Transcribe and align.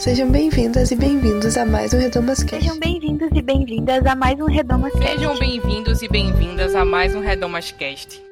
Sejam 0.00 0.30
bem-vindas 0.30 0.90
e 0.90 0.96
bem-vindos 0.96 1.58
a 1.58 1.66
mais 1.66 1.92
um 1.92 1.98
Redomas 1.98 2.42
Cast. 2.42 2.64
Sejam 2.64 2.78
bem-vindos 2.78 3.28
e 3.34 3.42
bem-vindas 3.42 4.06
a 4.06 4.14
mais 4.14 4.40
um 4.40 4.46
Redomas 4.46 4.94
Cast. 4.94 5.12
Sejam 5.12 5.38
bem-vindos 5.38 6.00
e 6.00 6.08
bem-vindas 6.08 6.74
a 6.74 6.86
mais 6.86 7.14
um 7.14 7.20
Redomas 7.20 7.70
Cast. 7.70 8.22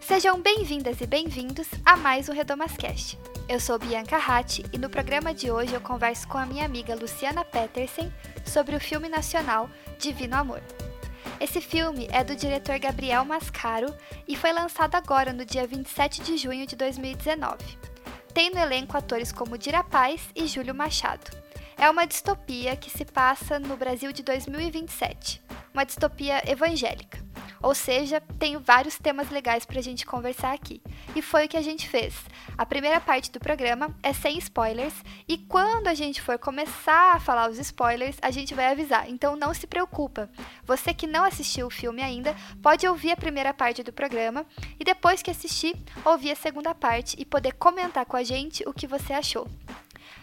Sejam 0.00 0.42
bem-vindas 0.42 1.00
e 1.00 1.06
bem-vindos 1.06 1.68
a 1.86 1.96
mais 1.96 2.28
um 2.28 2.32
Redomascast. 2.32 3.16
Eu 3.48 3.60
sou 3.60 3.78
Bianca 3.78 4.18
Ratti 4.18 4.64
e 4.72 4.76
no 4.76 4.90
programa 4.90 5.32
de 5.32 5.52
hoje 5.52 5.72
eu 5.72 5.80
converso 5.80 6.26
com 6.26 6.36
a 6.36 6.44
minha 6.44 6.64
amiga 6.64 6.96
Luciana 6.96 7.44
Petersen 7.44 8.12
sobre 8.44 8.74
o 8.74 8.80
filme 8.80 9.08
nacional 9.08 9.70
Divino 10.00 10.34
Amor. 10.34 10.60
Esse 11.40 11.58
filme 11.58 12.06
é 12.12 12.22
do 12.22 12.36
diretor 12.36 12.78
Gabriel 12.78 13.24
Mascaro 13.24 13.94
e 14.28 14.36
foi 14.36 14.52
lançado 14.52 14.94
agora 14.94 15.32
no 15.32 15.42
dia 15.42 15.66
27 15.66 16.20
de 16.20 16.36
junho 16.36 16.66
de 16.66 16.76
2019. 16.76 17.56
Tem 18.34 18.50
no 18.50 18.58
elenco 18.58 18.94
atores 18.94 19.32
como 19.32 19.56
Dira 19.56 19.82
Paz 19.82 20.20
e 20.36 20.46
Júlio 20.46 20.74
Machado. 20.74 21.30
É 21.78 21.88
uma 21.88 22.06
distopia 22.06 22.76
que 22.76 22.90
se 22.90 23.06
passa 23.06 23.58
no 23.58 23.74
Brasil 23.74 24.12
de 24.12 24.22
2027, 24.22 25.42
uma 25.72 25.84
distopia 25.84 26.42
evangélica. 26.46 27.29
Ou 27.62 27.74
seja, 27.74 28.20
tem 28.38 28.56
vários 28.56 28.98
temas 28.98 29.30
legais 29.30 29.64
para 29.64 29.78
a 29.78 29.82
gente 29.82 30.06
conversar 30.06 30.52
aqui. 30.52 30.82
E 31.14 31.22
foi 31.22 31.46
o 31.46 31.48
que 31.48 31.56
a 31.56 31.62
gente 31.62 31.88
fez. 31.88 32.14
A 32.56 32.64
primeira 32.64 33.00
parte 33.00 33.30
do 33.30 33.40
programa 33.40 33.94
é 34.02 34.12
sem 34.12 34.38
spoilers, 34.38 34.94
e 35.28 35.38
quando 35.38 35.88
a 35.88 35.94
gente 35.94 36.20
for 36.20 36.38
começar 36.38 37.16
a 37.16 37.20
falar 37.20 37.50
os 37.50 37.58
spoilers, 37.58 38.16
a 38.22 38.30
gente 38.30 38.54
vai 38.54 38.70
avisar. 38.70 39.08
Então 39.08 39.36
não 39.36 39.52
se 39.54 39.66
preocupa. 39.66 40.30
Você 40.64 40.94
que 40.94 41.06
não 41.06 41.24
assistiu 41.24 41.66
o 41.66 41.70
filme 41.70 42.02
ainda, 42.02 42.34
pode 42.62 42.86
ouvir 42.86 43.12
a 43.12 43.16
primeira 43.16 43.52
parte 43.52 43.82
do 43.82 43.92
programa 43.92 44.46
e 44.78 44.84
depois 44.84 45.22
que 45.22 45.30
assistir, 45.30 45.76
ouvir 46.04 46.32
a 46.32 46.36
segunda 46.36 46.74
parte 46.74 47.16
e 47.18 47.24
poder 47.24 47.52
comentar 47.52 48.04
com 48.06 48.16
a 48.16 48.22
gente 48.22 48.62
o 48.66 48.72
que 48.72 48.86
você 48.86 49.12
achou. 49.12 49.48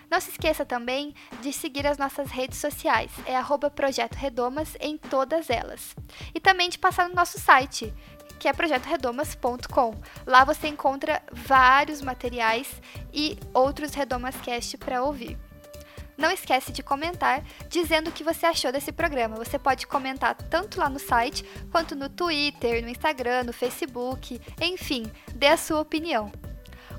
Não 0.09 0.21
se 0.21 0.29
esqueça 0.29 0.65
também 0.65 1.13
de 1.41 1.51
seguir 1.51 1.85
as 1.85 1.97
nossas 1.97 2.31
redes 2.31 2.59
sociais, 2.59 3.11
é 3.25 3.35
arroba 3.35 3.69
Projeto 3.69 4.15
Redomas 4.15 4.77
em 4.79 4.97
todas 4.97 5.49
elas. 5.49 5.95
E 6.33 6.39
também 6.39 6.69
de 6.69 6.79
passar 6.79 7.09
no 7.09 7.15
nosso 7.15 7.37
site, 7.39 7.93
que 8.39 8.47
é 8.47 8.53
projetoredomas.com. 8.53 9.95
Lá 10.25 10.45
você 10.45 10.67
encontra 10.67 11.21
vários 11.31 12.01
materiais 12.01 12.81
e 13.13 13.37
outros 13.53 13.93
Redomascast 13.93 14.77
para 14.77 15.03
ouvir. 15.03 15.37
Não 16.17 16.31
esquece 16.31 16.71
de 16.71 16.81
comentar 16.81 17.43
dizendo 17.69 18.09
o 18.09 18.11
que 18.11 18.23
você 18.23 18.45
achou 18.45 18.71
desse 18.71 18.91
programa. 18.91 19.35
Você 19.35 19.59
pode 19.59 19.85
comentar 19.85 20.33
tanto 20.35 20.79
lá 20.79 20.89
no 20.89 20.99
site, 20.99 21.45
quanto 21.71 21.95
no 21.95 22.09
Twitter, 22.09 22.81
no 22.81 22.89
Instagram, 22.89 23.43
no 23.43 23.53
Facebook, 23.53 24.41
enfim, 24.59 25.03
dê 25.35 25.47
a 25.47 25.57
sua 25.57 25.79
opinião. 25.79 26.31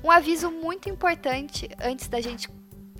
Um 0.01 0.09
aviso 0.09 0.49
muito 0.49 0.87
importante 0.87 1.69
antes 1.81 2.07
da 2.07 2.21
gente 2.21 2.47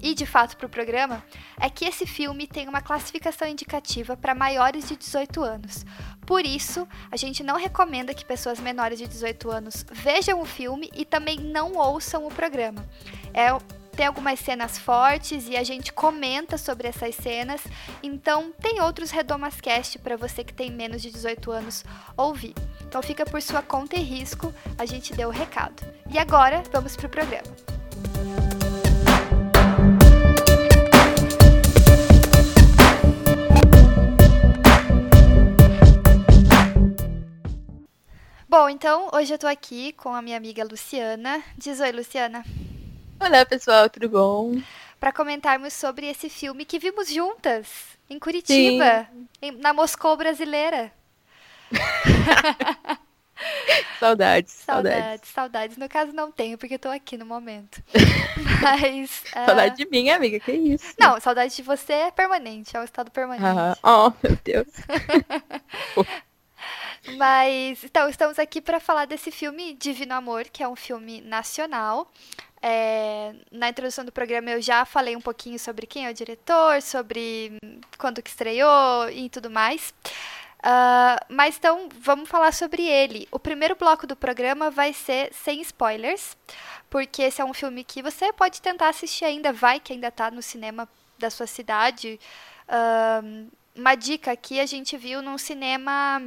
e 0.02 0.14
de 0.14 0.26
fato 0.26 0.58
para 0.58 0.66
o 0.66 0.70
programa 0.70 1.24
é 1.60 1.70
que 1.70 1.86
esse 1.86 2.06
filme 2.06 2.48
tem 2.48 2.68
uma 2.68 2.82
classificação 2.82 3.48
indicativa 3.48 4.16
para 4.16 4.36
maiores 4.36 4.88
de 4.88 4.96
18 4.96 5.44
anos. 5.44 5.86
Por 6.26 6.46
isso, 6.46 6.88
a 7.12 7.18
gente 7.18 7.44
não 7.44 7.58
recomenda 7.58 8.14
que 8.14 8.24
pessoas 8.24 8.60
menores 8.60 9.00
de 9.00 9.08
18 9.08 9.50
anos 9.52 9.86
vejam 9.92 10.40
o 10.42 10.46
filme 10.46 10.90
e 10.96 11.06
também 11.06 11.40
não 11.40 11.74
ouçam 11.74 12.26
o 12.26 12.32
programa. 12.32 12.86
É, 13.34 13.50
tem 14.00 14.06
algumas 14.06 14.40
cenas 14.40 14.78
fortes 14.78 15.50
e 15.50 15.58
a 15.58 15.64
gente 15.64 15.92
comenta 15.92 16.58
sobre 16.58 16.88
essas 16.88 17.16
cenas, 17.16 17.62
então 18.02 18.54
tem 18.62 18.80
outros 18.80 19.12
Redomascast 19.12 20.00
para 20.00 20.16
você 20.16 20.42
que 20.42 20.54
tem 20.54 20.72
menos 20.72 21.02
de 21.02 21.12
18 21.12 21.52
anos 21.52 21.84
ouvir. 22.16 22.56
Então 22.88 23.02
fica 23.02 23.26
por 23.26 23.42
sua 23.42 23.62
conta 23.62 23.98
e 23.98 24.02
risco, 24.02 24.54
a 24.78 24.86
gente 24.86 25.14
deu 25.14 25.28
o 25.28 25.34
recado. 25.34 25.84
E 26.10 26.18
agora, 26.18 26.64
vamos 26.72 26.96
para 26.96 27.08
o 27.08 27.10
programa. 27.10 28.69
Bom, 38.70 38.74
então 38.74 39.10
hoje 39.12 39.34
eu 39.34 39.40
tô 39.40 39.48
aqui 39.48 39.94
com 39.94 40.14
a 40.14 40.22
minha 40.22 40.38
amiga 40.38 40.64
Luciana. 40.64 41.42
Diz 41.58 41.80
oi, 41.80 41.92
Luciana. 41.92 42.46
Olá, 43.20 43.44
pessoal, 43.44 43.90
tudo 43.90 44.08
bom? 44.08 44.62
Para 45.00 45.12
comentarmos 45.12 45.74
sobre 45.74 46.06
esse 46.06 46.30
filme 46.30 46.64
que 46.64 46.78
vimos 46.78 47.12
juntas 47.12 47.68
em 48.08 48.20
Curitiba, 48.20 49.08
em, 49.42 49.54
na 49.54 49.74
Moscou 49.74 50.16
brasileira. 50.16 50.92
saudades, 54.00 54.54
saudades, 54.54 54.54
saudades. 54.54 55.30
Saudades. 55.30 55.78
No 55.78 55.90
caso, 55.90 56.14
não 56.14 56.32
tenho, 56.32 56.56
porque 56.56 56.76
eu 56.76 56.80
tô 56.80 56.90
aqui 56.90 57.18
no 57.18 57.26
momento. 57.26 57.82
Mas. 58.62 59.24
Saudade 59.34 59.74
uh... 59.74 59.78
de 59.78 59.90
mim, 59.90 60.12
amiga, 60.12 60.40
que 60.40 60.52
isso? 60.52 60.94
Não, 61.00 61.20
saudade 61.20 61.56
de 61.56 61.64
você 61.64 61.94
é 61.94 62.12
permanente, 62.12 62.78
é 62.78 62.80
um 62.80 62.84
estado 62.84 63.10
permanente. 63.10 63.48
Ah, 63.48 63.76
oh, 63.82 64.14
meu 64.22 64.38
Deus. 64.44 64.68
Mas, 67.18 67.84
então, 67.84 68.10
estamos 68.10 68.40
aqui 68.40 68.62
para 68.62 68.80
falar 68.80 69.06
desse 69.06 69.32
filme 69.32 69.74
Divino 69.74 70.14
Amor, 70.14 70.46
que 70.46 70.64
é 70.64 70.68
um 70.68 70.76
filme 70.76 71.22
nacional. 71.22 72.12
É, 72.62 73.34
na 73.52 73.70
introdução 73.70 74.04
do 74.04 74.12
programa 74.12 74.52
eu 74.52 74.62
já 74.62 74.84
falei 74.84 75.16
um 75.16 75.22
pouquinho 75.22 75.58
sobre 75.58 75.88
quem 75.88 76.06
é 76.06 76.12
o 76.12 76.14
diretor, 76.14 76.82
sobre 76.82 77.58
quando 77.98 78.22
que 78.22 78.30
estreou 78.30 79.10
e 79.10 79.30
tudo 79.30 79.50
mais. 79.50 79.94
Uh, 80.60 81.24
mas 81.30 81.56
então, 81.58 81.88
vamos 82.02 82.28
falar 82.28 82.54
sobre 82.54 82.84
ele. 82.84 83.28
O 83.32 83.40
primeiro 83.40 83.76
bloco 83.76 84.06
do 84.06 84.16
programa 84.16 84.70
vai 84.70 84.92
ser 84.92 85.34
sem 85.34 85.62
spoilers, 85.62 86.36
porque 86.90 87.22
esse 87.22 87.42
é 87.42 87.46
um 87.46 87.54
filme 87.54 87.84
que 87.84 88.02
você 88.02 88.34
pode 88.34 88.62
tentar 88.62 88.90
assistir 88.90 89.24
ainda, 89.24 89.54
vai 89.54 89.80
que 89.80 89.94
ainda 89.94 90.10
está 90.10 90.30
no 90.30 90.42
cinema 90.42 90.88
da 91.18 91.30
sua 91.30 91.48
cidade. 91.48 92.20
Uh, 92.68 93.50
uma 93.74 93.96
dica 93.96 94.32
aqui, 94.32 94.60
a 94.60 94.66
gente 94.66 94.98
viu 94.98 95.22
num 95.22 95.38
cinema 95.38 96.22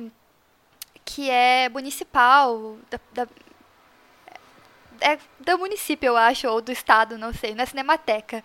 que 1.14 1.28
é 1.28 1.68
municipal, 1.68 2.78
da, 2.90 2.98
da, 3.12 3.28
é 5.00 5.18
do 5.40 5.58
município, 5.58 6.06
eu 6.08 6.16
acho, 6.16 6.48
ou 6.48 6.62
do 6.62 6.72
estado, 6.72 7.18
não 7.18 7.34
sei, 7.34 7.54
na 7.54 7.66
Cinemateca. 7.66 8.42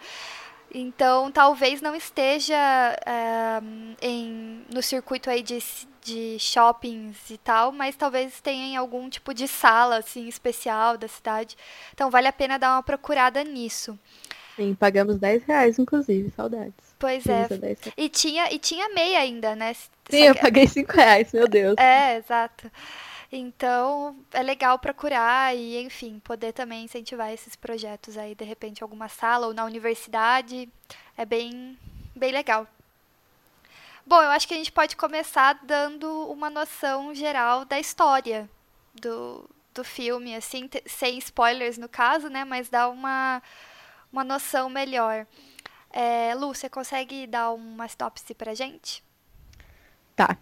Então, 0.70 1.32
talvez 1.32 1.82
não 1.82 1.96
esteja 1.96 2.58
é, 3.06 3.62
em, 4.02 4.66
no 4.74 4.84
circuito 4.84 5.30
aí 5.30 5.42
de, 5.42 5.64
de 6.02 6.38
shoppings 6.40 7.30
e 7.30 7.38
tal, 7.38 7.72
mas 7.72 7.96
talvez 7.96 8.42
tenha 8.42 8.66
em 8.66 8.76
algum 8.76 9.10
tipo 9.10 9.34
de 9.34 9.48
sala, 9.48 9.98
assim, 10.00 10.28
especial 10.28 10.98
da 10.98 11.08
cidade. 11.08 11.56
Então, 11.94 12.12
vale 12.12 12.28
a 12.28 12.34
pena 12.34 12.60
dar 12.60 12.74
uma 12.74 12.84
procurada 12.84 13.46
nisso. 13.46 13.98
Sim, 14.58 14.74
pagamos 14.74 15.20
10 15.20 15.44
reais, 15.44 15.78
inclusive, 15.78 16.32
saudades. 16.36 16.74
Pois 16.98 17.24
é. 17.28 17.48
E 17.96 18.10
tinha, 18.10 18.52
e 18.52 18.58
tinha 18.58 18.90
meia 18.90 19.20
ainda, 19.20 19.56
né? 19.56 19.72
Sim, 19.76 19.88
que... 20.10 20.18
eu 20.18 20.36
paguei 20.36 20.68
5 20.68 20.92
reais, 20.94 21.32
meu 21.32 21.48
Deus. 21.48 21.76
É, 21.78 22.18
exato. 22.18 22.70
Então, 23.32 24.18
é 24.34 24.42
legal 24.42 24.80
procurar 24.80 25.56
e, 25.56 25.80
enfim, 25.84 26.20
poder 26.24 26.54
também 26.54 26.86
incentivar 26.86 27.32
esses 27.32 27.56
projetos 27.56 28.18
aí, 28.18 28.34
de 28.34 28.44
repente, 28.44 28.80
em 28.80 28.84
alguma 28.84 29.08
sala 29.08 29.46
ou 29.46 29.54
na 29.54 29.64
universidade. 29.64 30.68
É 31.16 31.24
bem, 31.24 31.78
bem 32.16 32.32
legal. 32.32 32.66
Bom, 34.08 34.20
eu 34.24 34.30
acho 34.30 34.48
que 34.48 34.56
a 34.56 34.58
gente 34.58 34.72
pode 34.72 34.96
começar 34.96 35.60
dando 35.64 36.10
uma 36.32 36.50
noção 36.50 37.14
geral 37.14 37.64
da 37.64 37.80
história 37.80 38.50
do, 38.96 39.48
do 39.76 39.84
filme, 39.84 40.34
assim, 40.34 40.68
sem 40.88 41.20
spoilers 41.20 41.78
no 41.78 41.88
caso, 41.88 42.28
né? 42.28 42.44
Mas 42.44 42.70
dar 42.70 42.90
uma, 42.90 43.44
uma 44.12 44.24
noção 44.24 44.70
melhor. 44.70 45.26
É, 45.92 46.34
Lu, 46.36 46.54
você 46.54 46.70
consegue 46.70 47.26
dar 47.28 47.52
uma 47.52 47.88
sinopse 47.88 48.34
pra 48.34 48.54
gente? 48.54 49.04
Tá. 50.16 50.38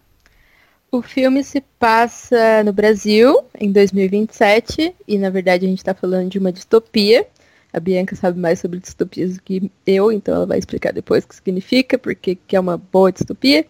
O 0.90 1.02
filme 1.02 1.42
se 1.42 1.60
passa 1.78 2.62
no 2.64 2.72
Brasil, 2.72 3.44
em 3.58 3.70
2027, 3.70 4.94
e 5.06 5.18
na 5.18 5.30
verdade 5.30 5.66
a 5.66 5.68
gente 5.68 5.78
está 5.78 5.94
falando 5.94 6.30
de 6.30 6.38
uma 6.38 6.52
distopia. 6.52 7.26
A 7.72 7.80
Bianca 7.80 8.16
sabe 8.16 8.38
mais 8.38 8.60
sobre 8.60 8.78
distopias 8.78 9.34
do 9.34 9.42
que 9.42 9.70
eu, 9.86 10.10
então 10.10 10.34
ela 10.34 10.46
vai 10.46 10.58
explicar 10.58 10.92
depois 10.92 11.24
o 11.24 11.28
que 11.28 11.34
significa, 11.34 11.98
porque 11.98 12.36
que 12.36 12.56
é 12.56 12.60
uma 12.60 12.78
boa 12.78 13.12
distopia. 13.12 13.66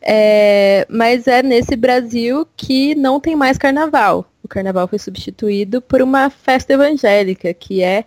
É, 0.00 0.86
mas 0.88 1.26
é 1.26 1.42
nesse 1.42 1.74
Brasil 1.74 2.46
que 2.56 2.94
não 2.94 3.18
tem 3.18 3.34
mais 3.34 3.56
carnaval. 3.56 4.30
O 4.42 4.48
carnaval 4.48 4.86
foi 4.86 4.98
substituído 4.98 5.80
por 5.80 6.02
uma 6.02 6.28
festa 6.28 6.74
evangélica, 6.74 7.54
que 7.54 7.82
é 7.82 8.04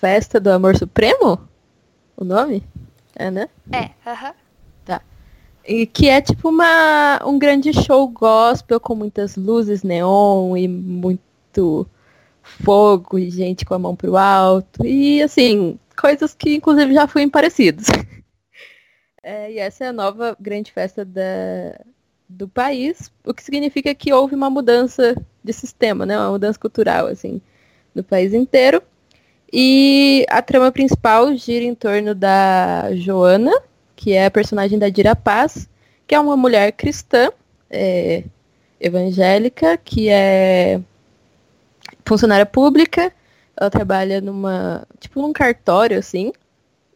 festa 0.00 0.40
do 0.40 0.50
amor 0.50 0.76
supremo? 0.76 1.50
o 2.20 2.24
nome? 2.24 2.62
É, 3.16 3.30
né? 3.30 3.48
É, 3.72 3.90
aham. 4.06 4.28
Uh 4.28 4.32
-huh. 4.32 4.34
Tá. 4.84 5.02
E 5.66 5.86
que 5.86 6.08
é 6.08 6.20
tipo 6.20 6.48
uma, 6.48 7.20
um 7.26 7.38
grande 7.38 7.72
show 7.72 8.06
gospel 8.08 8.78
com 8.78 8.94
muitas 8.94 9.36
luzes 9.36 9.82
neon 9.82 10.56
e 10.56 10.68
muito 10.68 11.88
fogo 12.42 13.18
e 13.18 13.30
gente 13.30 13.64
com 13.64 13.74
a 13.74 13.78
mão 13.78 13.96
pro 13.96 14.16
alto. 14.16 14.84
E 14.84 15.22
assim, 15.22 15.78
coisas 15.98 16.34
que 16.34 16.56
inclusive 16.56 16.94
já 16.94 17.06
fui 17.06 17.28
parecidos. 17.28 17.86
É, 19.22 19.52
e 19.52 19.58
essa 19.58 19.84
é 19.84 19.88
a 19.88 19.92
nova 19.92 20.34
grande 20.40 20.72
festa 20.72 21.04
da, 21.04 21.78
do 22.26 22.48
país, 22.48 23.12
o 23.22 23.34
que 23.34 23.44
significa 23.44 23.94
que 23.94 24.14
houve 24.14 24.34
uma 24.34 24.48
mudança 24.48 25.14
de 25.44 25.52
sistema, 25.52 26.06
né? 26.06 26.18
Uma 26.18 26.30
mudança 26.30 26.58
cultural, 26.58 27.06
assim, 27.06 27.38
no 27.94 28.02
país 28.02 28.32
inteiro. 28.32 28.82
E 29.52 30.24
a 30.28 30.40
trama 30.40 30.70
principal 30.70 31.34
gira 31.36 31.64
em 31.64 31.74
torno 31.74 32.14
da 32.14 32.94
Joana, 32.94 33.52
que 33.96 34.12
é 34.12 34.26
a 34.26 34.30
personagem 34.30 34.78
da 34.78 34.88
Dira 34.88 35.16
Paz, 35.16 35.68
que 36.06 36.14
é 36.14 36.20
uma 36.20 36.36
mulher 36.36 36.72
cristã, 36.72 37.30
é, 37.68 38.24
evangélica, 38.80 39.76
que 39.76 40.08
é 40.08 40.80
funcionária 42.04 42.46
pública. 42.46 43.12
Ela 43.56 43.70
trabalha 43.70 44.20
numa, 44.20 44.86
tipo, 44.98 45.20
num 45.20 45.32
cartório, 45.32 45.98
assim, 45.98 46.32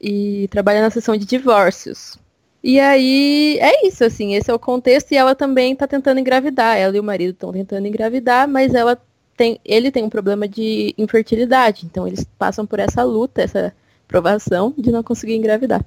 e 0.00 0.48
trabalha 0.48 0.80
na 0.80 0.90
seção 0.90 1.16
de 1.16 1.26
divórcios. 1.26 2.18
E 2.62 2.80
aí 2.80 3.58
é 3.60 3.86
isso, 3.86 4.04
assim, 4.04 4.34
esse 4.34 4.50
é 4.50 4.54
o 4.54 4.58
contexto 4.58 5.12
e 5.12 5.16
ela 5.16 5.34
também 5.34 5.76
tá 5.76 5.86
tentando 5.86 6.18
engravidar. 6.20 6.78
Ela 6.78 6.96
e 6.96 7.00
o 7.00 7.04
marido 7.04 7.32
estão 7.34 7.52
tentando 7.52 7.86
engravidar, 7.86 8.48
mas 8.48 8.72
ela 8.72 8.98
tem, 9.36 9.60
ele 9.64 9.90
tem 9.90 10.04
um 10.04 10.10
problema 10.10 10.46
de 10.46 10.94
infertilidade, 10.96 11.86
então 11.86 12.06
eles 12.06 12.24
passam 12.38 12.66
por 12.66 12.78
essa 12.78 13.02
luta, 13.02 13.42
essa 13.42 13.74
provação 14.06 14.72
de 14.76 14.90
não 14.90 15.02
conseguir 15.02 15.34
engravidar. 15.34 15.80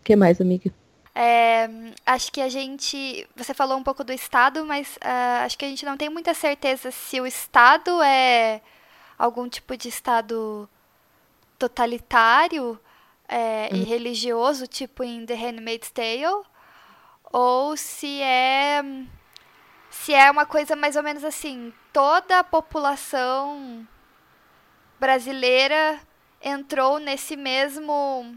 O 0.00 0.04
que 0.04 0.16
mais, 0.16 0.40
amiga? 0.40 0.72
É, 1.14 1.68
acho 2.06 2.32
que 2.32 2.40
a 2.40 2.48
gente. 2.48 3.28
Você 3.36 3.52
falou 3.52 3.76
um 3.76 3.82
pouco 3.82 4.02
do 4.02 4.12
Estado, 4.12 4.64
mas 4.64 4.96
uh, 4.96 5.44
acho 5.44 5.58
que 5.58 5.64
a 5.64 5.68
gente 5.68 5.84
não 5.84 5.96
tem 5.96 6.08
muita 6.08 6.32
certeza 6.32 6.90
se 6.90 7.20
o 7.20 7.26
Estado 7.26 8.02
é 8.02 8.62
algum 9.18 9.48
tipo 9.48 9.76
de 9.76 9.88
Estado 9.88 10.68
totalitário 11.58 12.80
é, 13.28 13.68
e 13.72 13.80
uhum. 13.80 13.84
religioso, 13.84 14.66
tipo 14.66 15.04
em 15.04 15.26
The 15.26 15.34
Handmaid's 15.34 15.90
Tale, 15.90 16.44
ou 17.30 17.76
se 17.76 18.20
é 18.22 18.82
se 19.90 20.14
é 20.14 20.30
uma 20.30 20.46
coisa 20.46 20.74
mais 20.74 20.96
ou 20.96 21.02
menos 21.02 21.22
assim, 21.22 21.72
toda 21.92 22.38
a 22.38 22.44
população 22.44 23.86
brasileira 24.98 26.00
entrou 26.40 26.98
nesse 26.98 27.36
mesmo 27.36 28.36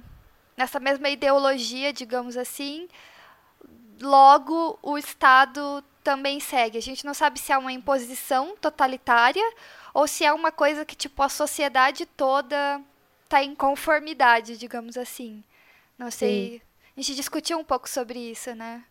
nessa 0.57 0.79
mesma 0.79 1.09
ideologia, 1.09 1.91
digamos 1.91 2.37
assim, 2.37 2.87
logo 3.99 4.79
o 4.81 4.97
Estado 4.97 5.83
também 6.03 6.39
segue. 6.39 6.77
A 6.77 6.81
gente 6.81 7.05
não 7.05 7.13
sabe 7.13 7.39
se 7.39 7.51
é 7.51 7.57
uma 7.57 7.73
imposição 7.73 8.55
totalitária 8.57 9.43
ou 9.93 10.07
se 10.07 10.23
é 10.23 10.31
uma 10.31 10.51
coisa 10.51 10.85
que 10.85 10.95
tipo 10.95 11.21
a 11.21 11.29
sociedade 11.29 12.05
toda 12.05 12.81
tá 13.27 13.43
em 13.43 13.55
conformidade, 13.55 14.57
digamos 14.57 14.97
assim. 14.97 15.43
Não 15.97 16.11
sei. 16.11 16.59
Sim. 16.59 16.61
A 16.95 17.01
gente 17.01 17.15
discutiu 17.15 17.57
um 17.57 17.63
pouco 17.63 17.89
sobre 17.89 18.19
isso, 18.19 18.53
né? 18.55 18.83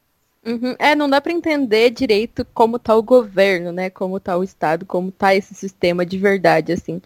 Uhum. 0.46 0.74
É, 0.78 0.94
não 0.94 1.08
dá 1.08 1.20
para 1.20 1.32
entender 1.32 1.90
direito 1.90 2.46
como 2.52 2.78
tá 2.78 2.94
o 2.94 3.02
governo, 3.02 3.72
né? 3.72 3.88
Como 3.88 4.20
tá 4.20 4.36
o 4.36 4.44
Estado, 4.44 4.84
como 4.84 5.10
tá 5.10 5.34
esse 5.34 5.54
sistema 5.54 6.04
de 6.04 6.18
verdade, 6.18 6.72
assim. 6.72 7.00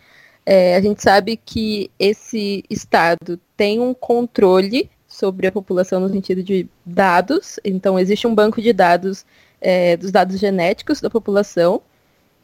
É, 0.45 0.75
a 0.77 0.81
gente 0.81 1.03
sabe 1.03 1.37
que 1.37 1.91
esse 1.99 2.65
Estado 2.69 3.39
tem 3.57 3.81
um 3.81 3.95
controle 3.95 4.91
sobre 5.07 5.47
a 5.47 5.53
população 5.53 6.01
no 6.01 6.09
sentido 6.09 6.43
de 6.43 6.69
dados. 6.85 7.61
Então, 7.65 7.99
existe 7.99 8.27
um 8.27 8.35
banco 8.35 8.61
de 8.61 8.73
dados 8.73 9.25
é, 9.61 9.97
dos 9.97 10.11
dados 10.11 10.39
genéticos 10.39 11.01
da 11.01 11.11
população 11.11 11.83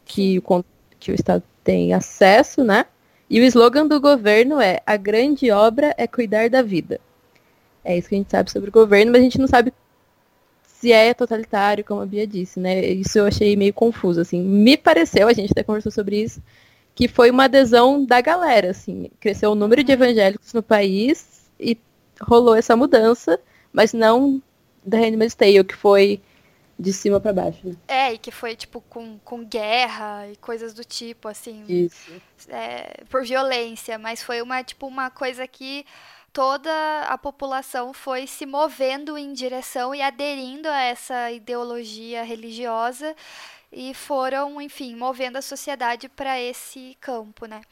que 0.05 0.39
o, 0.45 0.65
que 1.01 1.13
o 1.13 1.15
Estado 1.15 1.43
tem 1.65 1.93
acesso, 1.93 2.63
né? 2.63 2.87
E 3.29 3.41
o 3.41 3.45
slogan 3.45 3.87
do 3.87 4.01
governo 4.01 4.61
é: 4.61 4.81
a 4.87 4.97
grande 4.97 5.51
obra 5.51 5.95
é 5.99 6.07
cuidar 6.07 6.49
da 6.51 6.63
vida. 6.63 7.01
É 7.85 7.97
isso 7.99 8.09
que 8.09 8.15
a 8.15 8.19
gente 8.19 8.31
sabe 8.31 8.51
sobre 8.51 8.71
o 8.71 8.73
governo, 8.73 9.13
mas 9.13 9.21
a 9.21 9.25
gente 9.25 9.39
não 9.39 9.49
sabe 9.49 9.73
se 10.85 10.93
é 10.93 11.15
totalitário, 11.15 11.83
como 11.83 12.03
a 12.03 12.07
Bia 12.07 12.27
disse, 12.27 12.61
né? 12.61 12.85
Isso 12.85 13.19
eu 13.19 13.25
achei 13.25 13.57
meio 13.57 13.73
confuso, 13.73 14.21
assim. 14.21 14.43
Me 14.43 14.77
pareceu, 14.77 15.27
a 15.27 15.33
gente 15.33 15.51
até 15.51 15.63
conversou 15.63 15.91
sobre 15.91 16.23
isso, 16.23 16.43
que 16.95 17.09
foi 17.09 17.31
uma 17.31 17.45
adesão 17.45 18.05
da 18.05 18.21
galera, 18.21 18.73
assim. 18.73 19.11
Cresceu 19.19 19.53
o 19.53 19.55
número 19.55 19.83
de 19.83 19.93
evangélicos 19.93 20.53
no 20.53 20.63
país 20.63 21.49
e 21.59 21.79
rolou 22.21 22.55
essa 22.55 22.77
mudança, 22.77 23.41
mas 23.73 23.95
não 23.95 24.43
da 24.85 24.99
Handmaid's 24.99 25.35
Tale, 25.35 25.65
que 25.65 25.75
foi 25.75 26.21
de 26.79 26.93
cima 26.93 27.19
para 27.19 27.33
baixo. 27.33 27.67
Né? 27.67 27.77
É, 27.89 28.13
e 28.13 28.19
que 28.19 28.31
foi, 28.31 28.55
tipo, 28.55 28.83
com, 28.83 29.19
com 29.25 29.43
guerra 29.43 30.29
e 30.31 30.37
coisas 30.37 30.75
do 30.75 30.85
tipo, 30.85 31.29
assim. 31.29 31.65
Isso. 31.67 32.13
É, 32.51 33.05
por 33.09 33.25
violência, 33.25 33.97
mas 33.97 34.23
foi 34.23 34.43
uma, 34.43 34.63
tipo, 34.63 34.87
uma 34.87 35.09
coisa 35.09 35.47
que 35.47 35.87
toda 36.35 37.03
a 37.03 37.17
população 37.17 37.95
foi 37.95 38.27
se 38.27 38.45
movendo 38.45 39.17
em 39.17 39.33
direção 39.33 39.95
e 39.95 40.03
aderindo 40.03 40.69
a 40.69 40.83
essa 40.83 41.31
ideologia 41.31 42.25
religiosa 42.25 43.15
e 43.73 43.95
foram, 43.95 44.61
enfim, 44.61 44.97
movendo 44.97 45.37
a 45.37 45.43
sociedade 45.43 46.09
para 46.09 46.39
esse 46.41 46.99
campo, 47.01 47.47
né? 47.47 47.63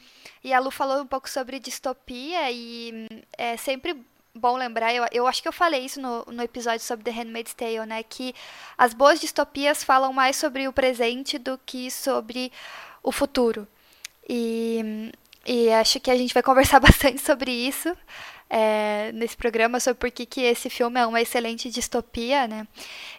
E 0.45 0.55
a 0.55 0.61
Lu 0.61 0.71
falou 0.71 1.03
um 1.03 1.07
pouco 1.07 1.29
sobre 1.29 1.59
distopia 1.59 2.53
e 2.53 3.09
é 3.37 3.57
sempre 3.57 4.01
bom 4.33 4.57
lembrar, 4.57 4.95
eu, 4.95 5.05
eu 5.11 5.27
acho 5.27 5.43
que 5.43 5.49
eu 5.49 5.53
falei 5.53 5.85
isso 5.85 6.01
no, 6.01 6.25
no 6.27 6.43
episódio 6.43 6.87
sobre 6.87 7.05
The 7.05 7.11
Handmaid's 7.11 7.55
Tale, 7.55 7.85
né? 7.85 8.05
Que 8.05 8.33
as 8.79 8.95
boas 8.95 9.21
distopias 9.21 9.83
falam 9.83 10.13
mais 10.13 10.37
sobre 10.37 10.69
o 10.69 10.73
presente 10.73 11.37
do 11.37 11.59
que 11.67 11.91
sobre 11.91 12.53
o 13.03 13.11
futuro. 13.11 13.67
E, 14.29 15.13
e 15.45 15.69
acho 15.73 15.99
que 15.99 16.13
a 16.13 16.17
gente 16.17 16.33
vai 16.33 16.45
conversar 16.45 16.79
bastante 16.81 17.21
sobre 17.21 17.51
isso 17.51 17.97
é, 18.55 19.11
nesse 19.15 19.35
programa, 19.35 19.81
sobre 19.81 19.99
por 19.99 20.11
que, 20.11 20.27
que 20.27 20.43
esse 20.43 20.69
filme 20.69 21.01
é 21.01 21.07
uma 21.07 21.23
excelente 21.23 21.71
distopia, 21.71 22.47
né? 22.47 22.69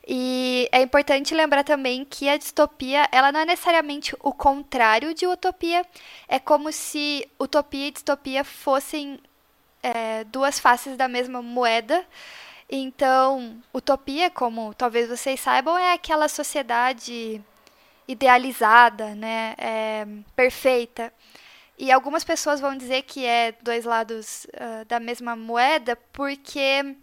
E 0.07 0.69
é 0.71 0.79
importante 0.83 1.33
lembrar 1.33 1.63
também 1.63 2.05
que 2.05 2.29
a 2.29 2.37
distopia, 2.37 3.09
ela 3.11 3.31
não 3.31 3.39
é 3.39 3.45
necessariamente 3.45 4.15
o 4.21 4.31
contrário 4.31 5.11
de 5.15 5.25
utopia, 5.25 5.83
é 6.27 6.37
como 6.37 6.71
se 6.71 7.27
utopia 7.39 7.87
e 7.87 7.91
distopia 7.91 8.43
fossem 8.43 9.19
é, 9.81 10.23
duas 10.25 10.59
faces 10.59 10.95
da 10.95 11.07
mesma 11.07 11.41
moeda. 11.41 12.05
Então, 12.69 13.57
utopia, 13.73 14.29
como 14.29 14.71
talvez 14.75 15.09
vocês 15.09 15.39
saibam, 15.39 15.77
é 15.79 15.93
aquela 15.93 16.27
sociedade 16.27 17.41
idealizada, 18.07 19.15
né, 19.15 19.55
é, 19.57 20.05
perfeita. 20.35 21.11
E 21.83 21.91
algumas 21.91 22.23
pessoas 22.23 22.61
vão 22.61 22.77
dizer 22.77 23.01
que 23.01 23.25
é 23.25 23.51
dois 23.61 23.83
lados 23.83 24.47
uh, 24.53 24.85
da 24.85 25.01
mesma 25.01 25.35
moeda 25.35 25.97
porque 26.13 26.95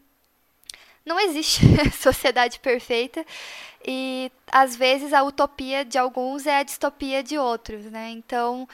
não 1.04 1.20
existe 1.20 1.60
sociedade 2.00 2.58
perfeita 2.60 3.22
e 3.86 4.32
às 4.50 4.74
vezes 4.74 5.12
a 5.12 5.22
utopia 5.22 5.84
de 5.84 5.98
alguns 5.98 6.46
é 6.46 6.56
a 6.56 6.62
distopia 6.62 7.22
de 7.22 7.36
outros, 7.36 7.84
né? 7.90 8.08
Então, 8.08 8.66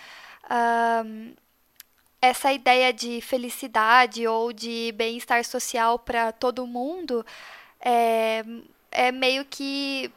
essa 2.22 2.52
ideia 2.52 2.92
de 2.92 3.20
felicidade 3.20 4.28
ou 4.28 4.52
de 4.52 4.92
bem-estar 4.92 5.44
social 5.44 5.98
para 5.98 6.30
todo 6.30 6.68
mundo 6.68 7.26
é, 7.80 8.44
é 8.92 9.10
meio 9.10 9.44
que 9.44 10.12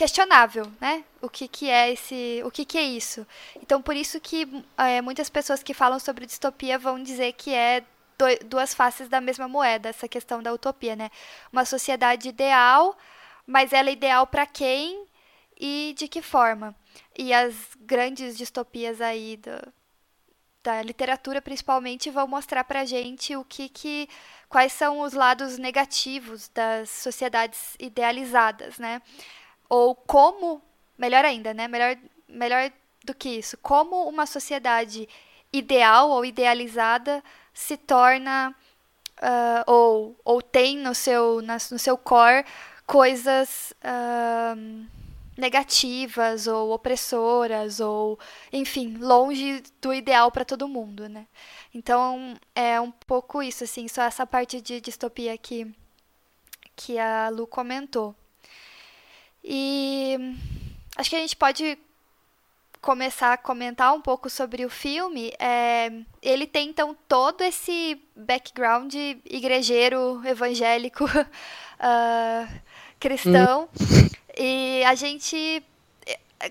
questionável, 0.00 0.64
né? 0.80 1.04
O 1.20 1.28
que, 1.28 1.46
que 1.46 1.68
é 1.68 1.92
esse, 1.92 2.40
o 2.42 2.50
que, 2.50 2.64
que 2.64 2.78
é 2.78 2.82
isso? 2.82 3.26
Então 3.60 3.82
por 3.82 3.94
isso 3.94 4.18
que 4.18 4.48
é, 4.78 5.02
muitas 5.02 5.28
pessoas 5.28 5.62
que 5.62 5.74
falam 5.74 5.98
sobre 5.98 6.24
distopia 6.24 6.78
vão 6.78 7.02
dizer 7.02 7.34
que 7.34 7.52
é 7.52 7.82
do, 8.16 8.24
duas 8.46 8.72
faces 8.72 9.10
da 9.10 9.20
mesma 9.20 9.46
moeda 9.46 9.90
essa 9.90 10.08
questão 10.08 10.42
da 10.42 10.54
utopia, 10.54 10.96
né? 10.96 11.10
Uma 11.52 11.66
sociedade 11.66 12.30
ideal, 12.30 12.96
mas 13.46 13.74
ela 13.74 13.90
é 13.90 13.92
ideal 13.92 14.26
para 14.26 14.46
quem 14.46 15.04
e 15.60 15.94
de 15.98 16.08
que 16.08 16.22
forma? 16.22 16.74
E 17.14 17.34
as 17.34 17.54
grandes 17.78 18.38
distopias 18.38 19.02
aí 19.02 19.36
do, 19.36 19.70
da 20.62 20.80
literatura 20.80 21.42
principalmente 21.42 22.08
vão 22.08 22.26
mostrar 22.26 22.64
pra 22.64 22.86
gente 22.86 23.36
o 23.36 23.44
que 23.44 23.68
que 23.68 24.08
quais 24.48 24.72
são 24.72 25.00
os 25.00 25.12
lados 25.12 25.58
negativos 25.58 26.48
das 26.48 26.88
sociedades 26.88 27.76
idealizadas, 27.78 28.78
né? 28.78 29.02
Ou 29.70 29.94
como, 29.94 30.60
melhor 30.98 31.24
ainda, 31.24 31.54
né? 31.54 31.66
Melhor 31.66 31.96
melhor 32.28 32.70
do 33.04 33.14
que 33.14 33.28
isso, 33.30 33.56
como 33.58 34.08
uma 34.08 34.26
sociedade 34.26 35.08
ideal 35.52 36.10
ou 36.10 36.24
idealizada 36.24 37.22
se 37.52 37.76
torna 37.76 38.54
uh, 39.20 39.70
ou, 39.70 40.16
ou 40.24 40.42
tem 40.42 40.76
no 40.78 40.94
seu, 40.94 41.42
na, 41.42 41.54
no 41.54 41.78
seu 41.78 41.96
core 41.98 42.44
coisas 42.86 43.72
uh, 43.82 44.86
negativas 45.36 46.46
ou 46.46 46.72
opressoras 46.72 47.80
ou 47.80 48.18
enfim 48.52 48.96
longe 48.98 49.62
do 49.80 49.92
ideal 49.92 50.30
para 50.30 50.44
todo 50.44 50.68
mundo 50.68 51.08
né? 51.08 51.26
Então 51.72 52.36
é 52.54 52.80
um 52.80 52.90
pouco 52.90 53.42
isso 53.42 53.64
assim 53.64 53.88
só 53.88 54.02
essa 54.02 54.26
parte 54.26 54.60
de 54.60 54.80
distopia 54.80 55.36
que 55.38 55.72
que 56.76 56.98
a 56.98 57.28
Lu 57.28 57.46
comentou 57.46 58.14
e 59.44 60.16
acho 60.96 61.10
que 61.10 61.16
a 61.16 61.20
gente 61.20 61.36
pode 61.36 61.78
começar 62.80 63.34
a 63.34 63.36
comentar 63.36 63.92
um 63.94 64.00
pouco 64.00 64.30
sobre 64.30 64.64
o 64.64 64.70
filme, 64.70 65.32
é, 65.38 65.92
ele 66.22 66.46
tem 66.46 66.70
então 66.70 66.96
todo 67.06 67.42
esse 67.42 68.00
background 68.16 68.94
igrejeiro 69.24 70.22
evangélico 70.24 71.04
uh, 71.04 72.60
cristão. 72.98 73.68
E 74.36 74.82
a 74.86 74.94
gente 74.94 75.62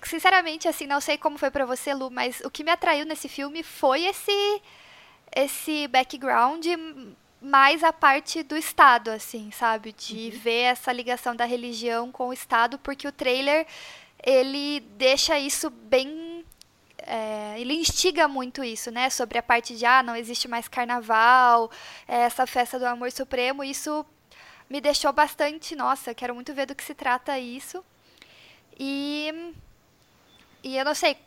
sinceramente, 0.03 0.67
assim, 0.67 0.85
não 0.85 1.01
sei 1.01 1.17
como 1.17 1.39
foi 1.39 1.49
para 1.49 1.65
você, 1.65 1.93
Lu, 1.93 2.11
mas 2.11 2.41
o 2.41 2.51
que 2.51 2.63
me 2.63 2.71
atraiu 2.71 3.05
nesse 3.05 3.27
filme 3.27 3.63
foi 3.63 4.05
esse 4.05 4.61
esse 5.35 5.87
background 5.87 6.65
mais 7.41 7.83
a 7.83 7.93
parte 7.93 8.43
do 8.43 8.57
Estado, 8.57 9.09
assim, 9.09 9.51
sabe? 9.51 9.93
De 9.93 10.31
uhum. 10.33 10.39
ver 10.39 10.61
essa 10.63 10.91
ligação 10.91 11.35
da 11.35 11.45
religião 11.45 12.11
com 12.11 12.29
o 12.29 12.33
Estado, 12.33 12.77
porque 12.79 13.07
o 13.07 13.11
trailer 13.11 13.65
ele 14.23 14.81
deixa 14.97 15.39
isso 15.39 15.69
bem. 15.69 16.45
É, 16.97 17.55
ele 17.59 17.73
instiga 17.75 18.27
muito 18.27 18.63
isso, 18.63 18.91
né? 18.91 19.09
Sobre 19.09 19.37
a 19.37 19.43
parte 19.43 19.75
de 19.75 19.85
ah, 19.85 20.03
não 20.03 20.15
existe 20.15 20.47
mais 20.47 20.67
carnaval, 20.67 21.71
é, 22.07 22.21
essa 22.21 22.45
festa 22.45 22.77
do 22.77 22.85
amor 22.85 23.11
supremo. 23.11 23.63
Isso 23.63 24.05
me 24.69 24.81
deixou 24.81 25.11
bastante, 25.13 25.75
nossa, 25.75 26.13
quero 26.13 26.35
muito 26.35 26.53
ver 26.53 26.65
do 26.67 26.75
que 26.75 26.83
se 26.83 26.93
trata 26.93 27.39
isso. 27.39 27.83
E 28.77 29.53
e 30.63 30.77
eu 30.77 30.83
não 30.83 30.93
sei, 30.93 31.17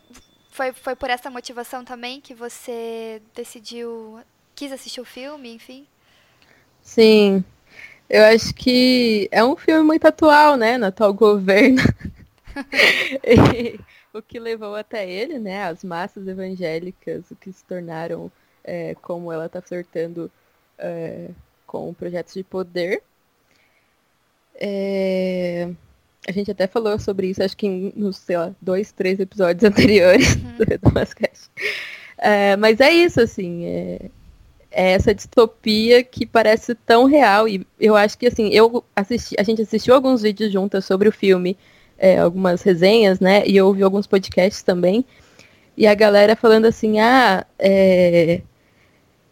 foi, 0.50 0.72
foi 0.72 0.94
por 0.94 1.08
essa 1.08 1.30
motivação 1.30 1.84
também 1.84 2.20
que 2.20 2.34
você 2.34 3.22
decidiu, 3.34 4.20
quis 4.54 4.70
assistir 4.72 5.00
o 5.00 5.04
filme, 5.04 5.54
enfim? 5.54 5.86
Sim, 6.82 7.44
eu 8.10 8.24
acho 8.24 8.52
que 8.54 9.28
é 9.32 9.42
um 9.42 9.56
filme 9.56 9.82
muito 9.82 10.06
atual, 10.06 10.56
né, 10.56 10.76
no 10.76 10.86
atual 10.86 11.14
governo. 11.14 11.80
o 14.12 14.20
que 14.20 14.38
levou 14.38 14.74
até 14.74 15.08
ele, 15.08 15.38
né, 15.38 15.64
as 15.64 15.82
massas 15.82 16.26
evangélicas, 16.26 17.30
o 17.30 17.36
que 17.36 17.52
se 17.52 17.64
tornaram, 17.64 18.30
é, 18.62 18.94
como 19.00 19.32
ela 19.32 19.46
está 19.46 19.62
flertando 19.62 20.30
é, 20.78 21.30
com 21.66 21.94
projetos 21.94 22.34
de 22.34 22.44
poder. 22.44 23.02
É, 24.54 25.70
a 26.28 26.32
gente 26.32 26.50
até 26.50 26.66
falou 26.66 26.98
sobre 26.98 27.28
isso, 27.28 27.42
acho 27.42 27.56
que 27.56 27.92
nos, 27.96 28.18
sei 28.18 28.36
lá, 28.36 28.54
dois, 28.60 28.92
três 28.92 29.18
episódios 29.18 29.64
anteriores 29.64 30.34
uhum. 30.36 30.56
do 30.58 30.64
Redomascast. 30.64 31.50
É, 32.18 32.56
mas 32.56 32.78
é 32.80 32.90
isso, 32.92 33.20
assim, 33.20 33.64
é, 34.72 34.92
essa 34.92 35.14
distopia 35.14 36.02
que 36.02 36.26
parece 36.26 36.74
tão 36.74 37.04
real. 37.04 37.48
E 37.48 37.66
eu 37.78 37.94
acho 37.94 38.18
que, 38.18 38.26
assim, 38.26 38.48
eu 38.48 38.84
assisti, 38.96 39.34
a 39.38 39.42
gente 39.42 39.62
assistiu 39.62 39.94
alguns 39.94 40.22
vídeos 40.22 40.52
juntas 40.52 40.84
sobre 40.84 41.08
o 41.08 41.12
filme, 41.12 41.56
é, 41.98 42.18
algumas 42.18 42.62
resenhas, 42.62 43.20
né? 43.20 43.42
E 43.46 43.56
eu 43.56 43.66
ouvi 43.66 43.82
alguns 43.82 44.06
podcasts 44.06 44.62
também. 44.62 45.04
E 45.76 45.86
a 45.86 45.94
galera 45.94 46.36
falando 46.36 46.66
assim, 46.66 46.98
ah, 47.00 47.46
é, 47.58 48.42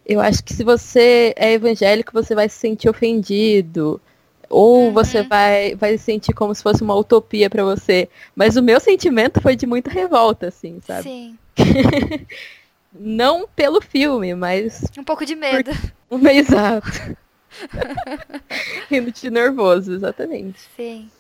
eu 0.07 0.21
acho 0.21 0.43
que 0.43 0.53
se 0.53 0.65
você 0.65 1.35
é 1.37 1.53
evangélico, 1.53 2.13
você 2.13 2.35
vai 2.35 2.49
se 2.49 2.57
sentir 2.57 2.89
ofendido. 2.89 4.01
Ou 4.49 4.87
uhum. 4.87 4.93
você 4.93 5.23
vai, 5.23 5.77
vai 5.77 5.97
sentir 5.97 6.33
como 6.33 6.55
se 6.55 6.63
fosse 6.63 6.83
uma 6.83 6.95
utopia 6.95 7.49
para 7.49 7.65
você. 7.65 8.09
Mas 8.35 8.57
o 8.57 8.63
meu 8.63 8.81
sentimento 8.81 9.41
foi 9.41 9.55
de 9.55 9.67
muita 9.67 9.91
revolta, 9.91 10.49
assim, 10.49 10.81
sabe? 10.85 11.03
Sim. 11.05 11.39
Não 12.93 13.49
pelo 13.49 13.81
filme, 13.81 14.35
mas. 14.35 14.85
Um 14.99 15.05
pouco 15.05 15.25
de 15.25 15.35
medo. 15.35 15.71
Por... 16.09 16.27
Exato. 16.27 17.17
Rindo 18.91 19.13
de 19.13 19.31
nervoso, 19.31 19.93
exatamente. 19.93 20.61
Sim. 20.77 21.11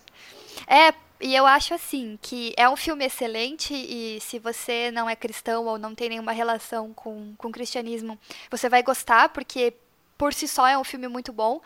É, 0.66 0.92
e 1.20 1.34
eu 1.34 1.46
acho 1.46 1.74
assim 1.74 2.18
que 2.20 2.54
é 2.56 2.68
um 2.68 2.76
filme 2.76 3.04
excelente 3.04 3.74
e 3.74 4.18
se 4.20 4.38
você 4.38 4.90
não 4.90 5.08
é 5.08 5.14
cristão 5.14 5.66
ou 5.66 5.78
não 5.78 5.94
tem 5.94 6.08
nenhuma 6.08 6.32
relação 6.32 6.92
com, 6.94 7.34
com 7.36 7.48
o 7.48 7.52
cristianismo, 7.52 8.18
você 8.50 8.68
vai 8.68 8.82
gostar, 8.82 9.28
porque 9.28 9.74
por 10.16 10.32
si 10.32 10.48
só 10.48 10.66
é 10.66 10.78
um 10.78 10.84
filme 10.84 11.08
muito 11.08 11.32
bom. 11.32 11.60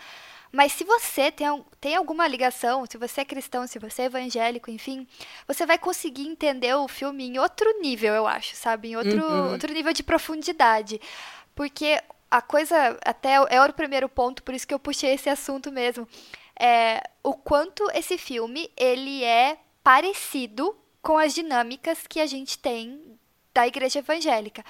Mas 0.55 0.73
se 0.73 0.85
você 0.85 1.33
tem, 1.33 1.47
tem 1.81 1.97
alguma 1.97 2.29
ligação, 2.29 2.87
se 2.89 2.97
você 2.97 3.23
é 3.23 3.25
cristão, 3.25 3.67
se 3.67 3.77
você 3.81 4.03
é 4.03 4.05
evangélico, 4.05 4.71
enfim, 4.71 5.05
você 5.49 5.67
vai 5.67 5.77
conseguir 5.77 6.29
entender 6.29 6.73
o 6.77 6.87
filme 6.87 7.27
em 7.27 7.39
outro 7.41 7.69
nível, 7.81 8.15
eu 8.15 8.25
acho, 8.25 8.55
sabe? 8.55 8.91
Em 8.91 8.97
outro, 8.97 9.21
uhum. 9.21 9.51
outro 9.51 9.73
nível 9.73 9.93
de 9.93 10.05
profundidade. 10.05 11.01
Porque 11.57 12.01
a 12.31 12.41
coisa, 12.41 12.97
até 13.05 13.35
é 13.35 13.61
o 13.61 13.73
primeiro 13.73 14.09
ponto, 14.09 14.45
por 14.45 14.55
isso 14.55 14.67
que 14.67 14.73
eu 14.73 14.79
puxei 14.79 15.15
esse 15.15 15.29
assunto 15.29 15.73
mesmo. 15.73 16.07
É 16.57 17.03
o 17.25 17.35
quanto 17.35 17.91
esse 17.93 18.17
filme 18.17 18.71
ele 18.77 19.25
é 19.25 19.59
parecido 19.83 20.77
com 21.03 21.19
as 21.19 21.35
dinâmicas 21.35 22.07
que 22.07 22.21
a 22.21 22.27
gente 22.27 22.59
tem 22.61 23.19
da 23.53 23.67
igreja 23.67 23.99
evangélica. 23.99 24.65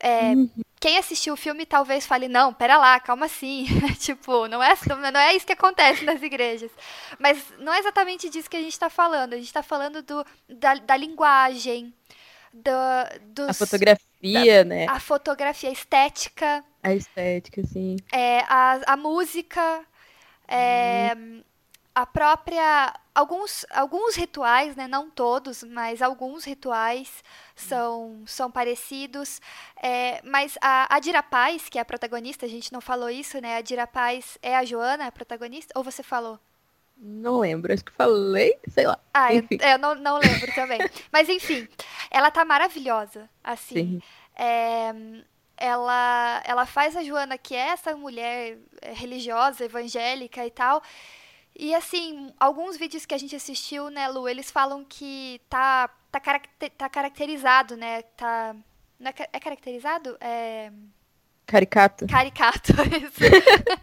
É, 0.00 0.30
uhum. 0.30 0.50
Quem 0.80 0.96
assistiu 0.96 1.34
o 1.34 1.36
filme 1.36 1.66
talvez 1.66 2.06
fale, 2.06 2.28
não, 2.28 2.54
pera 2.54 2.76
lá, 2.76 3.00
calma 3.00 3.26
assim. 3.26 3.66
tipo, 3.98 4.46
não 4.46 4.62
é, 4.62 4.74
não 5.12 5.20
é 5.20 5.34
isso 5.34 5.46
que 5.46 5.52
acontece 5.52 6.04
nas 6.04 6.22
igrejas. 6.22 6.70
Mas 7.18 7.52
não 7.58 7.72
é 7.72 7.80
exatamente 7.80 8.30
disso 8.30 8.48
que 8.48 8.56
a 8.56 8.62
gente 8.62 8.72
está 8.72 8.88
falando. 8.88 9.32
A 9.32 9.36
gente 9.36 9.46
está 9.46 9.62
falando 9.62 10.02
do, 10.02 10.24
da, 10.48 10.74
da 10.74 10.96
linguagem, 10.96 11.92
do, 12.52 12.70
dos, 13.32 13.48
a 13.48 13.54
fotografia, 13.66 14.64
da, 14.64 14.68
né? 14.68 14.86
A 14.88 15.00
fotografia, 15.00 15.68
a 15.68 15.72
estética. 15.72 16.64
A 16.82 16.94
estética, 16.94 17.62
sim. 17.64 17.96
É, 18.12 18.40
a, 18.48 18.92
a 18.92 18.96
música. 18.96 19.84
É, 20.46 21.12
uhum 21.16 21.42
a 21.98 22.06
própria 22.06 22.94
alguns 23.18 23.66
alguns 23.70 24.14
rituais, 24.14 24.76
né, 24.76 24.86
não 24.86 25.10
todos, 25.10 25.64
mas 25.64 26.00
alguns 26.00 26.44
rituais 26.44 27.24
são 27.56 28.22
são 28.26 28.50
parecidos. 28.50 29.40
É, 29.82 30.20
mas 30.22 30.56
a, 30.60 30.94
a 30.94 31.00
Dira 31.00 31.22
Paz, 31.22 31.68
que 31.68 31.78
é 31.78 31.80
a 31.80 31.84
protagonista, 31.84 32.46
a 32.46 32.48
gente 32.48 32.72
não 32.72 32.80
falou 32.80 33.10
isso, 33.10 33.40
né? 33.40 33.56
A 33.56 33.60
Dira 33.60 33.86
Paz 33.86 34.38
é 34.40 34.56
a 34.56 34.64
Joana, 34.64 35.06
a 35.06 35.12
protagonista? 35.12 35.72
Ou 35.76 35.82
você 35.82 36.02
falou? 36.02 36.38
Não 36.96 37.38
lembro, 37.40 37.72
acho 37.72 37.84
que 37.84 37.92
falei, 37.92 38.58
sei 38.68 38.86
lá. 38.86 38.98
Ah, 39.14 39.34
enfim. 39.34 39.58
eu, 39.60 39.68
eu 39.68 39.78
não, 39.78 39.94
não 39.94 40.18
lembro 40.18 40.52
também. 40.54 40.78
Mas 41.12 41.28
enfim, 41.28 41.68
ela 42.10 42.30
tá 42.30 42.44
maravilhosa, 42.44 43.28
assim. 43.42 43.74
Sim. 43.74 44.02
É, 44.36 44.92
ela, 45.56 46.42
ela 46.44 46.66
faz 46.66 46.96
a 46.96 47.02
Joana, 47.02 47.36
que 47.36 47.54
é 47.54 47.68
essa 47.70 47.96
mulher 47.96 48.58
é, 48.80 48.92
religiosa, 48.92 49.64
evangélica 49.64 50.46
e 50.46 50.50
tal, 50.50 50.82
e 51.58 51.74
assim, 51.74 52.32
alguns 52.38 52.76
vídeos 52.76 53.04
que 53.04 53.12
a 53.12 53.18
gente 53.18 53.34
assistiu, 53.34 53.90
né, 53.90 54.06
Lu, 54.06 54.28
eles 54.28 54.48
falam 54.48 54.84
que 54.88 55.40
tá, 55.50 55.90
tá, 56.08 56.20
caracter, 56.20 56.70
tá 56.70 56.88
caracterizado, 56.88 57.76
né? 57.76 58.02
Tá. 58.16 58.54
É, 59.00 59.28
é, 59.32 59.40
caracterizado? 59.40 60.16
É. 60.20 60.70
Caricato. 61.44 62.06
Caricato, 62.06 62.72
isso. 63.02 63.20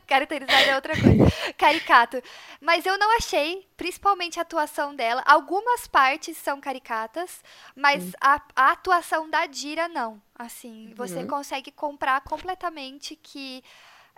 Caracterizado 0.08 0.70
é 0.70 0.76
outra 0.76 0.94
coisa. 0.94 1.54
Caricato. 1.58 2.22
Mas 2.62 2.86
eu 2.86 2.98
não 2.98 3.18
achei, 3.18 3.68
principalmente 3.76 4.40
a 4.40 4.44
atuação 4.44 4.96
dela. 4.96 5.22
Algumas 5.26 5.86
partes 5.86 6.38
são 6.38 6.62
caricatas, 6.62 7.44
mas 7.76 8.14
a, 8.22 8.42
a, 8.56 8.72
atuação 8.72 9.30
da 9.30 9.48
Dira 9.48 9.90
não. 9.90 10.22
Assim, 10.34 10.94
você 10.96 11.20
uhum. 11.20 11.28
consegue 11.28 11.72
comprar 11.72 12.22
completamente 12.22 13.18
que 13.18 13.62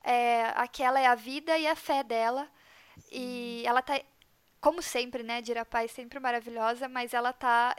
é, 0.04 0.52
aquela 0.56 1.00
é 1.00 1.08
a 1.08 1.16
vida 1.16 1.58
e 1.58 1.66
a 1.66 1.76
fé 1.76 2.04
dela. 2.04 2.48
E 3.12 3.64
ela 3.66 3.82
tá, 3.82 4.00
como 4.60 4.82
sempre, 4.82 5.24
né, 5.24 5.42
Dira 5.42 5.66
Paz 5.66 5.92
sempre 5.92 6.20
maravilhosa, 6.20 6.88
mas 6.88 7.14
ela 7.14 7.34
tá 7.34 7.76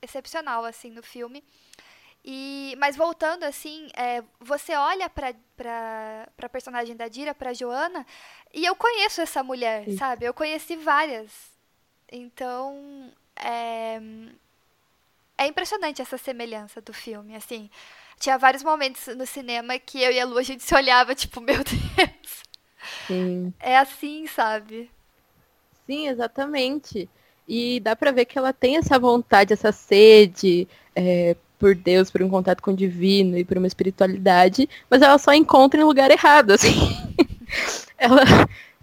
excepcional, 0.00 0.64
assim, 0.64 0.90
no 0.90 1.02
filme. 1.02 1.44
E, 2.24 2.74
mas 2.78 2.96
voltando, 2.96 3.42
assim, 3.44 3.88
é, 3.96 4.22
você 4.38 4.76
olha 4.76 5.10
pra, 5.10 5.34
pra 6.36 6.48
personagem 6.48 6.94
da 6.94 7.08
Dira, 7.08 7.34
pra 7.34 7.52
Joana, 7.52 8.06
e 8.54 8.64
eu 8.64 8.76
conheço 8.76 9.20
essa 9.20 9.42
mulher, 9.42 9.84
Sim. 9.84 9.96
sabe? 9.96 10.24
Eu 10.26 10.34
conheci 10.34 10.76
várias. 10.76 11.32
Então, 12.10 13.12
é, 13.34 14.00
é 15.38 15.46
impressionante 15.46 16.00
essa 16.00 16.16
semelhança 16.16 16.80
do 16.80 16.92
filme, 16.92 17.34
assim. 17.34 17.68
Tinha 18.20 18.38
vários 18.38 18.62
momentos 18.62 19.08
no 19.16 19.26
cinema 19.26 19.78
que 19.78 20.00
eu 20.00 20.12
e 20.12 20.20
a 20.20 20.24
Lu, 20.24 20.38
a 20.38 20.42
gente 20.42 20.62
se 20.62 20.74
olhava, 20.74 21.14
tipo, 21.14 21.40
meu 21.40 21.58
Deus. 21.64 22.42
Sim. 23.06 23.52
É 23.60 23.78
assim, 23.78 24.26
sabe? 24.26 24.90
Sim, 25.86 26.08
exatamente. 26.08 27.08
E 27.46 27.80
dá 27.80 27.96
pra 27.96 28.12
ver 28.12 28.24
que 28.24 28.38
ela 28.38 28.52
tem 28.52 28.76
essa 28.76 28.98
vontade, 28.98 29.52
essa 29.52 29.72
sede 29.72 30.68
é, 30.94 31.36
por 31.58 31.74
Deus, 31.74 32.10
por 32.10 32.22
um 32.22 32.30
contato 32.30 32.62
com 32.62 32.72
o 32.72 32.76
divino 32.76 33.36
e 33.36 33.44
por 33.44 33.58
uma 33.58 33.66
espiritualidade, 33.66 34.68
mas 34.88 35.02
ela 35.02 35.18
só 35.18 35.32
encontra 35.32 35.80
em 35.80 35.84
lugar 35.84 36.10
errado, 36.10 36.52
assim. 36.54 36.74
ela 37.98 38.22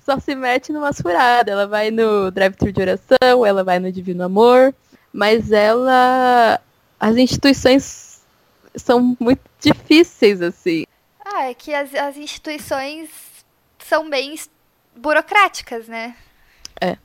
só 0.09 0.19
se 0.19 0.33
mete 0.33 0.71
numa 0.71 0.93
furada. 0.93 1.51
Ela 1.51 1.67
vai 1.67 1.91
no 1.91 2.31
drive-thru 2.31 2.71
de 2.71 2.81
oração, 2.81 3.45
ela 3.45 3.63
vai 3.63 3.79
no 3.79 3.91
divino 3.91 4.23
amor, 4.23 4.73
mas 5.13 5.51
ela. 5.51 6.59
As 6.99 7.15
instituições 7.15 8.21
são 8.75 9.15
muito 9.19 9.41
difíceis, 9.59 10.41
assim. 10.41 10.85
Ah, 11.23 11.49
é 11.49 11.53
que 11.53 11.73
as, 11.73 11.93
as 11.93 12.17
instituições 12.17 13.09
são 13.85 14.09
bem 14.09 14.35
burocráticas, 14.95 15.87
né? 15.87 16.15
É. 16.81 16.97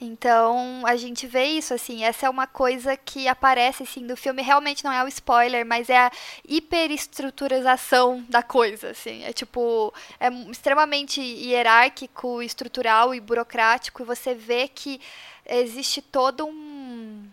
Então, 0.00 0.82
a 0.84 0.96
gente 0.96 1.26
vê 1.26 1.44
isso, 1.44 1.72
assim, 1.72 2.04
essa 2.04 2.26
é 2.26 2.30
uma 2.30 2.46
coisa 2.46 2.96
que 2.96 3.28
aparece, 3.28 3.84
assim, 3.84 4.06
do 4.06 4.16
filme, 4.16 4.42
realmente 4.42 4.84
não 4.84 4.92
é 4.92 5.02
o 5.04 5.08
spoiler, 5.08 5.64
mas 5.64 5.88
é 5.88 5.96
a 5.96 6.12
hiperestruturização 6.46 8.24
da 8.28 8.42
coisa, 8.42 8.90
assim, 8.90 9.22
é 9.24 9.32
tipo, 9.32 9.94
é 10.18 10.28
extremamente 10.50 11.20
hierárquico, 11.20 12.42
estrutural 12.42 13.14
e 13.14 13.20
burocrático, 13.20 14.02
e 14.02 14.06
você 14.06 14.34
vê 14.34 14.68
que 14.68 15.00
existe 15.46 16.02
todo 16.02 16.44
um, 16.44 17.26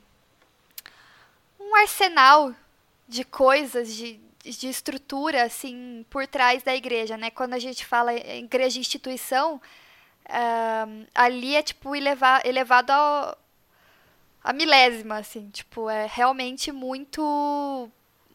um 1.60 1.76
arsenal 1.76 2.54
de 3.08 3.24
coisas, 3.26 3.94
de, 3.94 4.20
de 4.44 4.68
estrutura, 4.68 5.44
assim, 5.44 6.06
por 6.10 6.26
trás 6.28 6.64
da 6.64 6.76
igreja, 6.76 7.18
né, 7.18 7.30
quando 7.30 7.54
a 7.54 7.60
gente 7.60 7.86
fala 7.86 8.14
igreja 8.14 8.80
instituição, 8.80 9.62
Uh, 10.32 11.06
ali 11.14 11.56
é 11.56 11.62
tipo 11.62 11.96
eleva 11.96 12.42
elevado 12.46 12.92
ao, 12.92 13.38
a 14.44 14.54
milésima, 14.54 15.18
assim, 15.18 15.50
tipo, 15.50 15.90
é 15.90 16.08
realmente 16.10 16.72
muito 16.72 17.90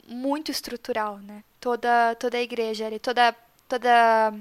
muito 0.06 0.50
estrutural, 0.50 1.18
né? 1.18 1.42
Toda 1.60 2.14
toda 2.16 2.36
a 2.36 2.42
igreja 2.42 2.86
ali, 2.86 2.98
toda 2.98 3.34
toda 3.68 4.34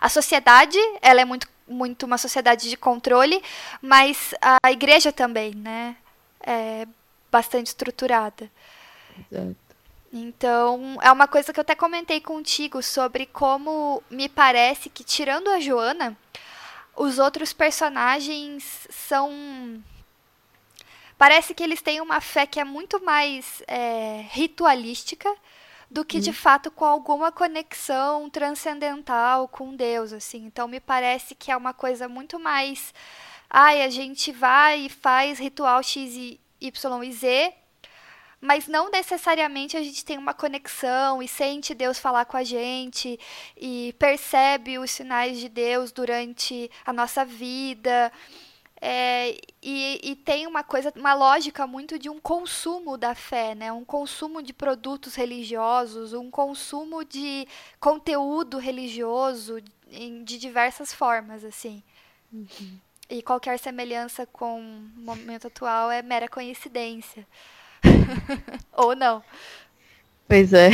a 0.00 0.08
sociedade, 0.08 0.78
ela 1.02 1.20
é 1.20 1.24
muito 1.24 1.48
muito 1.66 2.04
uma 2.04 2.18
sociedade 2.18 2.68
de 2.68 2.76
controle, 2.76 3.42
mas 3.82 4.34
a 4.62 4.70
igreja 4.70 5.12
também, 5.12 5.54
né? 5.54 5.96
É 6.40 6.86
bastante 7.30 7.68
estruturada. 7.68 8.50
Exato. 9.30 9.69
Então, 10.12 10.98
é 11.02 11.12
uma 11.12 11.28
coisa 11.28 11.52
que 11.52 11.60
eu 11.60 11.62
até 11.62 11.74
comentei 11.74 12.20
contigo 12.20 12.82
sobre 12.82 13.26
como 13.26 14.02
me 14.10 14.28
parece 14.28 14.90
que 14.90 15.04
tirando 15.04 15.48
a 15.48 15.60
Joana, 15.60 16.16
os 16.96 17.18
outros 17.18 17.52
personagens 17.52 18.88
são. 18.90 19.30
Parece 21.16 21.54
que 21.54 21.62
eles 21.62 21.80
têm 21.80 22.00
uma 22.00 22.20
fé 22.20 22.46
que 22.46 22.58
é 22.58 22.64
muito 22.64 23.04
mais 23.04 23.62
é, 23.68 24.24
ritualística 24.30 25.32
do 25.88 26.04
que 26.04 26.18
de 26.18 26.30
uhum. 26.30 26.34
fato 26.36 26.70
com 26.70 26.84
alguma 26.84 27.30
conexão 27.30 28.28
transcendental 28.30 29.46
com 29.46 29.76
Deus, 29.76 30.12
assim. 30.12 30.44
Então 30.44 30.66
me 30.66 30.80
parece 30.80 31.34
que 31.34 31.52
é 31.52 31.56
uma 31.56 31.74
coisa 31.74 32.08
muito 32.08 32.38
mais, 32.38 32.92
ai, 33.48 33.82
a 33.82 33.90
gente 33.90 34.32
vai 34.32 34.86
e 34.86 34.88
faz 34.88 35.38
ritual 35.38 35.82
X, 35.82 36.38
Y 36.60 37.04
e 37.04 37.12
Z 37.12 37.59
mas 38.40 38.66
não 38.66 38.90
necessariamente 38.90 39.76
a 39.76 39.82
gente 39.82 40.04
tem 40.04 40.16
uma 40.16 40.32
conexão 40.32 41.22
e 41.22 41.28
sente 41.28 41.74
Deus 41.74 41.98
falar 41.98 42.24
com 42.24 42.36
a 42.36 42.44
gente 42.44 43.20
e 43.56 43.94
percebe 43.98 44.78
os 44.78 44.90
sinais 44.90 45.38
de 45.38 45.48
Deus 45.48 45.92
durante 45.92 46.70
a 46.84 46.92
nossa 46.92 47.24
vida. 47.24 48.10
É, 48.82 49.36
e, 49.62 50.00
e, 50.02 50.16
tem 50.16 50.46
uma 50.46 50.64
coisa, 50.64 50.90
uma 50.96 51.12
lógica 51.12 51.66
muito 51.66 51.98
de 51.98 52.08
um 52.08 52.18
consumo 52.18 52.96
da 52.96 53.14
fé, 53.14 53.54
né? 53.54 53.70
Um 53.70 53.84
consumo 53.84 54.42
de 54.42 54.54
produtos 54.54 55.14
religiosos, 55.14 56.14
um 56.14 56.30
consumo 56.30 57.04
de 57.04 57.46
conteúdo 57.78 58.56
religioso 58.56 59.58
em, 59.90 60.24
de 60.24 60.38
diversas 60.38 60.94
formas, 60.94 61.44
assim. 61.44 61.82
Uhum. 62.32 62.78
E 63.10 63.20
qualquer 63.20 63.58
semelhança 63.58 64.24
com 64.24 64.60
o 64.60 65.00
momento 65.00 65.48
atual 65.48 65.90
é 65.90 66.00
mera 66.00 66.26
coincidência. 66.26 67.26
Ou 68.76 68.94
não. 68.94 69.22
Pois 70.28 70.52
é. 70.52 70.70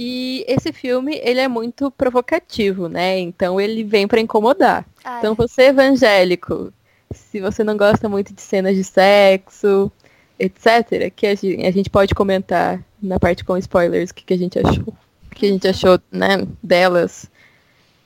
E 0.00 0.44
esse 0.46 0.72
filme, 0.72 1.20
ele 1.24 1.40
é 1.40 1.48
muito 1.48 1.90
provocativo, 1.90 2.88
né? 2.88 3.18
Então 3.18 3.60
ele 3.60 3.82
vem 3.82 4.06
para 4.06 4.20
incomodar. 4.20 4.86
Ah, 5.04 5.18
então 5.18 5.34
você 5.34 5.62
é 5.62 5.68
evangélico, 5.68 6.72
se 7.12 7.40
você 7.40 7.64
não 7.64 7.76
gosta 7.76 8.08
muito 8.08 8.32
de 8.32 8.40
cenas 8.40 8.76
de 8.76 8.84
sexo, 8.84 9.90
etc, 10.38 11.12
que 11.14 11.26
a 11.26 11.34
gente, 11.34 11.66
a 11.66 11.70
gente 11.72 11.90
pode 11.90 12.14
comentar 12.14 12.80
na 13.02 13.18
parte 13.18 13.44
com 13.44 13.56
spoilers 13.56 14.10
o 14.10 14.14
que, 14.14 14.24
que 14.24 14.34
a 14.34 14.38
gente 14.38 14.58
achou. 14.58 14.94
O 15.30 15.34
que 15.34 15.46
a 15.46 15.48
gente 15.48 15.66
achou, 15.66 16.00
né, 16.12 16.46
delas, 16.62 17.28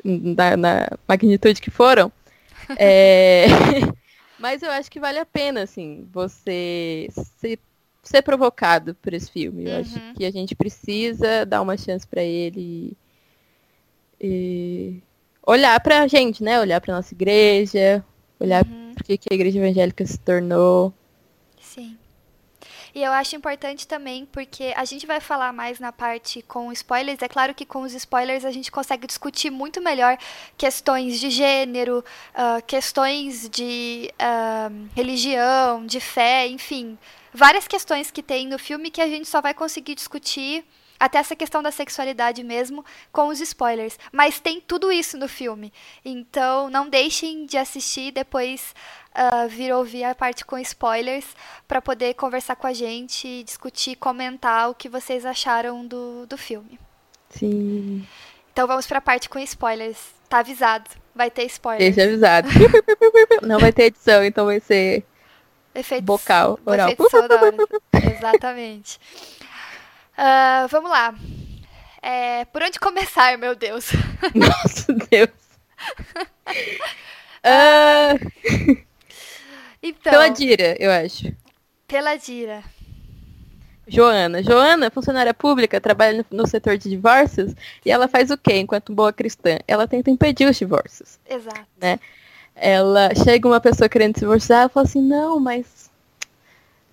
na, 0.02 0.56
na 0.56 0.88
magnitude 1.06 1.60
que 1.60 1.70
foram. 1.70 2.10
É... 2.78 3.46
Mas 4.42 4.60
eu 4.60 4.72
acho 4.72 4.90
que 4.90 4.98
vale 4.98 5.20
a 5.20 5.24
pena, 5.24 5.62
assim, 5.62 6.04
você 6.12 7.06
ser, 7.38 7.60
ser 8.02 8.22
provocado 8.22 8.92
por 8.96 9.14
esse 9.14 9.30
filme. 9.30 9.66
Eu 9.66 9.70
uhum. 9.70 9.80
acho 9.80 10.14
que 10.14 10.24
a 10.24 10.32
gente 10.32 10.52
precisa 10.52 11.46
dar 11.46 11.62
uma 11.62 11.76
chance 11.76 12.04
para 12.04 12.24
ele 12.24 12.96
e 14.20 15.00
olhar 15.46 15.78
pra 15.78 16.08
gente, 16.08 16.42
né? 16.42 16.60
Olhar 16.60 16.80
pra 16.80 16.92
nossa 16.92 17.14
igreja, 17.14 18.04
olhar 18.40 18.66
uhum. 18.66 18.90
porque 18.96 19.16
que 19.16 19.28
a 19.30 19.34
igreja 19.34 19.60
evangélica 19.60 20.04
se 20.04 20.18
tornou. 20.18 20.92
E 22.94 23.02
eu 23.02 23.10
acho 23.12 23.34
importante 23.34 23.86
também, 23.86 24.26
porque 24.26 24.74
a 24.76 24.84
gente 24.84 25.06
vai 25.06 25.18
falar 25.18 25.50
mais 25.52 25.80
na 25.80 25.90
parte 25.90 26.42
com 26.42 26.70
spoilers. 26.72 27.22
É 27.22 27.28
claro 27.28 27.54
que 27.54 27.64
com 27.64 27.82
os 27.82 27.94
spoilers 27.94 28.44
a 28.44 28.50
gente 28.50 28.70
consegue 28.70 29.06
discutir 29.06 29.50
muito 29.50 29.80
melhor 29.80 30.18
questões 30.58 31.18
de 31.18 31.30
gênero, 31.30 32.04
uh, 32.34 32.62
questões 32.66 33.48
de 33.48 34.12
uh, 34.20 34.88
religião, 34.94 35.86
de 35.86 36.00
fé, 36.00 36.46
enfim. 36.46 36.98
Várias 37.32 37.66
questões 37.66 38.10
que 38.10 38.22
tem 38.22 38.46
no 38.46 38.58
filme 38.58 38.90
que 38.90 39.00
a 39.00 39.06
gente 39.06 39.26
só 39.26 39.40
vai 39.40 39.54
conseguir 39.54 39.94
discutir 39.94 40.62
até 41.02 41.18
essa 41.18 41.34
questão 41.34 41.60
da 41.64 41.72
sexualidade 41.72 42.44
mesmo 42.44 42.84
com 43.10 43.26
os 43.26 43.40
spoilers. 43.40 43.98
Mas 44.12 44.38
tem 44.38 44.60
tudo 44.60 44.92
isso 44.92 45.18
no 45.18 45.28
filme. 45.28 45.72
Então 46.04 46.70
não 46.70 46.88
deixem 46.88 47.44
de 47.44 47.58
assistir 47.58 48.08
e 48.08 48.12
depois 48.12 48.72
uh, 49.10 49.48
vir 49.48 49.74
ouvir 49.74 50.04
a 50.04 50.14
parte 50.14 50.44
com 50.44 50.56
spoilers 50.58 51.26
para 51.66 51.82
poder 51.82 52.14
conversar 52.14 52.54
com 52.54 52.68
a 52.68 52.72
gente, 52.72 53.42
discutir, 53.42 53.96
comentar 53.96 54.70
o 54.70 54.76
que 54.76 54.88
vocês 54.88 55.26
acharam 55.26 55.84
do, 55.84 56.24
do 56.24 56.38
filme. 56.38 56.78
Sim. 57.30 58.06
Então 58.52 58.68
vamos 58.68 58.86
para 58.86 58.98
a 58.98 59.02
parte 59.02 59.28
com 59.28 59.40
spoilers. 59.40 59.98
Tá 60.28 60.38
avisado. 60.38 60.88
Vai 61.12 61.32
ter 61.32 61.46
spoilers. 61.46 61.88
Esteja 61.88 62.08
avisado. 62.08 62.48
Não 63.42 63.58
vai 63.58 63.72
ter 63.72 63.86
edição, 63.86 64.24
então 64.24 64.46
vai 64.46 64.60
ser 64.60 65.04
Efeitos, 65.74 66.06
bocal, 66.06 66.60
oral. 66.64 66.90
Exatamente. 68.16 69.00
Uh, 70.18 70.68
vamos 70.68 70.90
lá. 70.90 71.14
É, 72.00 72.44
por 72.46 72.62
onde 72.62 72.78
começar, 72.78 73.38
meu 73.38 73.54
Deus? 73.54 73.90
Nossa, 74.34 74.92
Deus. 74.92 75.30
uh... 77.44 78.82
Então, 79.82 80.12
pela 80.12 80.28
Dira, 80.28 80.76
eu 80.78 80.92
acho. 80.92 81.34
Pela 81.88 82.14
Dira. 82.14 82.62
Joana. 83.88 84.40
Joana, 84.40 84.90
funcionária 84.92 85.34
pública, 85.34 85.80
trabalha 85.80 86.24
no, 86.30 86.38
no, 86.38 86.46
setor 86.46 86.78
de 86.78 86.88
divórcios 86.88 87.52
e 87.84 87.90
ela 87.90 88.06
faz 88.06 88.30
o 88.30 88.38
quê 88.38 88.58
enquanto 88.58 88.94
boa 88.94 89.12
cristã? 89.12 89.58
Ela 89.66 89.88
tenta 89.88 90.08
impedir 90.08 90.48
os 90.48 90.56
divórcios. 90.56 91.18
Exato. 91.28 91.66
Né? 91.80 91.98
Ela 92.54 93.12
chega 93.14 93.48
uma 93.48 93.60
pessoa 93.60 93.88
querendo 93.88 94.14
se 94.14 94.20
divorciar, 94.20 94.60
ela 94.60 94.68
fala 94.68 94.86
assim: 94.86 95.02
"Não, 95.02 95.40
mas 95.40 95.90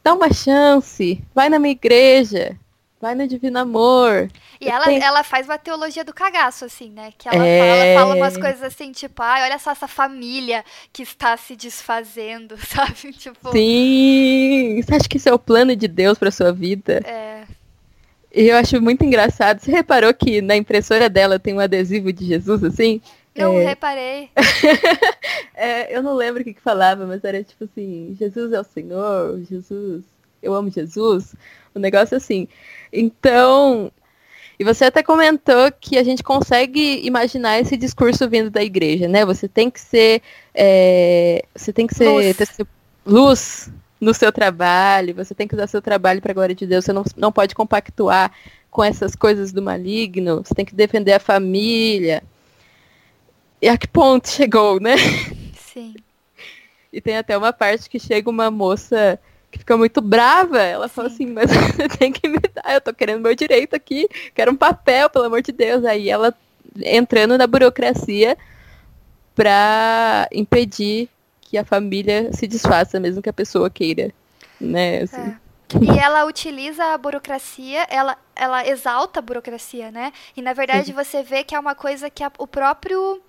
dá 0.03 0.13
uma 0.15 0.33
chance, 0.33 1.23
vai 1.35 1.47
na 1.47 1.59
minha 1.59 1.73
igreja, 1.73 2.57
Vai 3.01 3.15
no 3.15 3.25
Divino 3.25 3.59
Amor. 3.59 4.29
E 4.59 4.67
ela, 4.67 4.83
tenho... 4.85 5.01
ela 5.01 5.23
faz 5.23 5.47
uma 5.47 5.57
teologia 5.57 6.03
do 6.03 6.13
cagaço, 6.13 6.65
assim, 6.65 6.89
né? 6.89 7.13
Que 7.17 7.29
ela 7.29 7.45
é... 7.45 7.95
fala, 7.95 8.05
fala 8.07 8.15
umas 8.15 8.37
coisas 8.37 8.61
assim, 8.61 8.91
tipo, 8.91 9.21
ai, 9.21 9.43
olha 9.43 9.57
só 9.57 9.71
essa 9.71 9.87
família 9.87 10.65
que 10.91 11.03
está 11.03 11.37
se 11.37 11.55
desfazendo, 11.55 12.57
sabe? 12.67 13.13
Tipo... 13.13 13.51
Sim! 13.51 14.81
Você 14.81 14.95
acha 14.95 15.07
que 15.07 15.15
isso 15.15 15.29
é 15.29 15.33
o 15.33 15.39
plano 15.39 15.75
de 15.77 15.87
Deus 15.87 16.17
para 16.17 16.29
sua 16.29 16.51
vida? 16.51 17.01
É. 17.05 17.43
E 18.35 18.47
eu 18.49 18.57
acho 18.57 18.81
muito 18.81 19.03
engraçado. 19.05 19.59
Você 19.59 19.71
reparou 19.71 20.13
que 20.13 20.41
na 20.41 20.57
impressora 20.57 21.09
dela 21.09 21.39
tem 21.39 21.53
um 21.53 21.59
adesivo 21.59 22.11
de 22.11 22.25
Jesus, 22.25 22.63
assim? 22.65 23.01
Não 23.33 23.53
é... 23.59 23.63
reparei. 23.63 24.29
é, 25.55 25.95
eu 25.95 26.03
não 26.03 26.13
lembro 26.13 26.41
o 26.41 26.43
que, 26.43 26.53
que 26.53 26.61
falava, 26.61 27.05
mas 27.05 27.23
era 27.23 27.41
tipo 27.43 27.63
assim, 27.63 28.15
Jesus 28.19 28.51
é 28.51 28.59
o 28.59 28.63
Senhor, 28.63 29.41
Jesus, 29.49 30.03
eu 30.43 30.53
amo 30.53 30.69
Jesus. 30.69 31.33
Um 31.73 31.79
negócio 31.79 32.17
assim. 32.17 32.47
Então, 32.91 33.91
e 34.59 34.63
você 34.63 34.85
até 34.85 35.01
comentou 35.01 35.71
que 35.79 35.97
a 35.97 36.03
gente 36.03 36.21
consegue 36.21 36.99
imaginar 37.05 37.59
esse 37.59 37.77
discurso 37.77 38.27
vindo 38.29 38.49
da 38.49 38.61
igreja, 38.61 39.07
né? 39.07 39.23
Você 39.25 39.47
tem 39.47 39.69
que 39.69 39.79
ser. 39.79 40.21
É, 40.53 41.45
você 41.55 41.71
tem 41.71 41.87
que 41.87 41.95
ser 41.95 42.09
luz. 42.09 42.37
Ter, 42.37 42.67
luz 43.05 43.71
no 44.01 44.13
seu 44.13 44.31
trabalho, 44.31 45.15
você 45.15 45.33
tem 45.33 45.47
que 45.47 45.55
usar 45.55 45.67
seu 45.67 45.81
trabalho 45.81 46.21
para 46.21 46.31
a 46.31 46.33
glória 46.33 46.55
de 46.55 46.65
Deus, 46.65 46.85
você 46.85 46.93
não, 46.93 47.03
não 47.17 47.31
pode 47.31 47.53
compactuar 47.53 48.31
com 48.71 48.83
essas 48.83 49.15
coisas 49.15 49.51
do 49.51 49.61
maligno, 49.61 50.43
você 50.43 50.53
tem 50.53 50.65
que 50.65 50.75
defender 50.75 51.13
a 51.13 51.19
família. 51.19 52.23
E 53.61 53.67
a 53.67 53.77
que 53.77 53.87
ponto 53.87 54.29
chegou, 54.29 54.79
né? 54.79 54.95
Sim. 55.55 55.95
E 56.91 56.99
tem 56.99 57.15
até 57.15 57.37
uma 57.37 57.53
parte 57.53 57.87
que 57.87 57.99
chega 57.99 58.27
uma 58.31 58.49
moça 58.49 59.19
que 59.51 59.59
fica 59.59 59.75
muito 59.77 60.01
brava. 60.01 60.59
Ela 60.59 60.87
Sim. 60.87 60.93
fala 60.93 61.07
assim, 61.07 61.25
mas 61.25 61.49
você 61.51 61.87
tem 61.89 62.11
que 62.11 62.27
me 62.27 62.39
dar, 62.39 62.73
eu 62.73 62.81
tô 62.81 62.93
querendo 62.93 63.21
meu 63.21 63.35
direito 63.35 63.75
aqui, 63.75 64.07
quero 64.33 64.51
um 64.51 64.55
papel, 64.55 65.09
pelo 65.09 65.25
amor 65.25 65.41
de 65.41 65.51
Deus. 65.51 65.85
Aí 65.85 66.09
ela 66.09 66.33
entrando 66.81 67.37
na 67.37 67.47
burocracia 67.47 68.37
para 69.35 70.27
impedir 70.31 71.09
que 71.41 71.57
a 71.57 71.65
família 71.65 72.31
se 72.33 72.45
desfaça, 72.45 72.99
mesmo 72.99 73.21
que 73.21 73.29
a 73.29 73.33
pessoa 73.33 73.69
queira, 73.69 74.11
né? 74.59 75.01
Assim. 75.01 75.21
É. 75.21 75.49
E 75.81 75.99
ela 75.99 76.25
utiliza 76.25 76.83
a 76.83 76.97
burocracia, 76.97 77.85
ela, 77.89 78.17
ela 78.35 78.67
exalta 78.67 79.19
a 79.19 79.21
burocracia, 79.21 79.91
né? 79.91 80.11
E 80.35 80.41
na 80.41 80.51
verdade 80.51 80.91
você 80.91 81.21
vê 81.21 81.43
que 81.43 81.53
é 81.53 81.59
uma 81.59 81.75
coisa 81.75 82.09
que 82.09 82.23
a, 82.23 82.31
o 82.39 82.47
próprio. 82.47 83.21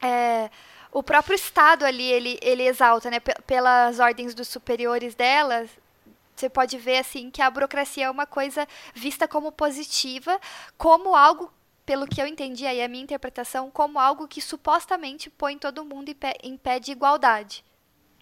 É, 0.00 0.48
o 0.92 1.02
próprio 1.02 1.34
Estado 1.34 1.84
ali, 1.84 2.04
ele, 2.04 2.38
ele 2.40 2.62
exalta, 2.62 3.10
né? 3.10 3.20
Pelas 3.20 3.98
ordens 3.98 4.34
dos 4.34 4.48
superiores 4.48 5.14
delas, 5.14 5.68
você 6.34 6.48
pode 6.48 6.78
ver 6.78 6.98
assim 6.98 7.30
que 7.30 7.42
a 7.42 7.50
burocracia 7.50 8.06
é 8.06 8.10
uma 8.10 8.26
coisa 8.26 8.66
vista 8.94 9.26
como 9.26 9.50
positiva, 9.50 10.40
como 10.76 11.14
algo 11.14 11.52
pelo 11.84 12.06
que 12.06 12.20
eu 12.20 12.26
entendi 12.26 12.66
aí, 12.66 12.82
a 12.82 12.88
minha 12.88 13.02
interpretação, 13.02 13.70
como 13.70 13.98
algo 13.98 14.28
que 14.28 14.42
supostamente 14.42 15.30
põe 15.30 15.56
todo 15.56 15.84
mundo 15.84 16.10
em 16.10 16.14
pé, 16.14 16.36
em 16.42 16.56
pé 16.56 16.78
de 16.78 16.92
igualdade. 16.92 17.64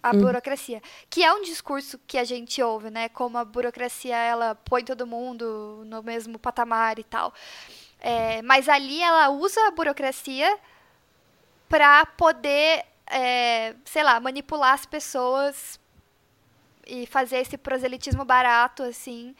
A 0.01 0.11
hum. 0.11 0.21
burocracia. 0.21 0.81
Que 1.09 1.23
é 1.23 1.33
um 1.33 1.41
discurso 1.41 1.99
que 2.07 2.17
a 2.17 2.23
gente 2.23 2.61
ouve, 2.63 2.89
né? 2.89 3.09
Como 3.09 3.37
a 3.37 3.43
burocracia, 3.43 4.15
ela 4.15 4.55
põe 4.55 4.85
todo 4.85 5.05
mundo 5.05 5.83
no 5.85 6.01
mesmo 6.01 6.39
patamar 6.39 6.97
e 6.97 7.03
tal. 7.03 7.33
É, 7.99 8.41
mas 8.41 8.69
ali 8.69 9.01
ela 9.01 9.29
usa 9.29 9.67
a 9.67 9.71
burocracia 9.71 10.57
para 11.69 12.05
poder, 12.05 12.83
é, 13.09 13.73
sei 13.85 14.03
lá, 14.03 14.19
manipular 14.19 14.73
as 14.73 14.85
pessoas 14.85 15.79
e 16.85 17.05
fazer 17.05 17.37
esse 17.37 17.57
proselitismo 17.57 18.23
barato, 18.23 18.83
assim, 18.83 19.35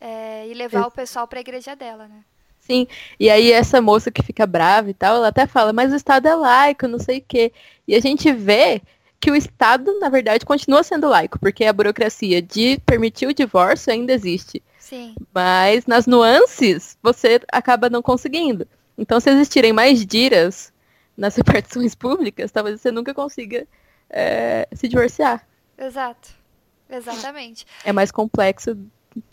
é, 0.00 0.46
e 0.48 0.54
levar 0.54 0.86
o 0.86 0.90
pessoal 0.90 1.26
para 1.28 1.38
a 1.38 1.40
igreja 1.40 1.76
dela, 1.76 2.08
né? 2.08 2.24
Sim, 2.60 2.86
e 3.18 3.30
aí 3.30 3.50
essa 3.50 3.80
moça 3.80 4.10
que 4.10 4.22
fica 4.22 4.46
brava 4.46 4.90
e 4.90 4.94
tal, 4.94 5.16
ela 5.16 5.28
até 5.28 5.46
fala, 5.46 5.72
mas 5.72 5.92
o 5.92 5.96
Estado 5.96 6.28
é 6.28 6.34
laico, 6.34 6.86
não 6.86 6.98
sei 6.98 7.18
o 7.18 7.24
quê. 7.26 7.52
E 7.86 7.94
a 7.94 8.00
gente 8.00 8.32
vê 8.32 8.82
que 9.18 9.30
o 9.30 9.36
Estado, 9.36 9.98
na 9.98 10.08
verdade, 10.08 10.46
continua 10.46 10.82
sendo 10.82 11.08
laico, 11.08 11.38
porque 11.38 11.64
a 11.64 11.72
burocracia 11.72 12.40
de 12.40 12.78
permitir 12.86 13.26
o 13.26 13.34
divórcio 13.34 13.92
ainda 13.92 14.12
existe. 14.12 14.62
Sim. 14.78 15.14
Mas 15.32 15.86
nas 15.86 16.06
nuances, 16.06 16.96
você 17.02 17.40
acaba 17.52 17.90
não 17.90 18.02
conseguindo. 18.02 18.66
Então, 18.96 19.20
se 19.20 19.30
existirem 19.30 19.72
mais 19.72 20.04
diras 20.04 20.72
nas 21.16 21.34
repartições 21.36 21.94
públicas, 21.94 22.50
talvez 22.50 22.80
você 22.80 22.90
nunca 22.90 23.14
consiga 23.14 23.66
é, 24.08 24.68
se 24.74 24.88
divorciar. 24.88 25.46
Exato. 25.78 26.40
Exatamente. 26.88 27.64
É 27.84 27.92
mais 27.92 28.10
complexo, 28.10 28.76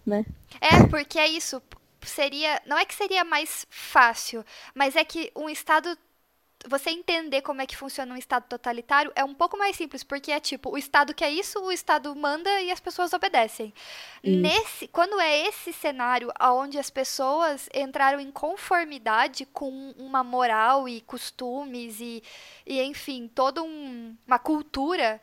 né? 0.05 0.25
É, 0.61 0.85
porque 0.87 1.17
é 1.17 1.27
isso. 1.27 1.61
Seria. 2.03 2.61
Não 2.65 2.77
é 2.77 2.85
que 2.85 2.93
seria 2.93 3.23
mais 3.23 3.65
fácil, 3.69 4.45
mas 4.73 4.95
é 4.95 5.03
que 5.03 5.31
um 5.35 5.49
Estado 5.49 5.97
você 6.65 6.89
entender 6.89 7.41
como 7.41 7.61
é 7.61 7.67
que 7.67 7.77
funciona 7.77 8.13
um 8.13 8.17
Estado 8.17 8.45
totalitário 8.47 9.11
é 9.15 9.23
um 9.23 9.33
pouco 9.33 9.57
mais 9.57 9.75
simples, 9.75 10.03
porque 10.03 10.31
é 10.31 10.39
tipo, 10.39 10.71
o 10.71 10.77
Estado 10.77 11.13
quer 11.13 11.29
isso, 11.29 11.59
o 11.59 11.71
Estado 11.71 12.13
manda 12.15 12.49
e 12.61 12.71
as 12.71 12.79
pessoas 12.79 13.13
obedecem. 13.13 13.73
Isso. 14.23 14.39
Nesse, 14.39 14.87
quando 14.87 15.19
é 15.19 15.47
esse 15.47 15.71
cenário 15.71 16.31
onde 16.41 16.79
as 16.79 16.89
pessoas 16.89 17.69
entraram 17.73 18.19
em 18.19 18.31
conformidade 18.31 19.45
com 19.45 19.93
uma 19.97 20.23
moral 20.23 20.89
e 20.89 21.01
costumes 21.01 21.99
e, 21.99 22.23
e 22.65 22.81
enfim, 22.81 23.29
toda 23.33 23.61
um, 23.61 24.15
uma 24.25 24.39
cultura, 24.39 25.21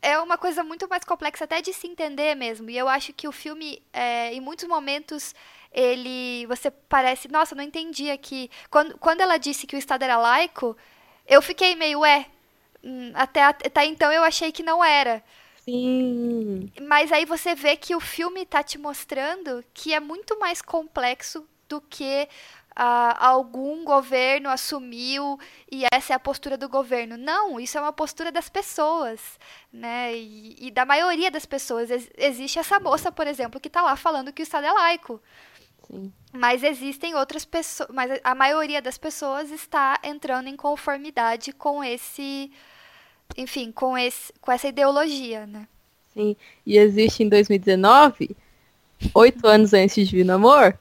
é 0.00 0.18
uma 0.18 0.38
coisa 0.38 0.62
muito 0.62 0.88
mais 0.88 1.04
complexa 1.04 1.44
até 1.44 1.60
de 1.60 1.72
se 1.72 1.86
entender 1.86 2.34
mesmo. 2.34 2.70
E 2.70 2.78
eu 2.78 2.88
acho 2.88 3.12
que 3.12 3.28
o 3.28 3.32
filme, 3.32 3.82
é, 3.92 4.32
em 4.32 4.40
muitos 4.40 4.66
momentos, 4.66 5.34
ele. 5.72 6.46
Você 6.46 6.70
parece, 6.70 7.28
nossa, 7.28 7.54
não 7.54 7.62
entendi 7.62 8.10
aqui. 8.10 8.50
Quando, 8.70 8.96
quando 8.98 9.20
ela 9.20 9.38
disse 9.38 9.66
que 9.66 9.76
o 9.76 9.78
Estado 9.78 10.02
era 10.02 10.16
laico, 10.16 10.76
eu 11.26 11.42
fiquei 11.42 11.74
meio, 11.74 12.04
é. 12.04 12.26
Até, 13.14 13.42
até 13.42 13.84
então 13.84 14.12
eu 14.12 14.22
achei 14.22 14.52
que 14.52 14.62
não 14.62 14.84
era. 14.84 15.22
Sim. 15.64 16.72
Mas 16.82 17.12
aí 17.12 17.24
você 17.24 17.54
vê 17.54 17.76
que 17.76 17.94
o 17.94 18.00
filme 18.00 18.42
está 18.42 18.62
te 18.62 18.78
mostrando 18.78 19.62
que 19.74 19.92
é 19.92 20.00
muito 20.00 20.38
mais 20.38 20.62
complexo 20.62 21.46
do 21.68 21.80
que 21.80 22.26
uh, 22.78 23.14
algum 23.18 23.84
governo 23.84 24.48
assumiu 24.48 25.38
e 25.70 25.84
essa 25.92 26.12
é 26.12 26.16
a 26.16 26.20
postura 26.20 26.56
do 26.56 26.68
governo. 26.68 27.16
Não, 27.18 27.58
isso 27.60 27.76
é 27.76 27.80
uma 27.80 27.92
postura 27.92 28.30
das 28.32 28.48
pessoas, 28.48 29.20
né? 29.72 30.16
E, 30.16 30.68
e 30.68 30.70
da 30.70 30.86
maioria 30.86 31.30
das 31.30 31.44
pessoas. 31.44 31.90
Ex 31.90 32.08
existe 32.16 32.58
essa 32.58 32.80
moça, 32.80 33.12
por 33.12 33.26
exemplo, 33.26 33.60
que 33.60 33.68
está 33.68 33.82
lá 33.82 33.96
falando 33.96 34.32
que 34.32 34.40
o 34.40 34.44
Estado 34.44 34.66
é 34.66 34.72
laico. 34.72 35.20
Sim. 35.90 36.12
Mas 36.32 36.62
existem 36.62 37.14
outras 37.14 37.44
pessoas, 37.44 37.88
mas 37.92 38.20
a 38.22 38.34
maioria 38.34 38.82
das 38.82 38.98
pessoas 38.98 39.50
está 39.50 39.98
entrando 40.04 40.48
em 40.48 40.56
conformidade 40.56 41.52
com 41.52 41.82
esse, 41.82 42.50
enfim, 43.36 43.72
com 43.72 43.96
esse, 43.96 44.32
com 44.40 44.52
essa 44.52 44.68
ideologia, 44.68 45.46
né? 45.46 45.66
Sim. 46.12 46.36
E 46.66 46.76
existe 46.76 47.22
em 47.22 47.28
2019, 47.28 48.36
oito 49.14 49.46
anos 49.46 49.72
antes 49.72 49.94
de 49.94 50.04
Divino 50.04 50.34
Amor, 50.34 50.78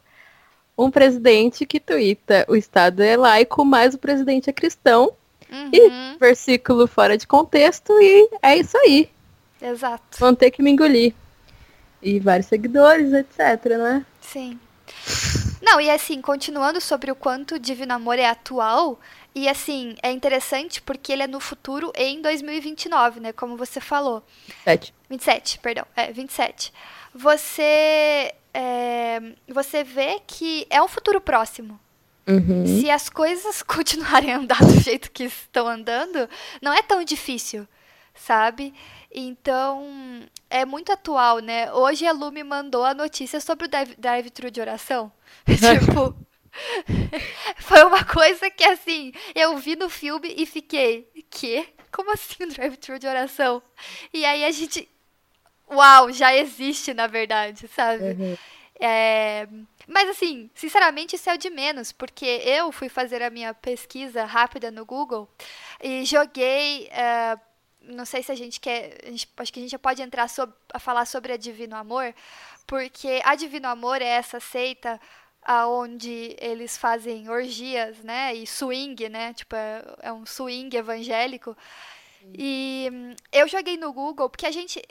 um 0.77 0.91
presidente 0.91 1.65
que 1.65 1.79
tuita 1.79 2.45
o 2.47 2.55
Estado 2.55 3.01
é 3.01 3.15
laico, 3.15 3.63
mas 3.63 3.95
o 3.95 3.97
presidente 3.97 4.49
é 4.49 4.53
cristão. 4.53 5.13
Uhum. 5.49 5.69
E 5.71 6.17
versículo 6.19 6.87
fora 6.87 7.17
de 7.17 7.25
contexto, 7.25 7.93
e 7.93 8.29
é 8.41 8.57
isso 8.57 8.77
aí. 8.77 9.09
Exato. 9.61 10.19
Vão 10.19 10.35
ter 10.35 10.51
que 10.51 10.61
me 10.61 10.71
engolir. 10.71 11.13
E 12.01 12.19
vários 12.19 12.47
seguidores, 12.47 13.11
etc, 13.13 13.65
né? 13.77 14.05
Sim. 14.21 14.59
Não, 15.69 15.81
e 15.81 15.89
assim, 15.89 16.21
continuando 16.21 16.79
sobre 16.79 17.11
o 17.11 17.15
quanto 17.15 17.55
o 17.55 17.59
Divino 17.59 17.93
Amor 17.93 18.17
é 18.17 18.25
atual, 18.25 18.97
e 19.35 19.49
assim, 19.49 19.97
é 20.01 20.09
interessante 20.09 20.81
porque 20.81 21.11
ele 21.11 21.23
é 21.23 21.27
no 21.27 21.41
futuro 21.41 21.91
em 21.93 22.21
2029, 22.21 23.19
né? 23.19 23.33
Como 23.33 23.57
você 23.57 23.81
falou. 23.81 24.23
27. 24.47 24.93
27, 25.09 25.59
perdão. 25.59 25.85
É, 25.93 26.09
27. 26.09 26.71
Você 27.13 28.33
é, 28.53 29.21
você 29.45 29.83
vê 29.83 30.21
que 30.25 30.65
é 30.69 30.81
um 30.81 30.87
futuro 30.87 31.19
próximo. 31.19 31.77
Uhum. 32.25 32.65
Se 32.79 32.89
as 32.89 33.09
coisas 33.09 33.61
continuarem 33.67 34.31
a 34.31 34.37
andar 34.37 34.63
do 34.63 34.79
jeito 34.79 35.11
que 35.11 35.25
estão 35.25 35.67
andando, 35.67 36.29
não 36.61 36.73
é 36.73 36.81
tão 36.81 37.03
difícil, 37.03 37.67
sabe? 38.15 38.73
Então, 39.11 40.27
é 40.49 40.65
muito 40.65 40.91
atual, 40.91 41.39
né? 41.39 41.71
Hoje 41.73 42.05
a 42.05 42.11
Lu 42.11 42.31
me 42.31 42.43
mandou 42.43 42.83
a 42.83 42.93
notícia 42.93 43.39
sobre 43.39 43.67
o 43.67 43.69
drive-thru 43.97 44.51
de 44.51 44.61
oração. 44.61 45.11
tipo, 45.47 46.15
foi 47.57 47.83
uma 47.83 48.03
coisa 48.03 48.49
que, 48.49 48.63
assim, 48.63 49.11
eu 49.33 49.57
vi 49.57 49.75
no 49.75 49.89
filme 49.89 50.33
e 50.37 50.45
fiquei, 50.45 51.09
que? 51.29 51.67
Como 51.91 52.11
assim 52.11 52.43
um 52.43 52.47
drive-thru 52.49 52.99
de 52.99 53.07
oração? 53.07 53.61
E 54.13 54.25
aí 54.25 54.43
a 54.43 54.51
gente 54.51 54.89
uau, 55.69 56.11
já 56.11 56.35
existe, 56.35 56.93
na 56.93 57.07
verdade, 57.07 57.67
sabe? 57.67 58.03
Uhum. 58.03 58.37
É... 58.79 59.47
Mas 59.87 60.09
assim, 60.09 60.49
sinceramente, 60.53 61.15
isso 61.15 61.29
é 61.29 61.33
o 61.33 61.37
de 61.37 61.49
menos, 61.49 61.91
porque 61.91 62.25
eu 62.25 62.71
fui 62.71 62.89
fazer 62.89 63.21
a 63.21 63.29
minha 63.29 63.53
pesquisa 63.53 64.25
rápida 64.25 64.69
no 64.69 64.85
Google 64.85 65.29
e 65.81 66.05
joguei. 66.05 66.89
Uh, 66.91 67.47
não 67.87 68.05
sei 68.05 68.21
se 68.23 68.31
a 68.31 68.35
gente 68.35 68.59
quer. 68.59 68.97
A 69.03 69.09
gente, 69.09 69.27
acho 69.37 69.53
que 69.53 69.59
a 69.59 69.61
gente 69.63 69.71
já 69.71 69.79
pode 69.79 70.01
entrar 70.01 70.27
sobre, 70.29 70.55
a 70.73 70.79
falar 70.79 71.05
sobre 71.05 71.33
a 71.33 71.37
Divino 71.37 71.75
Amor, 71.75 72.13
porque 72.65 73.21
a 73.23 73.35
Divino 73.35 73.67
Amor 73.67 74.01
é 74.01 74.05
essa 74.05 74.39
seita 74.39 74.99
aonde 75.41 76.35
eles 76.39 76.77
fazem 76.77 77.29
orgias, 77.29 77.97
né? 77.99 78.35
E 78.35 78.45
swing, 78.45 79.07
né? 79.09 79.33
Tipo, 79.33 79.55
é, 79.55 79.83
é 80.01 80.13
um 80.13 80.25
swing 80.25 80.75
evangélico. 80.75 81.55
E 82.33 82.89
hum, 82.91 83.15
eu 83.31 83.47
joguei 83.47 83.77
no 83.77 83.93
Google, 83.93 84.29
porque 84.29 84.45
a 84.45 84.51
gente, 84.51 84.81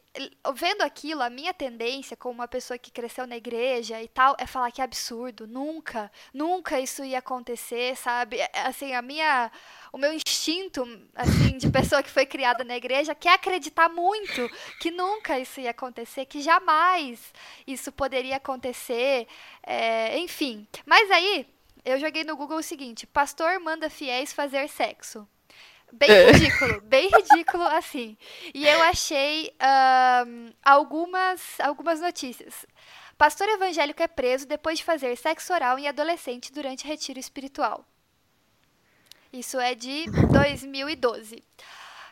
vendo 0.55 0.83
aquilo, 0.83 1.23
a 1.23 1.31
minha 1.31 1.53
tendência, 1.53 2.17
como 2.17 2.35
uma 2.35 2.49
pessoa 2.49 2.79
que 2.79 2.91
cresceu 2.91 3.27
na 3.27 3.37
igreja 3.37 4.03
e 4.03 4.09
tal, 4.09 4.37
é 4.39 4.47
falar 4.47 4.71
que 4.71 4.81
é 4.81 4.85
absurdo. 4.85 5.47
Nunca, 5.47 6.11
nunca 6.33 6.81
isso 6.81 7.05
ia 7.05 7.19
acontecer, 7.19 7.97
sabe? 7.97 8.39
É, 8.39 8.51
assim, 8.65 8.95
a 8.95 9.03
minha. 9.03 9.51
O 9.93 9.99
meu 9.99 10.13
instinto, 10.13 10.83
assim, 11.15 11.57
de 11.59 11.71
pessoa 11.71 12.03
que 12.03 12.11
foi 12.11 12.27
criada 12.27 12.65
na 12.65 12.77
igreja, 12.77 13.15
quer 13.15 13.35
acreditar 13.35 13.89
muito 13.89 14.49
que 14.81 14.91
nunca 14.91 15.39
isso 15.39 15.61
ia 15.61 15.71
acontecer, 15.71 16.27
que 16.27 16.41
jamais 16.41 17.33
isso 17.67 17.91
poderia 17.91 18.37
acontecer, 18.37 19.27
é, 19.63 20.19
enfim. 20.19 20.67
Mas 20.85 21.11
aí, 21.11 21.47
eu 21.85 21.99
joguei 22.01 22.25
no 22.25 22.37
Google 22.37 22.59
o 22.59 22.63
seguinte: 22.63 23.07
pastor 23.07 23.59
manda 23.61 23.89
fiéis 23.89 24.33
fazer 24.33 24.69
sexo. 24.69 25.27
Bem 25.99 26.11
é. 26.11 26.31
ridículo, 26.31 26.81
bem 26.83 27.09
ridículo 27.09 27.65
assim. 27.65 28.19
E 28.53 28.67
eu 28.67 28.83
achei 28.83 29.51
um, 30.27 30.53
algumas, 30.63 31.59
algumas 31.61 32.01
notícias. 32.01 32.67
Pastor 33.17 33.49
evangélico 33.49 34.03
é 34.03 34.07
preso 34.07 34.47
depois 34.47 34.79
de 34.79 34.85
fazer 34.85 35.17
sexo 35.17 35.55
oral 35.55 35.79
em 35.79 35.89
adolescente 35.89 36.53
durante 36.53 36.87
retiro 36.87 37.19
espiritual. 37.19 37.83
Isso 39.33 39.59
é 39.59 39.75
de 39.75 40.05
2012. 40.33 41.43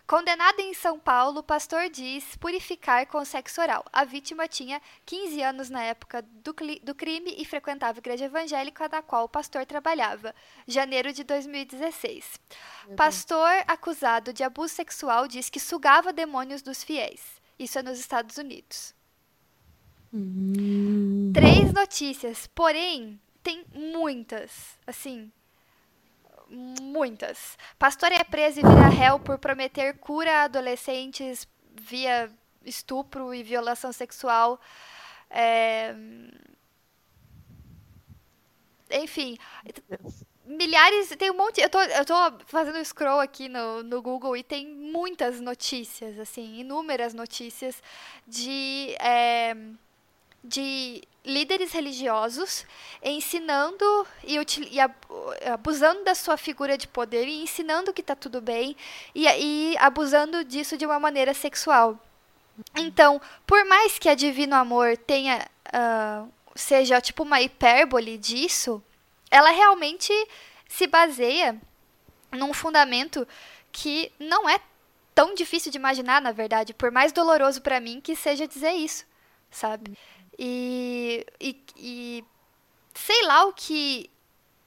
Condenado 0.07 0.61
em 0.61 0.75
São 0.75 0.99
Paulo, 0.99 1.40
o 1.40 1.43
pastor 1.43 1.88
diz 1.88 2.37
purificar 2.37 3.07
com 3.07 3.25
sexo 3.25 3.62
oral. 3.62 3.83
A 3.90 4.05
vítima 4.05 4.47
tinha 4.47 4.81
15 5.07 5.43
anos 5.43 5.71
na 5.71 5.83
época 5.83 6.21
do, 6.21 6.55
do 6.83 6.95
crime 6.95 7.35
e 7.38 7.45
frequentava 7.47 7.99
a 7.99 8.01
igreja 8.01 8.27
evangélica 8.27 8.87
na 8.87 9.01
qual 9.01 9.25
o 9.25 9.29
pastor 9.29 9.64
trabalhava. 9.64 10.35
Janeiro 10.69 11.11
de 11.11 11.25
2016. 11.25 12.38
Uhum. 12.87 12.97
Pastor 12.97 13.51
acusado 13.67 14.31
de 14.31 14.43
abuso 14.43 14.75
sexual 14.75 15.27
diz 15.27 15.49
que 15.49 15.59
sugava 15.59 16.12
demônios 16.12 16.61
dos 16.61 16.85
fiéis. 16.85 17.40
Isso 17.59 17.79
é 17.79 17.83
nos 17.83 17.99
Estados 17.99 18.37
Unidos. 18.37 18.95
Uhum. 20.12 21.33
Três 21.33 21.73
notícias, 21.73 22.47
porém, 22.55 23.19
tem 23.43 23.64
muitas. 23.73 24.79
Assim, 24.87 25.33
muitas. 26.55 27.59
Pastor 27.79 28.12
é 28.12 28.23
preso 28.25 28.61
e 28.61 28.62
vira 28.62 28.88
réu 28.88 29.19
por 29.19 29.38
prometer 29.38 29.99
cura 29.99 30.31
a 30.31 30.43
adolescentes 30.45 31.47
via 31.75 32.31
estupro 32.64 33.35
e 33.35 33.43
violação 33.43 33.93
sexual. 33.93 34.61
É... 35.31 35.95
Enfim, 38.90 39.37
milhares, 40.45 41.09
tem 41.17 41.31
um 41.31 41.37
monte, 41.37 41.61
eu 41.61 41.71
tô, 41.71 41.81
eu 41.81 42.05
tô 42.05 42.14
fazendo 42.47 42.85
scroll 42.85 43.21
aqui 43.21 43.49
no, 43.49 43.83
no 43.83 44.01
Google 44.03 44.37
e 44.37 44.43
tem 44.43 44.67
muitas 44.67 45.40
notícias, 45.40 46.19
assim, 46.19 46.61
inúmeras 46.61 47.14
notícias 47.14 47.83
de, 48.27 48.95
é, 49.01 49.57
de 50.44 51.02
líderes 51.24 51.72
religiosos 51.72 52.66
ensinando 53.02 54.07
e, 54.22 54.37
e, 54.37 54.78
abusando 55.50 56.04
da 56.04 56.14
sua 56.14 56.37
figura 56.37 56.76
de 56.76 56.87
poder 56.87 57.26
e 57.26 57.42
ensinando 57.42 57.94
que 57.94 58.02
está 58.02 58.14
tudo 58.14 58.42
bem 58.42 58.76
e, 59.14 59.26
e 59.26 59.76
abusando 59.78 60.44
disso 60.44 60.76
de 60.76 60.85
uma 60.85 61.00
maneira 61.00 61.33
sexual. 61.33 61.98
Então, 62.76 63.20
por 63.46 63.64
mais 63.64 63.98
que 63.98 64.09
a 64.09 64.14
Divino 64.14 64.54
Amor 64.54 64.98
tenha 64.98 65.48
uh, 65.68 66.30
seja 66.54 67.00
tipo 67.00 67.22
uma 67.22 67.40
hipérbole 67.40 68.16
disso, 68.18 68.83
ela 69.30 69.50
realmente 69.50 70.12
se 70.68 70.87
baseia 70.87 71.61
num 72.30 72.52
fundamento 72.52 73.26
que 73.72 74.12
não 74.18 74.48
é 74.48 74.61
tão 75.14 75.35
difícil 75.35 75.72
de 75.72 75.78
imaginar, 75.78 76.20
na 76.20 76.33
verdade, 76.33 76.74
por 76.74 76.90
mais 76.90 77.12
doloroso 77.12 77.62
para 77.62 77.80
mim 77.80 78.00
que 78.00 78.14
seja 78.14 78.46
dizer 78.46 78.72
isso, 78.72 79.04
sabe? 79.50 79.96
E, 80.38 81.27
e, 81.40 81.64
e 81.77 82.25
sei 82.94 83.23
lá 83.25 83.44
o 83.44 83.53
que 83.53 84.11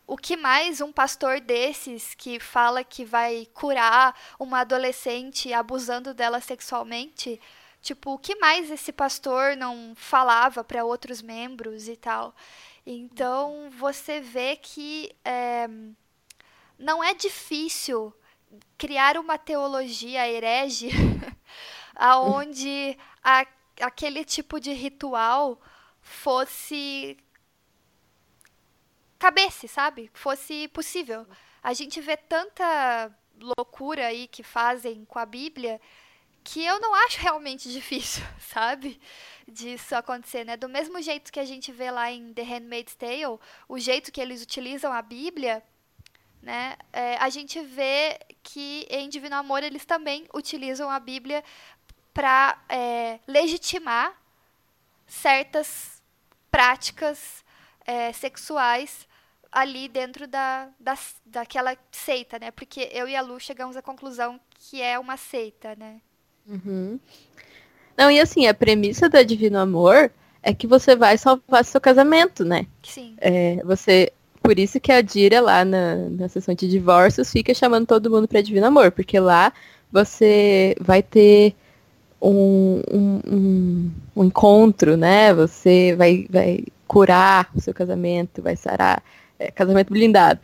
o 0.07 0.15
que 0.15 0.37
mais 0.37 0.79
um 0.79 0.91
pastor 0.91 1.41
desses 1.41 2.15
que 2.15 2.39
fala 2.39 2.81
que 2.81 3.03
vai 3.03 3.45
curar 3.53 4.17
uma 4.39 4.61
adolescente 4.61 5.51
abusando 5.51 6.13
dela 6.13 6.39
sexualmente, 6.39 7.41
tipo, 7.81 8.13
o 8.13 8.17
que 8.17 8.35
mais 8.35 8.71
esse 8.71 8.93
pastor 8.93 9.57
não 9.57 9.93
falava 9.97 10.63
para 10.63 10.85
outros 10.85 11.21
membros 11.21 11.89
e 11.89 11.97
tal. 11.97 12.33
Então 12.85 13.69
você 13.71 14.21
vê 14.21 14.55
que 14.55 15.13
é, 15.25 15.67
não 16.79 17.03
é 17.03 17.13
difícil 17.13 18.13
criar 18.77 19.17
uma 19.17 19.37
teologia 19.37 20.25
herege 20.25 20.89
aonde 21.93 22.97
a 23.21 23.45
aquele 23.81 24.23
tipo 24.23 24.59
de 24.59 24.73
ritual 24.73 25.59
fosse 26.01 27.17
cabesse, 29.19 29.67
sabe? 29.67 30.09
Fosse 30.13 30.67
possível. 30.69 31.25
A 31.61 31.73
gente 31.73 31.99
vê 31.99 32.15
tanta 32.15 33.11
loucura 33.39 34.07
aí 34.07 34.27
que 34.27 34.43
fazem 34.43 35.05
com 35.05 35.19
a 35.19 35.25
Bíblia 35.25 35.79
que 36.43 36.63
eu 36.63 36.79
não 36.79 36.95
acho 36.95 37.19
realmente 37.19 37.69
difícil, 37.71 38.23
sabe? 38.39 38.99
Disso 39.47 39.95
acontecer, 39.95 40.45
né? 40.45 40.55
Do 40.55 40.69
mesmo 40.69 41.01
jeito 41.01 41.31
que 41.31 41.39
a 41.39 41.45
gente 41.45 41.71
vê 41.73 41.91
lá 41.91 42.09
em 42.09 42.33
The 42.33 42.43
Handmaid's 42.43 42.95
Tale, 42.95 43.37
o 43.67 43.77
jeito 43.77 44.11
que 44.11 44.21
eles 44.21 44.41
utilizam 44.41 44.93
a 44.93 45.01
Bíblia, 45.01 45.61
né? 46.41 46.77
É, 46.93 47.17
a 47.17 47.29
gente 47.29 47.59
vê 47.61 48.17
que 48.41 48.87
em 48.89 49.09
Divino 49.09 49.35
Amor 49.35 49.61
eles 49.61 49.83
também 49.85 50.25
utilizam 50.33 50.89
a 50.89 50.99
Bíblia 50.99 51.43
para 52.17 52.57
é, 52.67 53.19
legitimar 53.27 54.11
certas 55.05 56.01
práticas 56.49 57.45
é, 57.85 58.11
sexuais 58.11 59.07
ali 59.51 59.87
dentro 59.87 60.25
da, 60.27 60.67
da, 60.79 60.97
daquela 61.23 61.77
seita, 61.91 62.39
né? 62.39 62.49
Porque 62.49 62.89
eu 62.91 63.07
e 63.07 63.15
a 63.15 63.21
Lu 63.21 63.39
chegamos 63.39 63.77
à 63.77 63.83
conclusão 63.83 64.39
que 64.49 64.81
é 64.81 64.97
uma 64.97 65.15
seita, 65.15 65.75
né? 65.77 65.97
Uhum. 66.47 66.99
Não, 67.95 68.09
e 68.09 68.19
assim, 68.19 68.47
a 68.47 68.53
premissa 68.53 69.07
do 69.07 69.23
Divino 69.23 69.59
Amor 69.59 70.11
é 70.41 70.55
que 70.55 70.65
você 70.65 70.95
vai 70.95 71.19
salvar 71.19 71.63
seu 71.63 71.79
casamento, 71.79 72.43
né? 72.43 72.65
Sim. 72.81 73.15
É, 73.19 73.57
você, 73.63 74.11
por 74.41 74.57
isso 74.57 74.79
que 74.79 74.91
a 74.91 75.01
Dira 75.01 75.39
lá 75.39 75.63
na, 75.63 75.95
na 76.09 76.27
sessão 76.27 76.55
de 76.55 76.67
divórcios 76.67 77.31
fica 77.31 77.53
chamando 77.53 77.85
todo 77.85 78.09
mundo 78.09 78.27
para 78.27 78.41
Divino 78.41 78.65
Amor, 78.65 78.91
porque 78.91 79.19
lá 79.19 79.53
você 79.91 80.75
vai 80.81 81.03
ter 81.03 81.55
um, 82.21 82.81
um, 82.91 83.21
um, 83.27 83.91
um 84.15 84.23
encontro, 84.23 84.97
né? 84.97 85.33
Você 85.33 85.95
vai, 85.95 86.25
vai 86.29 86.63
curar 86.87 87.49
o 87.55 87.61
seu 87.61 87.73
casamento, 87.73 88.41
vai 88.41 88.55
sarar. 88.55 89.03
É, 89.39 89.51
casamento 89.51 89.93
blindado. 89.93 90.39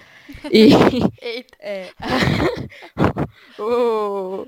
E 0.51 0.69
é, 1.59 1.89
o, 3.57 4.45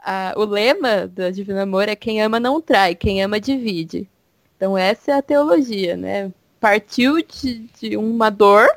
a, 0.00 0.34
o 0.36 0.44
lema 0.44 1.06
do 1.06 1.30
Divino 1.30 1.60
Amor 1.60 1.88
é 1.88 1.94
quem 1.94 2.20
ama 2.20 2.40
não 2.40 2.60
trai, 2.60 2.94
quem 2.96 3.22
ama 3.22 3.38
divide. 3.38 4.08
Então 4.56 4.76
essa 4.76 5.12
é 5.12 5.14
a 5.14 5.22
teologia, 5.22 5.96
né? 5.96 6.32
Partiu 6.58 7.22
de, 7.22 7.66
de 7.80 7.96
uma 7.96 8.30
dor 8.30 8.68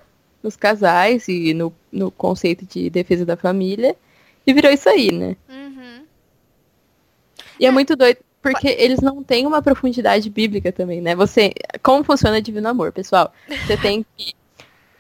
nos 0.44 0.56
casais 0.56 1.28
e 1.28 1.54
no, 1.54 1.74
no 1.92 2.12
conceito 2.12 2.66
de 2.66 2.90
defesa 2.90 3.26
da 3.26 3.36
família 3.36 3.96
e 4.46 4.54
virou 4.54 4.72
isso 4.72 4.88
aí, 4.88 5.12
né? 5.12 5.36
E 7.64 7.66
é 7.66 7.72
muito 7.72 7.96
doido, 7.96 8.18
porque 8.42 8.68
eles 8.68 9.00
não 9.00 9.24
têm 9.24 9.48
uma 9.48 9.62
profundidade 9.62 10.30
bíblica 10.30 10.70
também, 10.70 11.00
né? 11.00 11.16
Você. 11.16 11.54
Como 11.82 12.04
funciona 12.04 12.42
Divino 12.42 12.68
Amor, 12.68 12.92
pessoal? 12.92 13.34
Você 13.48 13.78
tem 13.78 14.06
que 14.18 14.36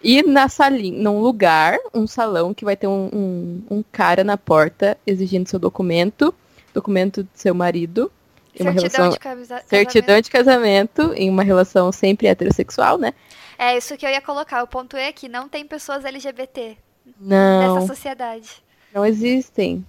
ir 0.02 0.26
na 0.26 0.47
salinha, 0.47 0.97
num 0.97 1.19
lugar, 1.19 1.78
um 1.93 2.08
salão 2.08 2.54
que 2.54 2.63
vai 2.63 2.78
ter 2.78 2.88
um, 2.88 3.10
um, 3.13 3.63
um 3.69 3.84
cara 3.91 4.23
na 4.23 4.38
porta 4.38 4.97
exigindo 5.06 5.49
seu 5.49 5.60
documento, 5.60 6.34
documento 6.73 7.23
do 7.23 7.30
seu 7.34 7.54
marido. 7.54 8.10
Em 8.58 8.63
uma 8.63 8.71
certidão 8.71 9.02
relação, 9.02 9.10
de 9.10 9.19
casamento. 9.19 9.67
Certidão 9.67 10.21
de 10.21 10.32
casamento 10.32 11.13
em 11.17 11.30
uma 11.30 11.43
relação 11.43 11.91
sempre 11.91 12.28
heterossexual, 12.28 12.97
né? 12.97 13.13
É 13.58 13.76
isso 13.76 13.97
que 13.97 14.06
eu 14.06 14.10
ia 14.10 14.21
colocar. 14.21 14.63
O 14.63 14.67
ponto 14.67 14.95
é 14.95 15.12
que 15.12 15.28
não 15.28 15.49
tem 15.49 15.67
pessoas 15.67 16.06
LGBT 16.06 16.78
não, 17.19 17.76
nessa 17.76 17.88
sociedade. 17.88 18.63
Não 18.93 19.06
existem. 19.06 19.86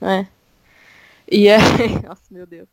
Né? 0.00 0.26
E 1.30 1.48
aí, 1.48 1.60
nossa, 2.06 2.22
meu 2.30 2.46
Deus. 2.46 2.68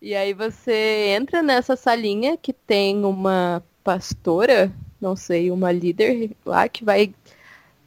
E 0.00 0.14
aí 0.14 0.32
você 0.32 1.14
entra 1.18 1.42
nessa 1.42 1.76
salinha 1.76 2.36
que 2.36 2.52
tem 2.52 3.04
uma 3.04 3.62
pastora, 3.82 4.70
não 5.00 5.16
sei, 5.16 5.50
uma 5.50 5.72
líder 5.72 6.30
lá 6.44 6.68
que 6.68 6.84
vai 6.84 7.14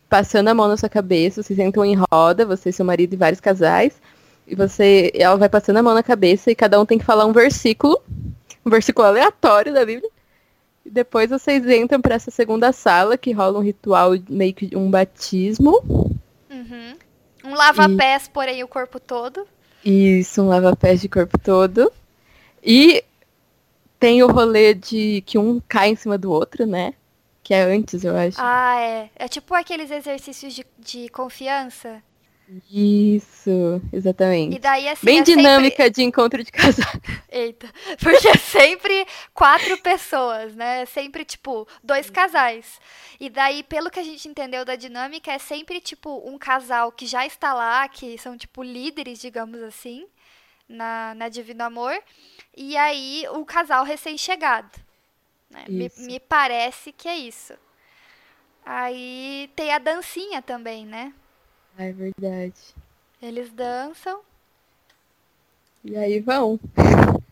passando 0.10 0.48
a 0.48 0.54
mão 0.54 0.68
na 0.68 0.78
sua 0.78 0.90
cabeça, 0.90 1.42
vocês 1.42 1.58
entram 1.58 1.84
em 1.84 1.98
roda, 2.12 2.46
você, 2.46 2.72
seu 2.72 2.86
marido 2.86 3.14
e 3.14 3.18
vários 3.18 3.40
casais, 3.40 4.00
e 4.46 4.56
você, 4.56 5.12
ela 5.16 5.36
vai 5.36 5.50
passando 5.50 5.78
a 5.78 5.84
mão 5.84 5.94
na 5.94 6.04
cabeça 6.04 6.52
e 6.52 6.56
cada 6.56 6.80
um 6.80 6.86
tem 6.86 7.00
que 7.00 7.06
falar 7.06 7.26
um 7.26 7.34
versículo, 7.34 8.00
um 8.64 8.70
versículo 8.70 9.08
aleatório 9.08 9.74
da 9.74 9.86
Bíblia. 9.86 10.10
E 10.86 10.90
depois 10.90 11.30
vocês 11.30 11.66
entram 11.68 12.02
para 12.02 12.16
essa 12.16 12.30
segunda 12.30 12.72
sala 12.72 13.18
que 13.18 13.32
rola 13.32 13.58
um 13.58 13.64
ritual 13.64 14.12
meio 14.30 14.54
que 14.54 14.76
um 14.76 14.92
batismo. 14.92 15.82
Uhum. 16.52 16.96
Um 17.46 17.56
lava-pés, 17.56 18.26
e... 18.26 18.30
porém 18.30 18.64
o 18.64 18.68
corpo 18.68 19.00
todo. 19.00 19.48
Isso, 19.84 20.42
um 20.42 20.48
lava-pés 20.48 21.02
de 21.02 21.10
corpo 21.10 21.38
todo. 21.38 21.92
E 22.64 23.04
tem 24.00 24.24
o 24.24 24.28
rolê 24.28 24.74
de 24.74 25.22
que 25.26 25.38
um 25.38 25.62
cai 25.68 25.90
em 25.90 25.96
cima 25.96 26.18
do 26.18 26.32
outro, 26.32 26.66
né? 26.66 26.94
Que 27.42 27.54
é 27.54 27.64
antes, 27.64 28.04
eu 28.04 28.16
acho. 28.16 28.38
Ah, 28.40 28.80
é. 28.80 29.10
É 29.16 29.28
tipo 29.28 29.54
aqueles 29.54 29.92
exercícios 29.92 30.54
de, 30.54 30.66
de 30.80 31.10
confiança. 31.10 32.02
Isso, 32.70 33.82
exatamente. 33.92 34.58
E 34.58 34.60
daí, 34.60 34.88
assim, 34.88 35.06
Bem 35.06 35.20
é 35.20 35.24
dinâmica 35.24 35.84
sempre... 35.84 35.90
de 35.92 36.04
encontro 36.04 36.44
de 36.44 36.52
casal. 36.52 36.92
Eita, 37.32 37.72
porque 38.00 38.28
é 38.28 38.38
sempre 38.38 39.08
quatro 39.34 39.78
pessoas, 39.80 40.54
né? 40.54 40.82
É 40.82 40.86
sempre, 40.86 41.24
tipo, 41.24 41.68
dois 41.84 42.10
casais. 42.10 42.80
E 43.20 43.30
daí, 43.30 43.64
pelo 43.64 43.90
que 43.90 44.00
a 44.00 44.04
gente 44.04 44.28
entendeu 44.28 44.66
da 44.66 44.76
dinâmica, 44.76 45.32
é 45.32 45.40
sempre, 45.40 45.80
tipo, 45.80 46.22
um 46.30 46.38
casal 46.38 46.92
que 46.92 47.08
já 47.08 47.26
está 47.26 47.54
lá, 47.54 47.88
que 47.88 48.18
são, 48.18 48.38
tipo, 48.38 48.62
líderes, 48.62 49.20
digamos 49.20 49.62
assim, 49.62 50.06
na, 50.68 51.16
na 51.16 51.30
Divino 51.30 51.64
Amor. 51.64 51.98
E 52.56 52.76
aí, 52.78 53.26
o 53.32 53.46
casal 53.46 53.84
recém-chegado. 53.84 54.70
Né? 55.50 55.66
Me, 55.68 55.92
me 55.98 56.20
parece 56.20 56.92
que 56.92 57.08
é 57.08 57.16
isso. 57.18 57.54
Aí 58.66 59.50
tem 59.56 59.74
a 59.74 59.80
dancinha 59.80 60.42
também, 60.42 60.86
né? 60.86 61.14
É 61.78 61.92
verdade. 61.92 62.54
Eles 63.22 63.52
dançam. 63.52 64.22
E 65.84 65.96
aí 65.98 66.20
vão. 66.20 66.60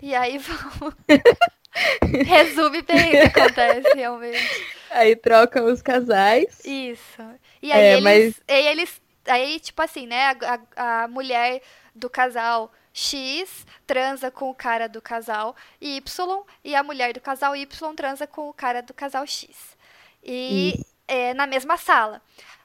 E 0.02 0.14
aí 0.16 0.38
vão. 0.38 0.94
Resume 2.26 2.82
bem 2.82 3.08
o 3.10 3.12
que 3.32 3.40
acontece 3.40 3.96
realmente. 3.96 4.66
Aí 4.90 5.16
trocam 5.16 5.66
os 5.66 5.82
casais. 5.82 6.60
Isso. 6.66 7.22
E 7.62 7.72
aí, 7.72 7.82
É, 7.82 7.92
eles, 7.94 8.04
mas- 8.04 8.42
aí 8.48 8.68
eles. 8.68 9.02
Aí, 9.26 9.60
tipo 9.60 9.82
assim, 9.82 10.08
né? 10.08 10.32
A- 10.76 11.04
a 11.04 11.08
mulher 11.08 11.62
do 11.96 12.10
casal 12.10 12.72
X 12.94 13.66
transa 13.88 14.30
com 14.32 14.50
o 14.50 14.56
cara 14.56 14.90
do 14.90 15.02
casal 15.02 15.56
Y 15.80 16.44
e 16.64 16.76
a 16.76 16.84
mulher 16.84 17.14
do 17.14 17.22
casal 17.22 17.56
Y 17.56 17.96
transa 17.96 18.26
com 18.28 18.50
o 18.50 18.54
cara 18.54 18.82
do 18.82 18.94
casal 18.94 19.26
X. 19.26 19.78
E 20.24 20.84
é, 21.08 21.34
na 21.34 21.48
mesma 21.48 21.78
sala. 21.78 22.22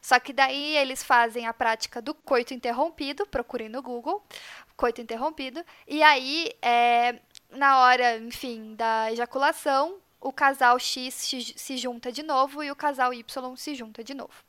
Só 0.06 0.20
que 0.20 0.32
daí 0.32 0.76
eles 0.76 1.02
fazem 1.02 1.48
a 1.48 1.52
prática 1.52 2.00
do 2.00 2.14
coito 2.14 2.54
interrompido, 2.54 3.26
procurem 3.26 3.68
no 3.68 3.82
Google, 3.82 4.22
coito 4.76 5.00
interrompido, 5.00 5.64
e 5.84 6.00
aí 6.00 6.52
é, 6.62 7.18
na 7.50 7.80
hora, 7.80 8.16
enfim, 8.18 8.76
da 8.76 9.10
ejaculação, 9.10 9.96
o 10.20 10.32
casal 10.32 10.78
X 10.78 11.12
se, 11.56 11.76
junta 11.76 12.12
de 12.12 12.22
novo 12.22 12.62
e 12.62 12.70
o 12.70 12.76
casal 12.76 13.12
Y 13.12 13.56
se 13.56 13.74
junta 13.74 14.04
de 14.04 14.14
novo. 14.14 14.44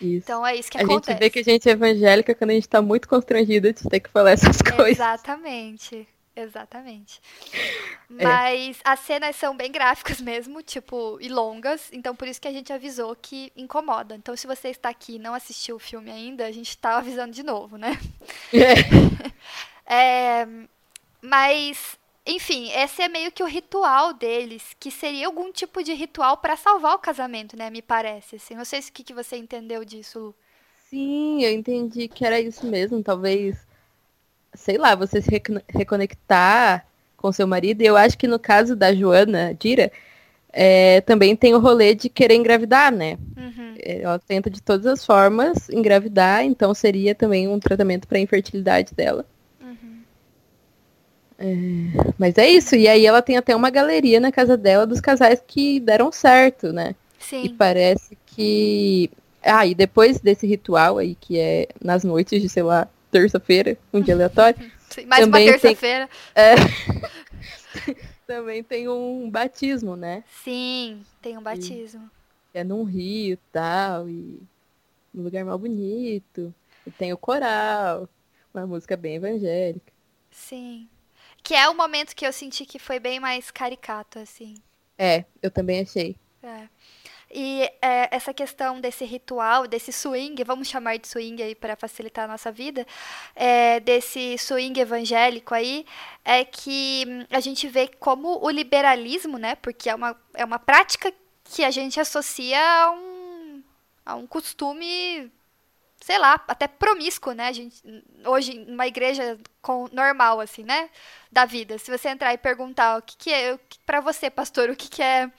Isso. 0.00 0.24
Então 0.24 0.44
é 0.44 0.56
isso 0.56 0.72
que 0.72 0.78
a 0.78 0.80
acontece. 0.80 1.12
gente 1.12 1.20
vê 1.20 1.30
que 1.30 1.38
a 1.38 1.44
gente 1.44 1.68
é 1.68 1.72
evangélica 1.72 2.34
quando 2.34 2.50
a 2.50 2.54
gente 2.54 2.68
tá 2.68 2.82
muito 2.82 3.08
constrangida 3.08 3.72
de 3.72 3.88
ter 3.88 4.00
que 4.00 4.10
falar 4.10 4.32
essas 4.32 4.58
coisas. 4.76 4.88
Exatamente. 4.88 6.08
Exatamente. 6.42 7.20
É. 8.16 8.24
Mas 8.24 8.80
as 8.84 9.00
cenas 9.00 9.34
são 9.36 9.56
bem 9.56 9.70
gráficas 9.72 10.20
mesmo, 10.22 10.62
tipo, 10.62 11.18
e 11.20 11.28
longas, 11.28 11.90
então 11.92 12.14
por 12.14 12.28
isso 12.28 12.40
que 12.40 12.48
a 12.48 12.52
gente 12.52 12.72
avisou 12.72 13.16
que 13.16 13.52
incomoda. 13.56 14.14
Então 14.14 14.36
se 14.36 14.46
você 14.46 14.68
está 14.68 14.88
aqui 14.88 15.16
e 15.16 15.18
não 15.18 15.34
assistiu 15.34 15.76
o 15.76 15.80
filme 15.80 16.10
ainda, 16.10 16.46
a 16.46 16.52
gente 16.52 16.76
tá 16.78 16.98
avisando 16.98 17.32
de 17.32 17.42
novo, 17.42 17.76
né? 17.76 17.98
É, 19.84 20.46
mas, 21.20 21.98
enfim, 22.24 22.70
esse 22.70 23.02
é 23.02 23.08
meio 23.08 23.32
que 23.32 23.42
o 23.42 23.46
ritual 23.46 24.12
deles, 24.12 24.76
que 24.78 24.90
seria 24.90 25.26
algum 25.26 25.50
tipo 25.52 25.82
de 25.82 25.92
ritual 25.92 26.36
para 26.36 26.56
salvar 26.56 26.94
o 26.94 26.98
casamento, 26.98 27.56
né? 27.56 27.68
Me 27.70 27.82
parece. 27.82 28.36
Assim. 28.36 28.54
Não 28.54 28.64
sei 28.64 28.80
se 28.80 28.90
o 28.90 28.92
que, 28.92 29.02
que 29.02 29.14
você 29.14 29.36
entendeu 29.36 29.84
disso, 29.84 30.18
Lu. 30.18 30.34
Sim, 30.88 31.42
eu 31.42 31.52
entendi 31.52 32.08
que 32.08 32.24
era 32.24 32.40
isso 32.40 32.66
mesmo. 32.66 33.02
Talvez, 33.02 33.67
sei 34.58 34.76
lá, 34.76 34.94
você 34.94 35.22
se 35.22 35.30
recon- 35.30 35.60
reconectar 35.68 36.84
com 37.16 37.32
seu 37.32 37.46
marido. 37.46 37.82
E 37.82 37.86
eu 37.86 37.96
acho 37.96 38.18
que 38.18 38.26
no 38.26 38.38
caso 38.38 38.76
da 38.76 38.94
Joana 38.94 39.54
Dira, 39.58 39.90
é, 40.52 41.00
também 41.02 41.34
tem 41.36 41.54
o 41.54 41.58
rolê 41.58 41.94
de 41.94 42.08
querer 42.08 42.34
engravidar, 42.34 42.92
né? 42.92 43.16
Uhum. 43.36 43.74
É, 43.78 44.02
Ela 44.02 44.18
tenta 44.18 44.50
de 44.50 44.60
todas 44.60 44.86
as 44.86 45.04
formas 45.06 45.68
engravidar, 45.70 46.44
então 46.44 46.74
seria 46.74 47.14
também 47.14 47.48
um 47.48 47.58
tratamento 47.58 48.06
para 48.06 48.18
a 48.18 48.20
infertilidade 48.20 48.94
dela. 48.94 49.24
Uhum. 51.40 51.92
Mas 52.18 52.36
é 52.36 52.48
isso, 52.48 52.74
e 52.74 52.88
aí 52.88 53.06
ela 53.06 53.22
tem 53.22 53.36
até 53.36 53.54
uma 53.54 53.70
galeria 53.70 54.18
na 54.18 54.32
casa 54.32 54.56
dela 54.56 54.86
dos 54.86 55.00
casais 55.00 55.40
que 55.46 55.78
deram 55.78 56.10
certo, 56.10 56.72
né? 56.72 56.94
E 57.20 57.24
Sim. 57.48 57.54
parece 57.56 58.18
que. 58.26 59.10
Ah, 59.42 59.64
e 59.64 59.74
depois 59.74 60.20
desse 60.20 60.46
ritual 60.46 60.98
aí, 60.98 61.14
que 61.14 61.38
é 61.38 61.68
nas 61.82 62.02
noites 62.02 62.42
de, 62.42 62.48
sei 62.48 62.64
lá, 62.64 62.88
terça-feira, 63.10 63.76
um 63.92 64.00
dia 64.00 64.14
aleatório, 64.14 64.58
Sim, 64.90 65.06
Mais 65.06 65.24
uma 65.26 65.32
também 65.38 65.50
tem- 65.52 65.60
terça-feira. 65.60 66.08
também 68.26 68.62
tem 68.62 68.88
um 68.88 69.30
batismo, 69.30 69.96
né? 69.96 70.24
Sim, 70.42 71.04
tem 71.22 71.36
um 71.38 71.42
batismo. 71.42 72.10
Que 72.52 72.58
é 72.58 72.64
num 72.64 72.84
rio 72.84 73.34
e 73.34 73.38
tal, 73.52 74.08
e 74.08 74.40
num 75.12 75.22
lugar 75.22 75.44
mal 75.44 75.58
bonito. 75.58 76.54
E 76.86 76.90
tem 76.90 77.12
o 77.12 77.18
coral, 77.18 78.08
uma 78.52 78.66
música 78.66 78.96
bem 78.96 79.16
evangélica. 79.16 79.92
Sim. 80.30 80.88
Que 81.42 81.54
é 81.54 81.68
o 81.68 81.74
momento 81.76 82.14
que 82.14 82.26
eu 82.26 82.32
senti 82.32 82.64
que 82.66 82.78
foi 82.78 82.98
bem 82.98 83.20
mais 83.20 83.50
caricato, 83.50 84.18
assim. 84.18 84.54
É, 84.96 85.24
eu 85.42 85.50
também 85.50 85.80
achei. 85.80 86.16
É. 86.42 86.68
E 87.30 87.62
é, 87.82 88.08
essa 88.10 88.32
questão 88.32 88.80
desse 88.80 89.04
ritual, 89.04 89.66
desse 89.66 89.92
swing, 89.92 90.42
vamos 90.44 90.68
chamar 90.68 90.96
de 90.98 91.06
swing 91.06 91.42
aí 91.42 91.54
para 91.54 91.76
facilitar 91.76 92.24
a 92.24 92.28
nossa 92.28 92.50
vida, 92.50 92.86
é, 93.36 93.80
desse 93.80 94.38
swing 94.38 94.80
evangélico 94.80 95.54
aí, 95.54 95.84
é 96.24 96.44
que 96.44 97.04
hum, 97.06 97.26
a 97.30 97.40
gente 97.40 97.68
vê 97.68 97.86
como 97.86 98.42
o 98.42 98.48
liberalismo, 98.48 99.36
né? 99.36 99.56
Porque 99.56 99.90
é 99.90 99.94
uma, 99.94 100.16
é 100.34 100.44
uma 100.44 100.58
prática 100.58 101.12
que 101.44 101.62
a 101.64 101.70
gente 101.70 102.00
associa 102.00 102.58
a 102.60 102.90
um, 102.92 103.62
a 104.06 104.14
um 104.14 104.26
costume, 104.26 105.30
sei 106.08 106.18
lá, 106.18 106.42
até 106.48 106.66
promíscuo, 106.66 107.34
né? 107.34 107.48
A 107.48 107.52
gente, 107.52 107.82
hoje, 108.24 108.54
numa 108.60 108.86
igreja 108.86 109.38
com, 109.60 109.86
normal, 109.92 110.40
assim, 110.40 110.62
né? 110.64 110.88
Da 111.30 111.44
vida. 111.44 111.76
Se 111.76 111.90
você 111.90 112.08
entrar 112.08 112.32
e 112.32 112.38
perguntar 112.38 112.96
o 112.96 113.02
que, 113.02 113.14
que 113.14 113.30
é, 113.30 113.58
pra 113.84 114.00
você, 114.00 114.30
pastor, 114.30 114.70
o 114.70 114.74
que, 114.74 114.88
que 114.88 115.02
é 115.02 115.30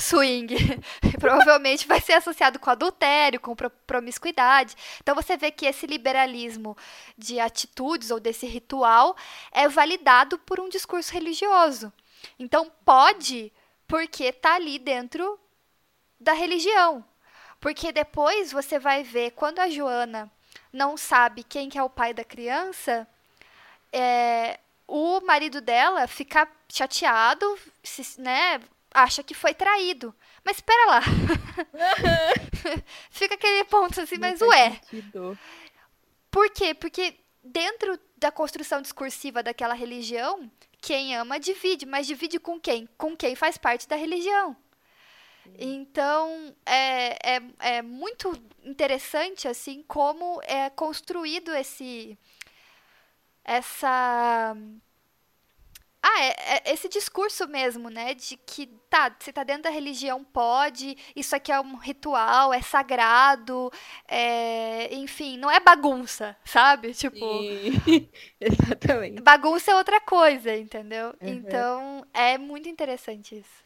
swing, 0.00 0.56
provavelmente 1.20 1.86
vai 1.86 2.00
ser 2.00 2.14
associado 2.14 2.58
com 2.58 2.70
adultério, 2.70 3.38
com 3.38 3.54
pro- 3.54 3.68
promiscuidade. 3.68 4.74
Então 5.02 5.14
você 5.14 5.36
vê 5.36 5.50
que 5.50 5.66
esse 5.66 5.86
liberalismo 5.86 6.74
de 7.18 7.38
atitudes 7.38 8.10
ou 8.10 8.18
desse 8.18 8.46
ritual 8.46 9.14
é 9.52 9.68
validado 9.68 10.38
por 10.38 10.58
um 10.58 10.70
discurso 10.70 11.12
religioso. 11.12 11.92
Então 12.38 12.72
pode, 12.82 13.52
porque 13.86 14.32
tá 14.32 14.54
ali 14.54 14.78
dentro 14.78 15.38
da 16.18 16.32
religião. 16.32 17.04
Porque 17.64 17.90
depois 17.92 18.52
você 18.52 18.78
vai 18.78 19.02
ver 19.02 19.30
quando 19.30 19.58
a 19.58 19.70
Joana 19.70 20.30
não 20.70 20.98
sabe 20.98 21.42
quem 21.42 21.70
que 21.70 21.78
é 21.78 21.82
o 21.82 21.88
pai 21.88 22.12
da 22.12 22.22
criança, 22.22 23.08
é, 23.90 24.60
o 24.86 25.18
marido 25.22 25.62
dela 25.62 26.06
fica 26.06 26.46
chateado, 26.70 27.58
se- 27.82 28.20
né? 28.20 28.60
Acha 28.92 29.22
que 29.22 29.32
foi 29.32 29.54
traído. 29.54 30.14
Mas 30.44 30.58
espera 30.58 30.84
lá. 30.90 31.00
fica 33.10 33.34
aquele 33.34 33.64
ponto 33.64 33.98
assim, 34.00 34.18
mas 34.18 34.38
Não 34.40 34.48
faz 34.50 34.60
ué, 34.60 34.80
sentido. 34.90 35.38
por 36.30 36.50
quê? 36.50 36.74
Porque 36.74 37.16
dentro 37.42 37.98
da 38.18 38.30
construção 38.30 38.82
discursiva 38.82 39.42
daquela 39.42 39.72
religião, 39.74 40.50
quem 40.82 41.16
ama 41.16 41.40
divide, 41.40 41.86
mas 41.86 42.06
divide 42.06 42.38
com 42.38 42.60
quem? 42.60 42.86
Com 42.98 43.16
quem 43.16 43.34
faz 43.34 43.56
parte 43.56 43.88
da 43.88 43.96
religião. 43.96 44.54
Então, 45.58 46.54
é, 46.64 47.36
é, 47.36 47.42
é 47.60 47.82
muito 47.82 48.32
interessante, 48.62 49.46
assim, 49.48 49.82
como 49.86 50.40
é 50.44 50.70
construído 50.70 51.54
esse... 51.54 52.18
Essa... 53.44 54.56
Ah, 56.06 56.22
é, 56.22 56.34
é 56.68 56.72
esse 56.72 56.86
discurso 56.86 57.48
mesmo, 57.48 57.88
né? 57.88 58.12
De 58.14 58.36
que, 58.36 58.66
tá, 58.90 59.14
você 59.18 59.32
tá 59.32 59.42
dentro 59.42 59.62
da 59.62 59.70
religião, 59.70 60.22
pode, 60.22 60.96
isso 61.16 61.34
aqui 61.34 61.50
é 61.50 61.58
um 61.58 61.76
ritual, 61.76 62.52
é 62.52 62.60
sagrado, 62.60 63.72
é, 64.06 64.94
enfim, 64.94 65.38
não 65.38 65.50
é 65.50 65.58
bagunça, 65.60 66.36
sabe? 66.44 66.92
Tipo, 66.92 67.16
Sim, 67.16 68.08
exatamente. 68.38 69.22
bagunça 69.22 69.70
é 69.70 69.76
outra 69.76 69.98
coisa, 70.00 70.54
entendeu? 70.54 71.08
Uhum. 71.20 71.28
Então, 71.28 72.06
é 72.12 72.36
muito 72.36 72.68
interessante 72.68 73.38
isso. 73.38 73.64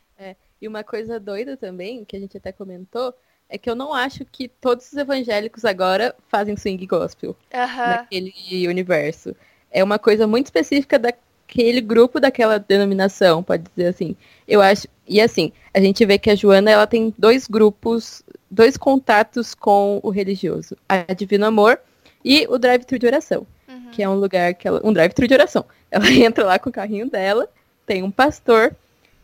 E 0.60 0.66
uma 0.66 0.82
coisa 0.82 1.20
doida 1.20 1.56
também, 1.56 2.04
que 2.04 2.16
a 2.16 2.20
gente 2.20 2.36
até 2.36 2.52
comentou, 2.52 3.14
é 3.48 3.56
que 3.56 3.70
eu 3.70 3.74
não 3.74 3.94
acho 3.94 4.24
que 4.24 4.48
todos 4.48 4.92
os 4.92 4.98
evangélicos 4.98 5.64
agora 5.64 6.14
fazem 6.28 6.56
swing 6.56 6.84
gospel 6.86 7.34
naquele 7.76 8.68
universo. 8.68 9.34
É 9.70 9.82
uma 9.82 9.98
coisa 9.98 10.26
muito 10.26 10.46
específica 10.46 10.98
daquele 10.98 11.80
grupo 11.80 12.20
daquela 12.20 12.58
denominação, 12.58 13.42
pode 13.42 13.64
dizer 13.74 13.88
assim. 13.88 14.16
Eu 14.46 14.60
acho. 14.60 14.86
E 15.06 15.20
assim, 15.20 15.52
a 15.72 15.80
gente 15.80 16.04
vê 16.04 16.18
que 16.18 16.30
a 16.30 16.34
Joana 16.34 16.70
ela 16.70 16.86
tem 16.86 17.14
dois 17.16 17.46
grupos, 17.46 18.22
dois 18.50 18.76
contatos 18.76 19.54
com 19.54 20.00
o 20.02 20.10
religioso. 20.10 20.76
A 20.86 21.14
Divino 21.14 21.46
Amor 21.46 21.80
e 22.22 22.46
o 22.48 22.58
drive-thru 22.58 22.98
de 22.98 23.06
oração. 23.06 23.46
uhum. 23.66 23.90
que 23.90 24.02
é 24.02 24.08
um 24.08 24.14
lugar 24.14 24.52
que 24.54 24.68
ela. 24.68 24.80
Um 24.84 24.92
drive-thru 24.92 25.26
de 25.26 25.34
oração. 25.34 25.64
Ela 25.90 26.10
entra 26.12 26.44
lá 26.44 26.58
com 26.58 26.68
o 26.68 26.72
carrinho 26.72 27.08
dela, 27.08 27.48
tem 27.86 28.02
um 28.02 28.10
pastor, 28.10 28.76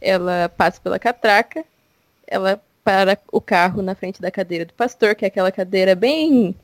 ela 0.04 0.48
passa 0.48 0.80
pela 0.80 0.98
catraca, 0.98 1.64
ela 2.26 2.60
para 2.84 3.18
o 3.32 3.40
carro 3.40 3.80
na 3.80 3.94
frente 3.94 4.20
da 4.20 4.30
cadeira 4.30 4.64
do 4.66 4.74
pastor, 4.74 5.14
que 5.14 5.24
é 5.24 5.28
aquela 5.28 5.50
cadeira 5.50 5.94
bem 5.94 6.54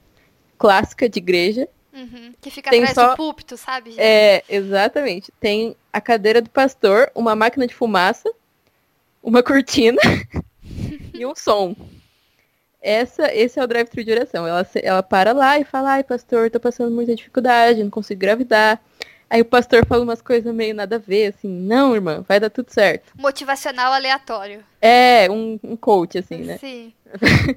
clássica 0.58 1.08
de 1.08 1.18
igreja. 1.18 1.66
Uhum. 1.92 2.34
Que 2.40 2.50
fica 2.50 2.70
Tem 2.70 2.80
atrás 2.80 2.94
só- 2.94 3.10
do 3.12 3.16
púlpito, 3.16 3.56
sabe? 3.56 3.90
gente? 3.90 4.00
É, 4.00 4.44
exatamente. 4.48 5.32
Tem 5.40 5.74
a 5.92 6.00
cadeira 6.00 6.40
do 6.42 6.50
pastor, 6.50 7.10
uma 7.14 7.34
máquina 7.34 7.66
de 7.66 7.74
fumaça, 7.74 8.30
uma 9.22 9.42
cortina 9.42 9.98
e 11.14 11.24
um 11.24 11.34
som. 11.34 11.74
Essa, 12.82 13.34
esse 13.34 13.58
é 13.58 13.64
o 13.64 13.66
drive-thru 13.66 14.04
de 14.04 14.12
oração. 14.12 14.46
Ela, 14.46 14.66
ela 14.82 15.02
para 15.02 15.32
lá 15.32 15.58
e 15.58 15.64
fala, 15.64 15.92
ai, 15.92 16.04
pastor, 16.04 16.50
tô 16.50 16.60
passando 16.60 16.90
muita 16.94 17.14
dificuldade, 17.14 17.82
não 17.82 17.90
consigo 17.90 18.18
engravidar. 18.18 18.80
Aí 19.30 19.40
o 19.40 19.44
pastor 19.44 19.86
fala 19.86 20.02
umas 20.02 20.20
coisas 20.20 20.52
meio 20.52 20.74
nada 20.74 20.96
a 20.96 20.98
ver, 20.98 21.28
assim, 21.32 21.48
não, 21.48 21.94
irmã, 21.94 22.24
vai 22.28 22.40
dar 22.40 22.50
tudo 22.50 22.70
certo. 22.72 23.12
Motivacional 23.16 23.92
aleatório. 23.92 24.64
É, 24.82 25.30
um, 25.30 25.56
um 25.62 25.76
coach, 25.76 26.18
assim, 26.18 26.38
né? 26.38 26.58
Sim. 26.58 26.92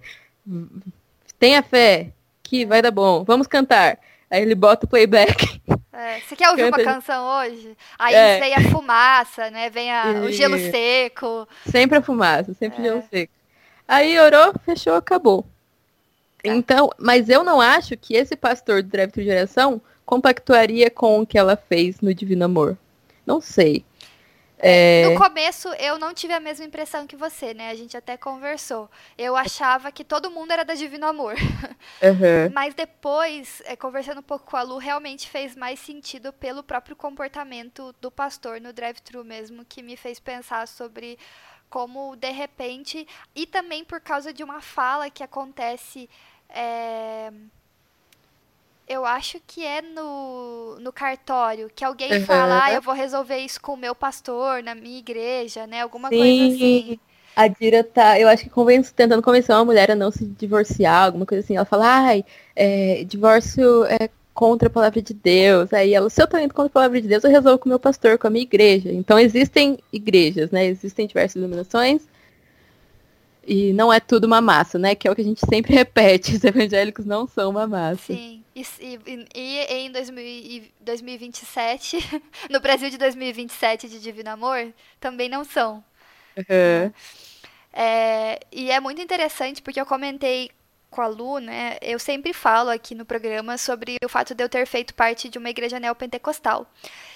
Tenha 1.40 1.62
fé, 1.64 2.12
que 2.42 2.66
vai 2.66 2.82
dar 2.82 2.92
bom, 2.92 3.24
vamos 3.24 3.48
cantar. 3.48 3.98
Aí 4.30 4.42
ele 4.42 4.56
bota 4.56 4.86
o 4.86 4.90
playback. 4.90 5.62
É, 5.92 6.20
você 6.22 6.36
quer 6.36 6.50
ouvir 6.50 6.64
Canta- 6.72 6.82
uma 6.82 6.94
canção 6.94 7.26
hoje? 7.40 7.78
Aí 8.00 8.16
É. 8.16 8.40
vem 8.40 8.54
a 8.56 8.62
fumaça, 8.72 9.50
né? 9.52 9.70
Vem 9.70 9.92
a- 9.92 10.24
o 10.26 10.32
gelo 10.32 10.58
seco. 10.58 11.48
Sempre 11.70 11.98
a 11.98 12.02
fumaça, 12.02 12.54
sempre 12.56 12.82
É. 12.82 12.84
gelo 12.84 13.04
seco. 13.12 13.32
Aí 13.88 14.20
orou, 14.20 14.54
fechou, 14.66 14.96
acabou. 14.96 15.46
É. 16.44 16.50
Então, 16.50 16.90
mas 16.98 17.30
eu 17.30 17.44
não 17.44 17.62
acho 17.62 17.96
que 17.96 18.16
esse 18.16 18.36
pastor 18.36 18.82
do 18.82 18.90
Drive 18.90 19.12
Thru 19.12 19.24
Geração 19.24 19.82
compactuaria 20.06 20.90
com 20.90 21.20
o 21.20 21.26
que 21.26 21.38
ela 21.38 21.56
fez 21.56 22.02
no 22.02 22.14
Divino 22.14 22.46
Amor. 22.46 22.78
Não 23.26 23.40
sei. 23.40 23.86
É, 24.66 25.10
No 25.10 25.20
começo, 25.20 25.68
eu 25.74 26.00
não 26.00 26.14
tive 26.14 26.34
a 26.34 26.40
mesma 26.40 26.64
impressão 26.66 27.06
que 27.06 27.18
você, 27.18 27.54
né? 27.54 27.70
A 27.70 27.76
gente 27.76 27.98
até 27.98 28.16
conversou. 28.16 28.90
Eu 29.18 29.36
achava 29.36 29.92
que 29.92 30.06
todo 30.06 30.32
mundo 30.32 30.52
era 30.52 30.64
da 30.64 30.74
Divino 30.74 31.06
Amor. 31.06 31.36
aham. 32.02 32.50
Mas 32.54 32.74
depois, 32.74 33.62
é, 33.66 33.76
conversando 33.76 34.20
um 34.20 34.24
pouco 34.24 34.50
com 34.50 34.56
a 34.56 34.62
Lu, 34.62 34.78
realmente 34.78 35.30
fez 35.30 35.54
mais 35.54 35.80
sentido 35.82 36.32
pelo 36.32 36.64
próprio 36.64 36.96
comportamento 36.96 37.94
do 38.00 38.10
pastor 38.10 38.62
no 38.62 38.72
drive-thru 38.72 39.26
mesmo, 39.26 39.66
que 39.66 39.82
me 39.84 39.98
fez 39.98 40.18
pensar 40.18 40.66
sobre 40.66 41.20
como, 41.70 42.16
de 42.16 42.32
repente, 42.32 43.06
e 43.36 43.46
também 43.46 43.84
por 43.84 44.00
causa 44.00 44.32
de 44.32 44.44
uma 44.46 44.62
fala 44.62 45.10
que 45.10 45.24
acontece. 45.24 46.10
é, 46.48 47.32
eu 48.88 49.06
acho 49.06 49.40
que 49.48 49.66
é 49.66 49.82
no, 49.82 50.80
no 50.80 50.92
cartório, 50.94 51.70
que 51.76 51.84
alguém 51.86 52.18
Uhum. 52.18 52.20
fala, 52.20 52.66
ah, 52.66 52.74
eu 52.74 52.82
vou 52.82 52.94
resolver 52.94 53.38
isso 53.40 53.62
com 53.62 53.74
o 53.74 53.78
meu 53.78 53.96
pastor 53.96 54.62
na 54.64 54.76
minha 54.76 55.00
igreja, 55.00 55.66
né? 55.68 55.82
Alguma 55.82 56.12
Sim. 56.12 56.18
coisa 56.18 56.44
assim. 56.46 57.00
A 57.36 57.48
Dira 57.48 57.84
tá, 57.84 58.20
eu 58.20 58.28
acho 58.28 58.44
que 58.44 58.50
convence, 58.50 58.94
tentando 58.94 59.24
convencer 59.24 59.56
uma 59.56 59.66
mulher 59.66 59.90
a 59.92 59.96
não 59.96 60.12
se 60.12 60.26
divorciar, 60.26 61.06
alguma 61.06 61.26
coisa 61.26 61.44
assim. 61.44 61.56
Ela 61.56 61.66
fala, 61.66 61.86
ai, 61.88 62.26
é, 62.56 63.04
divórcio 63.06 63.86
é 63.86 64.10
contra 64.34 64.68
a 64.68 64.72
palavra 64.72 65.02
de 65.02 65.14
Deus. 65.14 65.74
Aí 65.74 65.94
ela, 65.94 66.10
se 66.10 66.22
eu 66.22 66.28
tô 66.28 66.38
indo 66.38 66.54
contra 66.54 66.68
a 66.70 66.74
palavra 66.74 67.02
de 67.02 67.08
Deus, 67.08 67.24
eu 67.24 67.32
resolvo 67.32 67.58
com 67.60 67.66
o 67.66 67.70
meu 67.70 67.80
pastor, 67.80 68.18
com 68.20 68.28
a 68.28 68.30
minha 68.30 68.44
igreja. 68.44 68.92
Então 68.92 69.18
existem 69.20 69.80
igrejas, 69.92 70.52
né? 70.52 70.66
Existem 70.66 71.08
diversas 71.08 71.36
iluminações. 71.38 72.08
E 73.46 73.74
não 73.74 73.92
é 73.92 74.00
tudo 74.00 74.26
uma 74.26 74.42
massa, 74.42 74.78
né? 74.80 74.96
Que 74.96 75.08
é 75.08 75.12
o 75.12 75.16
que 75.16 75.22
a 75.22 75.26
gente 75.26 75.42
sempre 75.48 75.74
repete. 75.76 76.36
Os 76.36 76.44
evangélicos 76.44 77.06
não 77.06 77.28
são 77.28 77.50
uma 77.50 77.68
massa. 77.68 78.14
Sim, 78.14 78.43
e, 78.56 78.62
e- 78.80 79.28
e 79.36 79.60
em 79.88 79.92
2000 79.92 80.24
e 80.26 80.74
2027, 80.80 81.98
no 82.50 82.60
Brasil 82.60 82.90
de 82.90 82.98
2027 82.98 83.90
de 83.90 84.00
Divino 84.00 84.30
Amor, 84.32 84.74
também 85.00 85.30
não 85.30 85.44
são. 85.44 85.84
É, 87.72 88.40
e 88.52 88.72
é 88.72 88.80
muito 88.80 89.02
interessante 89.02 89.62
porque 89.62 89.80
eu 89.82 89.86
comentei 89.86 90.52
com 90.90 91.02
a 91.02 91.08
Lu, 91.08 91.40
né? 91.40 91.78
Eu 91.82 91.98
sempre 91.98 92.34
falo 92.34 92.70
aqui 92.70 92.94
no 92.94 93.04
programa 93.06 93.58
sobre 93.58 93.98
o 94.04 94.10
fato 94.10 94.36
de 94.36 94.44
eu 94.44 94.50
ter 94.50 94.66
feito 94.68 94.94
parte 94.94 95.28
de 95.28 95.40
uma 95.40 95.50
igreja 95.50 95.80
neopentecostal. 95.80 96.68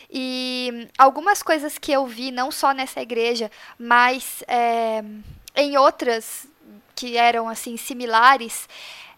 E 0.10 0.88
algumas 0.98 1.44
coisas 1.44 1.78
que 1.78 1.92
eu 1.92 2.06
vi, 2.08 2.32
não 2.32 2.52
só 2.52 2.72
nessa 2.74 3.02
igreja, 3.02 3.52
mas 3.78 4.44
é, 4.48 5.04
em 5.56 5.78
outras 5.78 6.48
que 6.96 7.18
eram 7.18 7.48
assim 7.48 7.78
similares, 7.78 8.68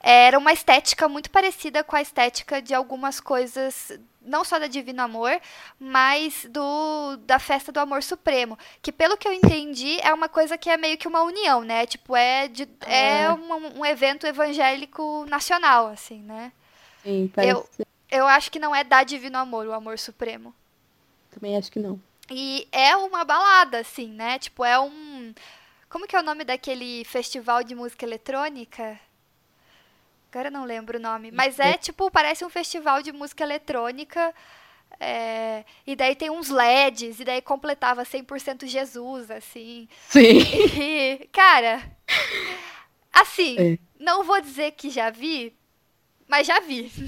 era 0.01 0.37
uma 0.37 0.53
estética 0.53 1.07
muito 1.09 1.29
parecida 1.29 1.83
com 1.83 1.95
a 1.95 2.01
estética 2.01 2.61
de 2.61 2.73
algumas 2.73 3.19
coisas, 3.19 3.99
não 4.21 4.43
só 4.43 4.57
da 4.59 4.67
Divino 4.67 5.01
Amor, 5.01 5.39
mas 5.79 6.45
do 6.49 7.17
da 7.17 7.39
Festa 7.39 7.71
do 7.71 7.79
Amor 7.79 8.01
Supremo, 8.03 8.57
que 8.81 8.91
pelo 8.91 9.17
que 9.17 9.27
eu 9.27 9.33
entendi 9.33 9.99
é 10.01 10.13
uma 10.13 10.29
coisa 10.29 10.57
que 10.57 10.69
é 10.69 10.77
meio 10.77 10.97
que 10.97 11.07
uma 11.07 11.23
união, 11.23 11.61
né? 11.63 11.85
Tipo, 11.85 12.15
é, 12.15 12.47
de, 12.47 12.67
é 12.85 13.23
É. 13.23 13.31
um, 13.31 13.79
um 13.79 13.85
evento 13.85 14.25
evangélico 14.25 15.25
nacional, 15.27 15.87
assim, 15.87 16.21
né? 16.21 16.51
Sim, 17.03 17.31
parece. 17.33 17.85
Eu 18.11 18.25
acho 18.27 18.51
que 18.51 18.59
não 18.59 18.73
é 18.73 18.83
da 18.83 19.03
Divino 19.03 19.37
Amor, 19.37 19.67
o 19.67 19.73
Amor 19.73 19.99
Supremo. 19.99 20.53
Também 21.31 21.55
acho 21.57 21.71
que 21.71 21.79
não. 21.79 21.99
E 22.29 22.67
é 22.71 22.95
uma 22.95 23.23
balada, 23.23 23.79
assim, 23.79 24.07
né? 24.07 24.39
Tipo, 24.39 24.63
é 24.65 24.79
um. 24.79 25.33
Como 25.89 26.07
que 26.07 26.15
é 26.15 26.19
o 26.19 26.23
nome 26.23 26.43
daquele 26.43 27.03
festival 27.05 27.63
de 27.63 27.75
música 27.75 28.05
eletrônica? 28.05 28.99
Agora 30.31 30.49
eu 30.49 30.51
não 30.51 30.65
lembro 30.65 30.97
o 30.97 31.01
nome. 31.01 31.31
Mas 31.31 31.59
é 31.59 31.77
tipo, 31.77 32.09
parece 32.11 32.45
um 32.45 32.49
festival 32.49 33.01
de 33.01 33.11
música 33.11 33.43
eletrônica. 33.43 34.33
é, 34.99 35.63
E 35.87 35.95
daí 35.95 36.15
tem 36.15 36.29
uns 36.29 36.49
LEDs, 36.49 37.19
e 37.19 37.25
daí 37.25 37.41
completava 37.41 38.03
100% 38.05 38.65
Jesus, 38.67 39.31
assim. 39.31 39.87
Sim. 40.07 40.39
E, 40.79 41.27
cara, 41.31 41.81
assim, 43.13 43.55
É. 43.57 43.77
não 43.99 44.23
vou 44.23 44.39
dizer 44.41 44.71
que 44.73 44.89
já 44.89 45.09
vi, 45.09 45.55
mas 46.27 46.45
já 46.47 46.59
vi. 46.59 46.91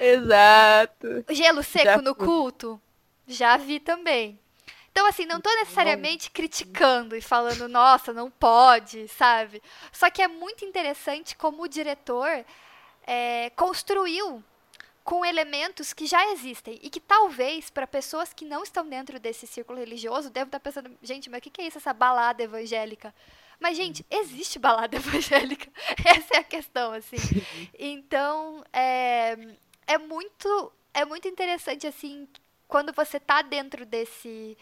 Exato. 0.00 1.24
Gelo 1.30 1.62
seco 1.62 1.84
Já 1.84 1.96
no 1.98 2.14
fui. 2.14 2.26
culto? 2.26 2.80
Já 3.26 3.56
vi 3.56 3.80
também. 3.80 4.38
Então, 4.94 5.08
assim, 5.08 5.26
não 5.26 5.40
tô 5.40 5.52
necessariamente 5.56 6.30
criticando 6.30 7.16
e 7.16 7.20
falando, 7.20 7.68
nossa, 7.68 8.12
não 8.12 8.30
pode, 8.30 9.08
sabe? 9.08 9.60
Só 9.90 10.08
que 10.08 10.22
é 10.22 10.28
muito 10.28 10.64
interessante 10.64 11.34
como 11.34 11.64
o 11.64 11.68
diretor 11.68 12.44
é, 13.04 13.50
construiu 13.56 14.40
com 15.02 15.26
elementos 15.26 15.92
que 15.92 16.06
já 16.06 16.24
existem 16.30 16.78
e 16.80 16.88
que 16.88 17.00
talvez 17.00 17.70
para 17.70 17.88
pessoas 17.88 18.32
que 18.32 18.44
não 18.44 18.62
estão 18.62 18.88
dentro 18.88 19.18
desse 19.18 19.48
círculo 19.48 19.80
religioso 19.80 20.30
devem 20.30 20.46
estar 20.46 20.60
pensando, 20.60 20.96
gente, 21.02 21.28
mas 21.28 21.38
o 21.38 21.42
que 21.42 21.60
é 21.60 21.66
isso, 21.66 21.78
essa 21.78 21.92
balada 21.92 22.44
evangélica? 22.44 23.12
Mas, 23.58 23.76
gente, 23.76 24.06
existe 24.08 24.60
balada 24.60 24.94
evangélica. 24.96 25.68
Essa 26.04 26.36
é 26.36 26.38
a 26.38 26.44
questão, 26.44 26.92
assim. 26.92 27.16
Então, 27.76 28.64
é, 28.72 29.36
é 29.88 29.98
muito 29.98 30.72
é 30.94 31.04
muito 31.04 31.26
interessante 31.26 31.84
assim 31.84 32.28
quando 32.68 32.92
você 32.92 33.18
tá 33.18 33.42
dentro 33.42 33.84
desse 33.84 34.56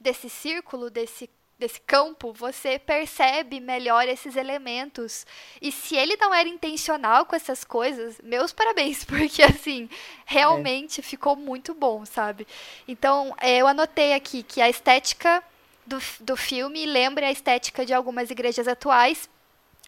desse 0.00 0.28
círculo 0.28 0.90
desse 0.90 1.28
desse 1.58 1.80
campo 1.80 2.32
você 2.32 2.78
percebe 2.78 3.58
melhor 3.58 4.08
esses 4.08 4.36
elementos. 4.36 5.26
E 5.60 5.72
se 5.72 5.96
ele 5.96 6.16
não 6.16 6.32
era 6.32 6.48
intencional 6.48 7.26
com 7.26 7.34
essas 7.34 7.64
coisas 7.64 8.20
meus 8.22 8.52
parabéns 8.52 9.02
porque 9.04 9.42
assim 9.42 9.90
realmente 10.24 11.02
ficou 11.02 11.34
muito 11.34 11.74
bom 11.74 12.04
sabe? 12.06 12.46
Então 12.86 13.34
é, 13.40 13.58
eu 13.58 13.66
anotei 13.66 14.14
aqui 14.14 14.42
que 14.42 14.60
a 14.60 14.70
estética 14.70 15.42
do, 15.84 15.98
do 16.20 16.36
filme 16.36 16.86
lembra 16.86 17.26
a 17.26 17.32
estética 17.32 17.84
de 17.84 17.92
algumas 17.92 18.30
igrejas 18.30 18.68
atuais 18.68 19.28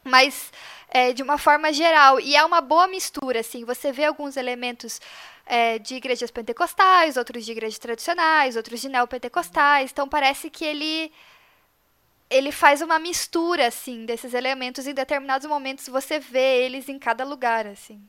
mas 0.04 0.52
é, 0.88 1.12
de 1.12 1.22
uma 1.22 1.38
forma 1.38 1.72
geral. 1.72 2.20
E 2.20 2.36
é 2.36 2.44
uma 2.44 2.60
boa 2.60 2.86
mistura, 2.88 3.40
assim. 3.40 3.64
Você 3.64 3.92
vê 3.92 4.04
alguns 4.04 4.36
elementos 4.36 5.00
é, 5.46 5.78
de 5.78 5.94
igrejas 5.94 6.30
pentecostais, 6.30 7.16
outros 7.16 7.44
de 7.44 7.52
igrejas 7.52 7.78
tradicionais, 7.78 8.56
outros 8.56 8.80
de 8.80 8.88
neopentecostais. 8.88 9.90
Então 9.90 10.08
parece 10.08 10.50
que 10.50 10.64
ele 10.64 11.12
ele 12.28 12.52
faz 12.52 12.80
uma 12.80 12.98
mistura, 12.98 13.66
assim, 13.66 14.06
desses 14.06 14.34
elementos. 14.34 14.86
Em 14.86 14.94
determinados 14.94 15.48
momentos 15.48 15.88
você 15.88 16.20
vê 16.20 16.64
eles 16.64 16.88
em 16.88 16.98
cada 16.98 17.24
lugar, 17.24 17.66
assim. 17.66 18.00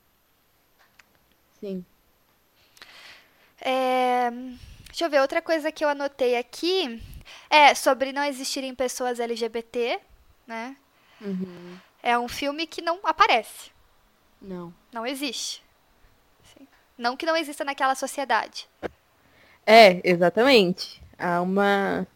Sim. 1.60 1.84
É, 3.60 4.32
deixa 4.88 5.06
eu 5.06 5.10
ver, 5.10 5.22
outra 5.22 5.42
coisa 5.42 5.72
que 5.72 5.84
eu 5.84 5.90
anotei 5.90 6.36
aqui 6.36 7.02
é 7.50 7.74
sobre 7.76 8.12
não 8.12 8.24
existirem 8.24 8.74
pessoas 8.74 9.20
LGBT, 9.20 10.00
né? 10.48 10.76
Uhum. 11.22 11.76
É 12.04 12.18
um 12.18 12.28
filme 12.28 12.66
que 12.66 12.82
não 12.82 13.00
aparece. 13.04 13.70
Não. 14.42 14.74
Não 14.92 15.06
existe. 15.06 15.64
Sim. 16.58 16.68
Não 16.98 17.16
que 17.16 17.26
não 17.26 17.38
exista 17.38 17.64
naquela 17.64 17.94
sociedade. 17.96 18.68
É, 19.66 20.02
exatamente. 20.04 21.02
Há 21.18 21.42
uma. 21.42 22.08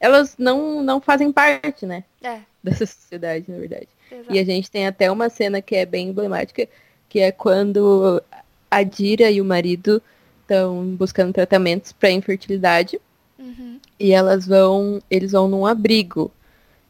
Elas 0.00 0.36
não, 0.38 0.82
não 0.82 1.00
fazem 1.00 1.30
parte, 1.30 1.86
né? 1.86 2.04
É, 2.22 2.40
Dessa 2.62 2.86
sociedade, 2.86 3.44
na 3.50 3.58
verdade. 3.58 3.88
exato. 4.10 4.34
E 4.34 4.38
a 4.38 4.44
gente 4.44 4.70
tem 4.70 4.86
até 4.86 5.10
uma 5.10 5.28
cena 5.28 5.62
que 5.62 5.76
é 5.76 5.86
bem 5.86 6.08
emblemática, 6.08 6.66
que 7.08 7.20
é 7.20 7.30
quando 7.30 8.22
a 8.70 8.82
Dira 8.82 9.30
e 9.30 9.40
o 9.40 9.44
marido 9.44 10.02
estão 10.42 10.84
buscando 10.96 11.32
tratamentos 11.32 11.92
para 11.92 12.10
infertilidade 12.10 13.00
Uhum. 13.38 13.80
e 13.98 14.12
elas 14.12 14.46
vão, 14.46 15.00
eles 15.10 15.32
vão 15.32 15.48
num 15.48 15.64
abrigo, 15.64 16.30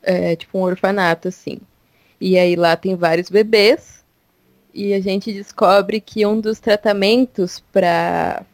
é, 0.03 0.37
tipo 0.37 0.59
um 0.59 0.63
orfanato 0.63 1.29
assim. 1.29 1.59
E 2.21 2.39
aí 2.39 2.55
lá 2.57 2.77
tem 2.77 2.95
vários 2.97 3.31
bebês 3.31 4.05
e 4.73 4.93
a 4.95 5.01
gente 5.01 5.33
descobre 5.33 6.01
que 6.01 6.25
um 6.27 6.41
dos 6.41 6.59
tratamentos 6.61 7.61
para 7.73 8.45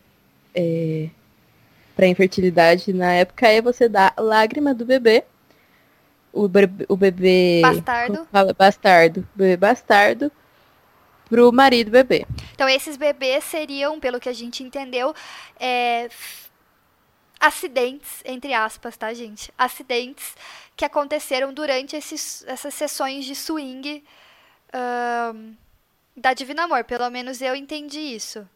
para 1.94 2.06
infertilidade 2.06 2.92
na 2.92 3.12
época 3.12 3.46
é 3.48 3.60
você 3.60 3.88
dar 3.88 4.14
lágrima 4.18 4.72
do 4.74 4.84
bebê. 4.84 5.24
O, 6.32 6.48
bebê- 6.48 6.84
o 6.88 6.96
bebê 6.96 7.60
Bastardo. 7.62 8.26
fala? 8.30 8.52
bastardo, 8.52 9.26
bebê 9.34 9.56
bastardo 9.56 10.30
pro 11.28 11.50
marido 11.52 11.90
bebê. 11.90 12.26
Então, 12.54 12.68
esses 12.68 12.96
bebês 12.96 13.42
seriam, 13.44 13.98
pelo 13.98 14.20
que 14.20 14.28
a 14.28 14.32
gente 14.34 14.62
entendeu, 14.62 15.14
é, 15.58 16.08
acidentes, 17.40 18.22
entre 18.24 18.52
aspas, 18.52 18.96
tá, 18.96 19.12
gente? 19.14 19.52
Acidentes 19.56 20.34
que 20.76 20.84
aconteceram 20.84 21.52
durante 21.54 21.96
esses, 21.96 22.44
essas 22.46 22.74
sessões 22.74 23.24
de 23.24 23.34
swing 23.34 24.04
ahn, 24.72 25.54
da 26.16 26.34
Divino 26.34 26.60
Amor, 26.62 26.84
pelo 26.84 27.08
menos 27.10 27.40
eu 27.40 27.54
entendi 27.54 27.98
isso. 28.00 28.46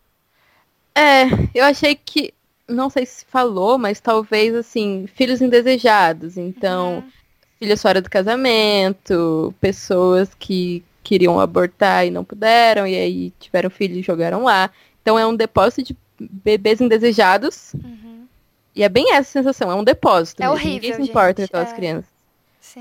É, 0.94 1.24
eu 1.54 1.64
achei 1.64 1.94
que, 1.94 2.34
não 2.68 2.90
sei 2.90 3.06
se 3.06 3.24
falou, 3.24 3.78
mas 3.78 4.00
talvez 4.00 4.54
assim, 4.54 5.06
filhos 5.14 5.40
indesejados. 5.40 6.36
Então, 6.36 6.96
Uhum. 6.98 7.10
filhos 7.58 7.80
fora 7.82 8.00
do 8.02 8.10
casamento, 8.10 9.54
pessoas 9.60 10.34
que 10.34 10.84
queriam 11.02 11.40
abortar 11.40 12.06
e 12.06 12.10
não 12.10 12.24
puderam, 12.24 12.86
e 12.86 12.94
aí 12.96 13.30
tiveram 13.40 13.70
filho 13.70 13.96
e 13.98 14.02
jogaram 14.02 14.44
lá. 14.44 14.70
Então 15.02 15.18
é 15.18 15.26
um 15.26 15.34
depósito 15.34 15.82
de 15.82 15.96
bebês 16.18 16.80
indesejados. 16.80 17.72
Uhum. 17.74 18.26
E 18.74 18.82
é 18.82 18.88
bem 18.88 19.12
essa 19.14 19.30
sensação, 19.30 19.70
é 19.70 19.74
um 19.74 19.84
depósito. 19.84 20.42
É 20.42 20.46
mesmo. 20.46 20.54
horrível, 20.54 20.90
Ninguém 20.90 21.04
se 21.04 21.10
importa 21.10 21.42
gente, 21.42 21.50
com 21.50 21.56
aquelas 21.56 21.72
é. 21.72 21.76
crianças. 21.76 22.09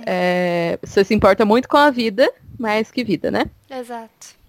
É, 0.06 0.78
você 0.82 1.04
se 1.04 1.14
importa 1.14 1.46
muito 1.46 1.68
com 1.68 1.78
a 1.78 1.90
vida, 1.90 2.32
mais 2.58 2.92
que 2.92 3.04
vida, 3.04 3.32
né? 3.32 3.46
exato. 3.70 4.40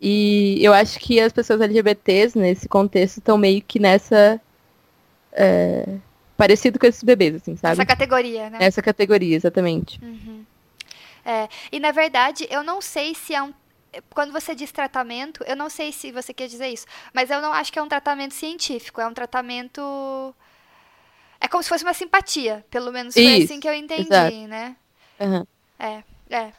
E 0.00 0.58
eu 0.62 0.72
acho 0.72 0.98
que 0.98 1.20
as 1.20 1.32
pessoas 1.32 1.60
LGBTs, 1.60 2.38
nesse 2.38 2.66
contexto, 2.66 3.18
estão 3.18 3.36
meio 3.36 3.60
que 3.60 3.78
nessa. 3.78 4.40
é, 5.32 5.86
parecido 6.36 6.78
com 6.78 6.86
esses 6.86 7.02
bebês, 7.02 7.34
assim, 7.34 7.54
sabe? 7.54 7.74
Essa 7.74 7.84
categoria, 7.84 8.48
né? 8.48 8.58
Nessa 8.60 8.80
categoria, 8.80 9.36
exatamente. 9.36 10.02
Uhum. 10.02 10.42
É, 11.22 11.48
e 11.70 11.78
na 11.78 11.92
verdade, 11.92 12.46
eu 12.50 12.62
não 12.62 12.80
sei 12.80 13.14
se 13.14 13.34
é 13.34 13.42
um. 13.42 13.52
Quando 14.08 14.32
você 14.32 14.54
diz 14.54 14.72
tratamento, 14.72 15.44
eu 15.46 15.54
não 15.54 15.68
sei 15.68 15.92
se 15.92 16.10
você 16.10 16.32
quer 16.32 16.48
dizer 16.48 16.68
isso, 16.68 16.86
mas 17.12 17.28
eu 17.28 17.42
não 17.42 17.52
acho 17.52 17.70
que 17.70 17.78
é 17.78 17.82
um 17.82 17.88
tratamento 17.88 18.32
científico, 18.32 19.02
é 19.02 19.06
um 19.06 19.12
tratamento. 19.12 20.34
É 21.38 21.46
como 21.46 21.62
se 21.62 21.68
fosse 21.68 21.84
uma 21.84 21.92
simpatia, 21.92 22.64
pelo 22.70 22.90
menos 22.90 23.14
foi 23.14 23.22
Isso, 23.22 23.44
assim 23.44 23.60
que 23.60 23.68
eu 23.68 23.74
entendi, 23.74 24.02
exato. 24.02 24.48
né? 24.48 24.76
Aham. 25.20 25.46
É, 25.78 26.02
é. 26.30 26.52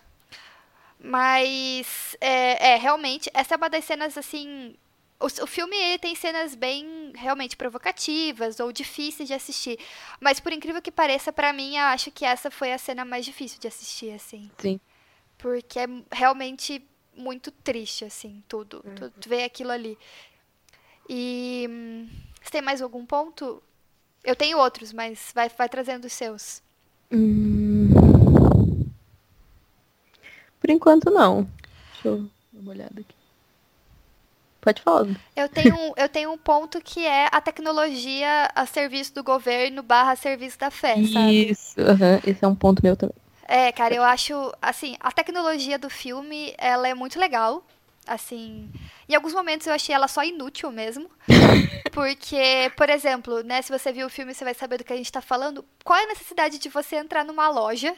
Mas, 0.99 2.15
é, 2.21 2.73
é, 2.73 2.75
realmente, 2.77 3.29
essa 3.33 3.55
é 3.55 3.57
uma 3.57 3.69
das 3.69 3.83
cenas, 3.85 4.17
assim... 4.17 4.75
O, 5.19 5.25
o 5.43 5.47
filme, 5.47 5.75
ele 5.75 5.99
tem 5.99 6.15
cenas 6.15 6.55
bem, 6.55 7.11
realmente, 7.15 7.55
provocativas 7.55 8.59
ou 8.59 8.71
difíceis 8.71 9.27
de 9.27 9.33
assistir. 9.35 9.79
Mas, 10.19 10.39
por 10.39 10.51
incrível 10.51 10.81
que 10.81 10.91
pareça, 10.91 11.31
pra 11.31 11.53
mim, 11.53 11.75
eu 11.77 11.85
acho 11.85 12.11
que 12.11 12.25
essa 12.25 12.49
foi 12.49 12.71
a 12.73 12.77
cena 12.77 13.05
mais 13.05 13.25
difícil 13.25 13.59
de 13.59 13.67
assistir, 13.67 14.11
assim. 14.13 14.49
Sim. 14.57 14.79
Porque 15.37 15.79
é 15.79 15.87
realmente 16.11 16.83
muito 17.15 17.51
triste, 17.51 18.05
assim, 18.05 18.43
tudo. 18.47 18.81
Uhum. 18.85 18.95
Tu, 18.95 19.09
tu 19.11 19.29
vê 19.29 19.43
aquilo 19.43 19.71
ali. 19.71 19.97
E... 21.09 21.67
hum, 21.69 22.09
Você 22.41 22.51
tem 22.51 22.61
mais 22.61 22.81
algum 22.81 23.05
ponto? 23.05 23.61
Eu 24.23 24.35
tenho 24.35 24.57
outros, 24.57 24.93
mas 24.93 25.31
vai, 25.33 25.49
vai 25.49 25.69
trazendo 25.69 26.05
os 26.05 26.13
seus. 26.13 26.61
Hum. 27.11 27.90
Por 30.61 30.69
enquanto, 30.69 31.09
não. 31.11 31.43
Deixa 31.91 32.07
eu 32.07 32.17
dar 32.53 32.59
uma 32.61 32.71
olhada 32.71 32.93
aqui. 33.01 33.15
Pode 34.61 34.81
falar. 34.83 35.07
Eu 35.35 35.49
tenho, 35.49 35.75
um- 35.75 35.93
eu 35.97 36.07
tenho 36.07 36.31
um 36.31 36.37
ponto 36.37 36.79
que 36.81 37.03
é 37.03 37.27
a 37.31 37.41
tecnologia 37.41 38.47
a 38.53 38.65
serviço 38.67 39.13
do 39.15 39.23
governo 39.23 39.81
barra 39.81 40.15
serviço 40.15 40.59
da 40.59 40.69
fé, 40.69 40.95
sabe? 41.11 41.49
Isso, 41.51 41.81
aham, 41.81 42.19
esse 42.23 42.45
é 42.45 42.47
um 42.47 42.53
ponto 42.55 42.83
meu 42.83 42.95
também. 42.95 43.15
É, 43.47 43.71
cara, 43.71 43.93
eu 43.95 44.03
acho, 44.03 44.33
assim, 44.61 44.95
a 44.99 45.11
tecnologia 45.11 45.79
do 45.79 45.89
filme, 45.89 46.53
ela 46.59 46.87
é 46.87 46.93
muito 46.93 47.19
legal, 47.19 47.65
assim, 48.07 48.69
em 49.07 49.15
alguns 49.15 49.33
momentos 49.33 49.67
eu 49.67 49.73
achei 49.73 49.93
ela 49.93 50.07
só 50.07 50.23
inútil 50.23 50.71
mesmo, 50.71 51.09
porque, 51.91 52.71
por 52.75 52.89
exemplo, 52.89 53.43
né, 53.43 53.61
se 53.61 53.71
você 53.71 53.91
viu 53.91 54.07
o 54.07 54.09
filme, 54.09 54.33
você 54.33 54.43
vai 54.43 54.53
saber 54.53 54.77
do 54.77 54.83
que 54.83 54.93
a 54.93 54.97
gente 54.97 55.11
tá 55.11 55.21
falando, 55.21 55.63
qual 55.83 55.99
é 55.99 56.03
a 56.03 56.07
necessidade 56.07 56.57
de 56.57 56.69
você 56.69 56.95
entrar 56.95 57.23
numa 57.23 57.49
loja 57.49 57.95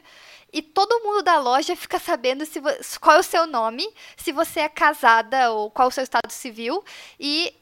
e 0.52 0.62
todo 0.62 1.04
mundo 1.04 1.24
da 1.24 1.40
loja 1.40 1.76
fica 1.76 2.00
sabendo 2.00 2.46
se 2.46 2.62
qual 3.00 3.18
é 3.18 3.20
o 3.20 3.24
seu 3.24 3.48
nome, 3.48 3.88
se 4.18 4.32
você 4.32 4.62
é 4.62 4.70
casada 4.70 5.52
ou 5.52 5.72
qual 5.72 5.88
é 5.88 5.90
o 5.90 5.94
seu 5.94 6.04
estado 6.04 6.32
civil 6.32 6.84
e 7.20 7.54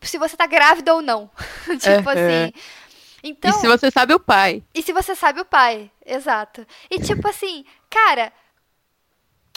se 0.00 0.18
você 0.18 0.36
tá 0.36 0.46
grávida 0.46 0.94
ou 0.94 1.02
não, 1.02 1.30
tipo 1.80 2.08
Aham. 2.08 2.12
assim... 2.12 2.52
Então, 3.20 3.50
e 3.50 3.52
se 3.54 3.66
você 3.66 3.90
sabe 3.90 4.14
o 4.14 4.20
pai? 4.20 4.62
e 4.72 4.80
se 4.80 4.92
você 4.92 5.12
sabe 5.12 5.40
o 5.40 5.44
pai, 5.44 5.90
exato. 6.06 6.64
E 6.88 7.00
tipo 7.00 7.26
assim, 7.26 7.64
cara, 7.90 8.32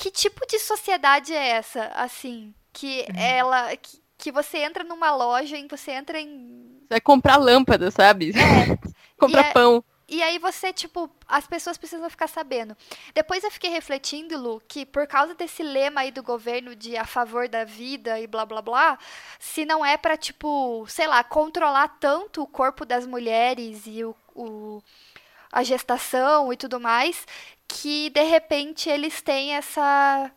que 0.02 0.12
tipo 0.12 0.45
de 0.47 0.60
sociedade 0.60 1.34
é 1.34 1.49
essa, 1.49 1.86
assim, 1.95 2.54
que 2.74 3.06
ela 3.14 3.76
que, 3.78 4.02
que 4.18 4.32
você 4.32 4.60
entra 4.60 4.84
numa 4.84 5.16
loja 5.16 5.58
e 5.58 5.68
você 5.68 5.91
entra 5.91 6.20
em 6.20 6.82
Você 6.88 6.95
vai 6.95 7.02
comprar 7.02 7.38
lâmpada, 7.38 7.89
sabe? 7.91 8.32
comprar 9.18 9.43
E 9.43 9.47
é- 9.49 9.54
pão. 9.54 9.84
e 10.08 10.22
aí 10.22 10.38
você, 10.39 10.74
tipo, 10.74 11.10
as 11.28 11.47
pessoas 11.47 11.78
precisam 11.78 12.10
ficar 12.10 12.28
sabendo. 12.28 12.76
Depois 13.16 13.43
eu 13.43 13.52
fiquei 13.52 13.70
refletindo, 13.70 14.38
Lu, 14.38 14.62
que 14.68 14.86
por 14.86 15.08
causa 15.08 15.34
desse 15.36 15.64
lema 15.64 16.02
aí 16.02 16.12
do 16.12 16.24
governo 16.24 16.76
de 16.76 16.97
a 16.97 17.06
favor 17.06 17.47
da 17.47 17.64
vida 17.64 18.20
e 18.20 18.28
blá 18.28 18.45
blá 18.45 18.62
blá, 18.62 18.99
se 19.39 19.66
não 19.66 19.86
é 19.86 19.97
pra, 19.97 20.18
tipo, 20.18 20.86
sei 20.89 21.08
lá, 21.08 21.24
controlar 21.24 21.88
tanto 21.99 22.43
o 22.43 22.47
corpo 22.47 22.86
das 22.86 23.06
mulheres 23.08 23.84
e 23.88 24.04
o, 24.04 24.16
o- 24.36 24.84
a 25.52 25.64
gestação 25.64 26.52
e 26.54 26.58
tudo 26.58 26.80
mais, 26.80 27.26
que 27.72 28.09
de 28.09 28.24
repente 28.24 28.89
eles 28.89 29.22
têm 29.22 29.55
essa 29.55 30.32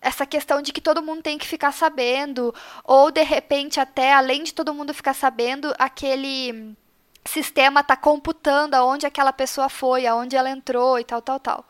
essa 0.00 0.26
questão 0.26 0.60
de 0.62 0.72
que 0.72 0.80
todo 0.80 1.02
mundo 1.02 1.22
tem 1.22 1.38
que 1.38 1.46
ficar 1.46 1.72
sabendo, 1.72 2.54
ou 2.84 3.10
de 3.10 3.22
repente 3.22 3.80
até 3.80 4.12
além 4.12 4.44
de 4.44 4.54
todo 4.54 4.74
mundo 4.74 4.94
ficar 4.94 5.14
sabendo, 5.14 5.74
aquele 5.78 6.76
sistema 7.24 7.82
tá 7.82 7.96
computando 7.96 8.74
aonde 8.74 9.06
aquela 9.06 9.32
pessoa 9.32 9.68
foi, 9.68 10.06
aonde 10.06 10.36
ela 10.36 10.50
entrou 10.50 10.98
e 10.98 11.04
tal, 11.04 11.20
tal, 11.22 11.40
tal. 11.40 11.68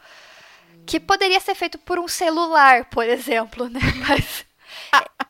Que 0.85 1.01
poderia 1.01 1.41
ser 1.41 1.55
feito 1.55 1.79
por 1.79 1.99
um 1.99 2.09
celular, 2.09 2.85
por 2.87 3.05
exemplo, 3.09 3.69
né? 3.69 3.81
Mas, 4.07 4.45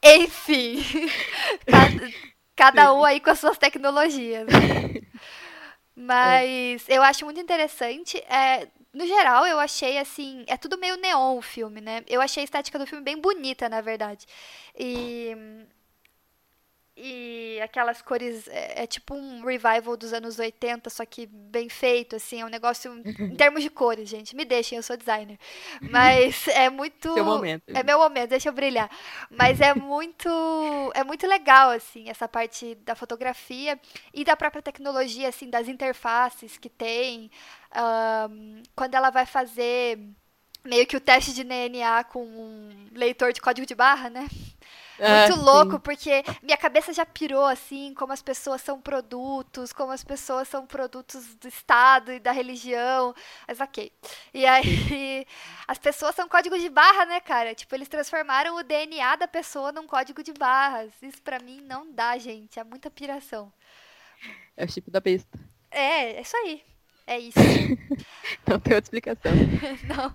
enfim, 0.03 0.83
cada, 1.71 2.11
cada 2.57 2.93
um 2.95 3.05
aí 3.05 3.21
com 3.21 3.31
as 3.31 3.39
suas 3.39 3.59
tecnologias. 3.59 4.47
né? 4.47 5.01
Mas 5.95 6.85
eu 6.89 7.03
acho 7.03 7.25
muito 7.25 7.41
interessante. 7.41 8.19
é, 8.29 8.69
no 8.97 9.07
geral, 9.07 9.47
eu 9.47 9.59
achei 9.59 9.99
assim. 9.99 10.45
É 10.47 10.57
tudo 10.57 10.79
meio 10.79 10.97
neon 10.97 11.37
o 11.37 11.43
filme, 11.43 11.81
né? 11.81 12.03
Eu 12.09 12.21
achei 12.21 12.43
a 12.43 12.45
estética 12.45 12.79
do 12.79 12.87
filme 12.87 13.05
bem 13.05 13.21
bonita, 13.21 13.69
na 13.69 13.81
verdade. 13.81 14.27
E. 14.79 15.37
E 16.97 17.61
aquelas 17.63 18.01
cores. 18.01 18.49
É, 18.49 18.85
é 18.85 18.87
tipo 18.87 19.15
um 19.15 19.45
revival 19.45 19.97
dos 19.97 20.15
anos 20.15 20.39
80, 20.39 20.89
só 20.89 21.05
que 21.05 21.27
bem 21.27 21.69
feito, 21.69 22.17
assim. 22.17 22.41
É 22.41 22.45
um 22.45 22.49
negócio. 22.49 22.91
Em 23.05 23.37
termos 23.37 23.63
de 23.63 23.69
cores, 23.69 24.09
gente. 24.09 24.35
Me 24.35 24.47
deixem, 24.47 24.77
eu 24.77 24.83
sou 24.83 24.97
designer. 24.97 25.39
Mas 25.81 26.49
é 26.49 26.71
muito. 26.71 27.13
Seu 27.13 27.25
momento. 27.25 27.65
É 27.69 27.83
meu 27.83 27.99
momento, 27.99 28.31
deixa 28.31 28.49
eu 28.49 28.53
brilhar. 28.53 28.91
Mas 29.31 29.61
é 29.61 29.75
muito. 29.75 30.29
É 30.95 31.05
muito 31.05 31.27
legal, 31.27 31.71
assim, 31.71 32.09
essa 32.09 32.27
parte 32.27 32.75
da 32.77 32.95
fotografia 32.95 33.79
e 34.15 34.25
da 34.25 34.35
própria 34.35 34.63
tecnologia, 34.63 35.29
assim, 35.29 35.51
das 35.51 35.69
interfaces 35.69 36.57
que 36.57 36.71
tem. 36.71 37.31
Ahn, 37.73 38.63
quando 38.75 38.95
ela 38.95 39.11
vai 39.11 39.27
fazer 39.27 39.99
meio 40.65 40.87
que 40.87 40.97
o 40.97 41.01
teste 41.01 41.35
de 41.35 41.45
DNA 41.45 42.05
com 42.05 42.25
um 42.25 42.89
leitor 42.93 43.33
de 43.33 43.41
código 43.41 43.67
de 43.67 43.75
barra, 43.75 44.09
né? 44.09 44.27
Ah, 44.99 45.31
Muito 45.31 45.33
sim. 45.33 45.41
louco, 45.45 45.79
porque 45.79 46.25
minha 46.43 46.57
cabeça 46.57 46.93
já 46.93 47.05
pirou, 47.07 47.45
assim, 47.45 47.95
como 47.95 48.13
as 48.13 48.23
pessoas 48.23 48.63
são 48.63 48.81
produtos, 48.81 49.73
como 49.73 49.93
as 49.93 50.03
pessoas 50.03 50.49
são 50.49 50.67
produtos 50.67 51.35
do 51.37 51.47
Estado 51.49 52.13
e 52.13 52.19
da 52.21 52.33
religião. 52.33 53.15
Mas 53.47 53.61
ok. 53.61 53.93
E 54.35 54.47
aí, 54.47 54.65
as 55.69 55.79
pessoas 55.79 56.15
são 56.15 56.29
código 56.29 56.59
de 56.59 56.69
barra, 56.69 57.05
né, 57.07 57.21
cara? 57.21 57.55
Tipo, 57.55 57.75
eles 57.75 57.89
transformaram 57.89 58.57
o 58.57 58.63
DNA 58.63 59.17
da 59.17 59.29
pessoa 59.29 59.71
num 59.73 59.87
código 59.87 60.23
de 60.23 60.33
barras. 60.33 60.93
Isso 61.03 61.23
pra 61.23 61.39
mim 61.39 61.61
não 61.61 61.93
dá, 61.93 62.17
gente. 62.19 62.59
É 62.59 62.65
muita 62.65 62.91
piração. 62.91 63.53
É 64.57 64.65
o 64.65 64.69
chip 64.69 64.91
da 64.91 65.01
besta. 65.01 65.39
É, 65.71 66.17
é 66.19 66.21
isso 66.23 66.37
aí. 66.37 66.63
É 67.07 67.19
isso. 67.19 67.47
Não 68.47 68.59
tem 68.59 68.75
outra 68.75 68.79
explicação. 68.87 69.33
Não. 69.83 70.15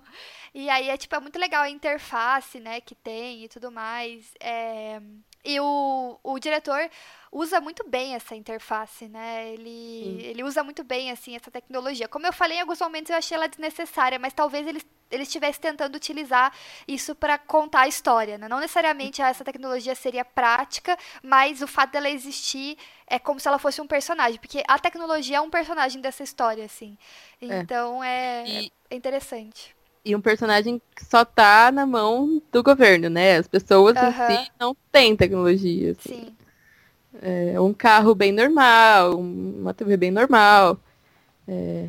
E 0.54 0.68
aí 0.68 0.90
é 0.90 0.96
tipo, 0.96 1.14
é 1.14 1.20
muito 1.20 1.38
legal 1.38 1.62
a 1.62 1.70
interface, 1.70 2.60
né, 2.60 2.80
que 2.80 2.94
tem 2.94 3.44
e 3.44 3.48
tudo 3.48 3.70
mais. 3.72 4.34
É, 4.40 5.00
E 5.44 5.58
o, 5.60 6.18
o 6.22 6.38
diretor 6.38 6.88
usa 7.32 7.60
muito 7.60 7.88
bem 7.88 8.14
essa 8.14 8.36
interface, 8.36 9.08
né? 9.08 9.48
Ele, 9.52 10.20
ele 10.24 10.44
usa 10.44 10.62
muito 10.62 10.84
bem, 10.84 11.10
assim, 11.10 11.34
essa 11.34 11.50
tecnologia. 11.50 12.06
Como 12.08 12.26
eu 12.26 12.32
falei, 12.32 12.58
em 12.58 12.60
alguns 12.60 12.78
momentos 12.80 13.10
eu 13.10 13.16
achei 13.16 13.36
ela 13.36 13.48
desnecessária, 13.48 14.18
mas 14.18 14.32
talvez 14.34 14.66
ele, 14.66 14.80
ele 15.10 15.22
estivesse 15.24 15.58
tentando 15.58 15.96
utilizar 15.96 16.52
isso 16.86 17.14
para 17.14 17.38
contar 17.38 17.80
a 17.82 17.88
história, 17.88 18.38
né? 18.38 18.46
Não 18.48 18.60
necessariamente 18.60 19.20
essa 19.22 19.44
tecnologia 19.44 19.94
seria 19.94 20.24
prática, 20.24 20.96
mas 21.22 21.62
o 21.62 21.66
fato 21.66 21.92
dela 21.92 22.08
existir 22.10 22.76
é 23.06 23.18
como 23.18 23.40
se 23.40 23.48
ela 23.48 23.58
fosse 23.58 23.80
um 23.80 23.86
personagem, 23.86 24.38
porque 24.38 24.62
a 24.68 24.78
tecnologia 24.78 25.38
é 25.38 25.40
um 25.40 25.50
personagem 25.50 26.00
dessa 26.00 26.22
história, 26.22 26.64
assim. 26.64 26.96
Então 27.40 28.02
é, 28.04 28.64
E- 28.64 28.72
é 28.90 28.94
interessante. 28.96 29.74
E 30.04 30.16
um 30.16 30.20
personagem 30.20 30.80
que 30.96 31.04
só 31.04 31.24
tá 31.24 31.70
na 31.70 31.86
mão 31.86 32.42
do 32.50 32.62
governo, 32.62 33.08
né? 33.08 33.36
As 33.36 33.46
pessoas 33.46 33.96
Aham. 33.96 34.32
em 34.32 34.44
si 34.44 34.50
não 34.58 34.76
têm 34.90 35.16
tecnologia. 35.16 35.92
assim. 35.92 36.24
Sim. 36.26 36.36
É 37.20 37.60
um 37.60 37.72
carro 37.74 38.14
bem 38.14 38.32
normal, 38.32 39.16
um- 39.18 39.60
uma 39.60 39.74
TV 39.74 39.96
bem 39.96 40.10
normal. 40.10 40.78
É, 41.46 41.88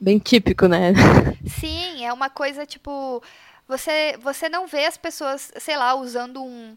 Bem 0.00 0.18
típico, 0.18 0.68
né? 0.68 0.92
Sim, 1.58 2.04
é 2.04 2.12
uma 2.12 2.30
coisa 2.30 2.64
tipo. 2.64 3.20
Você, 3.66 4.16
você 4.22 4.48
não 4.48 4.66
vê 4.66 4.86
as 4.86 4.96
pessoas, 4.96 5.50
sei 5.58 5.76
lá, 5.76 5.94
usando 5.94 6.42
um, 6.42 6.74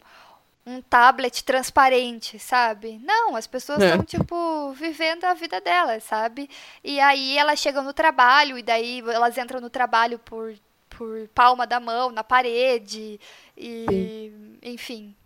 um 0.64 0.80
tablet 0.80 1.42
transparente, 1.44 2.38
sabe? 2.38 2.98
Não, 3.02 3.34
as 3.34 3.46
pessoas 3.46 3.82
estão, 3.82 4.00
É. 4.00 4.04
tipo, 4.04 4.72
vivendo 4.74 5.24
a 5.24 5.34
vida 5.34 5.60
delas, 5.60 6.04
sabe? 6.04 6.48
E 6.84 7.00
aí 7.00 7.36
elas 7.36 7.58
chegam 7.58 7.82
no 7.82 7.92
trabalho, 7.92 8.56
e 8.56 8.62
daí 8.62 9.00
elas 9.00 9.36
entram 9.36 9.60
no 9.60 9.68
trabalho 9.68 10.18
por, 10.20 10.54
por 10.88 11.28
palma 11.34 11.66
da 11.66 11.80
mão, 11.80 12.10
na 12.12 12.22
parede, 12.22 13.20
e 13.56 14.32
enfim, 14.62 15.16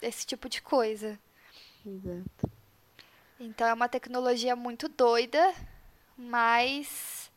esse 0.00 0.24
tipo 0.26 0.48
de 0.48 0.62
coisa. 0.62 1.18
Exato. 1.84 2.50
Então 3.38 3.66
é 3.66 3.74
uma 3.74 3.88
tecnologia 3.88 4.56
muito 4.56 4.88
doida, 4.88 5.52
mas 6.16 7.30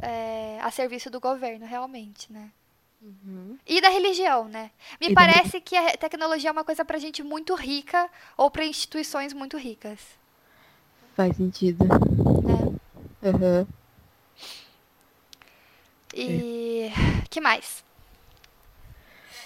é, 0.00 0.58
a 0.62 0.70
serviço 0.70 1.10
do 1.10 1.20
governo, 1.20 1.66
realmente, 1.66 2.32
né? 2.32 2.50
E 3.66 3.80
da 3.80 3.88
religião, 3.88 4.48
né? 4.48 4.70
Me 5.00 5.08
E 5.08 5.14
da 5.14 5.20
parece 5.20 5.60
que 5.60 5.76
a 5.76 5.96
tecnologia 5.96 6.50
é 6.50 6.52
uma 6.52 6.64
coisa 6.64 6.84
pra 6.84 6.98
gente 6.98 7.22
muito 7.22 7.54
rica 7.54 8.08
ou 8.36 8.50
pra 8.50 8.64
instituições 8.64 9.32
muito 9.32 9.56
ricas. 9.56 9.98
Faz 11.16 11.36
sentido. 11.36 11.84
Né? 11.84 12.76
Aham. 13.24 13.66
E 16.14 16.90
que 17.28 17.40
mais? 17.40 17.84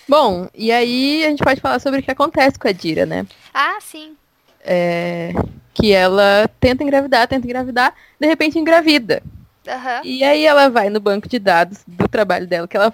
Bom, 0.09 0.49
e 0.55 0.73
aí 0.73 1.25
a 1.25 1.31
gente 1.31 1.43
pode 1.43 1.61
falar 1.61 1.79
sobre 1.79 2.01
o 2.01 2.03
que 2.03 2.11
acontece 2.11 2.59
com 2.59 2.69
a 2.69 2.73
Dira, 2.73 3.07
né? 3.07 3.27
Ah, 3.55 3.79
sim. 3.81 4.17
É, 4.61 5.33
que 5.73 5.93
ela 5.93 6.49
tenta 6.61 6.83
engravidar, 6.83 7.27
tenta 7.29 7.47
engravidar, 7.47 7.95
de 8.19 8.27
repente 8.27 8.59
engravida. 8.59 9.23
Aham. 9.67 10.01
E 10.05 10.25
aí 10.25 10.45
ela 10.45 10.69
vai 10.69 10.91
no 10.91 11.01
banco 11.01 11.29
de 11.29 11.39
dados 11.39 11.83
do 11.87 12.09
trabalho 12.09 12.47
dela, 12.47 12.67
que 12.67 12.77
ela 12.77 12.93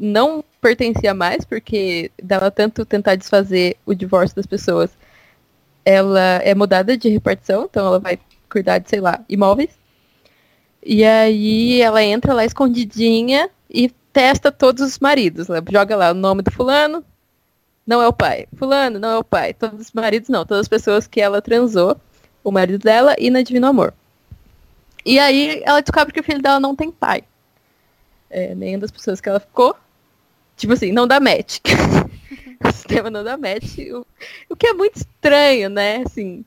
não 0.00 0.42
pertencia 0.60 1.12
mais, 1.12 1.44
porque 1.44 2.10
dela 2.22 2.50
tanto 2.50 2.86
tentar 2.86 3.16
desfazer 3.16 3.76
o 3.84 3.94
divórcio 3.94 4.34
das 4.34 4.46
pessoas, 4.46 4.90
ela 5.84 6.40
é 6.42 6.54
mudada 6.54 6.96
de 6.96 7.08
repartição, 7.10 7.64
então 7.64 7.86
ela 7.86 7.98
vai 7.98 8.18
cuidar 8.48 8.78
de, 8.78 8.88
sei 8.88 9.00
lá, 9.00 9.22
imóveis. 9.28 9.78
E 10.82 11.04
aí 11.04 11.82
ela 11.82 12.02
entra 12.02 12.32
lá 12.32 12.44
escondidinha 12.44 13.50
e 13.68 13.90
testa 14.12 14.50
todos 14.50 14.82
os 14.82 14.98
maridos. 14.98 15.50
Ela 15.50 15.62
joga 15.70 15.94
lá 15.94 16.10
o 16.12 16.14
nome 16.14 16.42
do 16.42 16.50
fulano, 16.50 17.04
não 17.86 18.00
é 18.00 18.08
o 18.08 18.12
pai. 18.12 18.46
Fulano, 18.56 18.98
não 18.98 19.10
é 19.10 19.18
o 19.18 19.24
pai. 19.24 19.52
Todos 19.52 19.80
os 19.80 19.92
maridos 19.92 20.30
não, 20.30 20.46
todas 20.46 20.62
as 20.62 20.68
pessoas 20.68 21.06
que 21.06 21.20
ela 21.20 21.42
transou, 21.42 22.00
o 22.42 22.50
marido 22.50 22.78
dela 22.78 23.14
e 23.18 23.30
na 23.30 23.42
Divino 23.42 23.66
Amor. 23.66 23.92
E 25.04 25.18
aí 25.18 25.62
ela 25.64 25.80
descobre 25.80 26.12
que 26.12 26.20
o 26.20 26.24
filho 26.24 26.40
dela 26.40 26.58
não 26.58 26.74
tem 26.74 26.90
pai. 26.90 27.22
É, 28.30 28.54
nenhuma 28.54 28.80
das 28.80 28.90
pessoas 28.90 29.20
que 29.20 29.28
ela 29.28 29.40
ficou. 29.40 29.76
Tipo 30.60 30.74
assim, 30.74 30.92
não 30.92 31.06
dá 31.06 31.18
match. 31.18 31.58
o 32.62 32.72
sistema 32.72 33.10
não 33.10 33.24
dá 33.24 33.36
match. 33.36 33.78
O, 33.92 34.06
o 34.50 34.56
que 34.56 34.66
é 34.66 34.72
muito 34.72 34.96
estranho, 34.96 35.70
né? 35.70 36.02
Assim. 36.06 36.44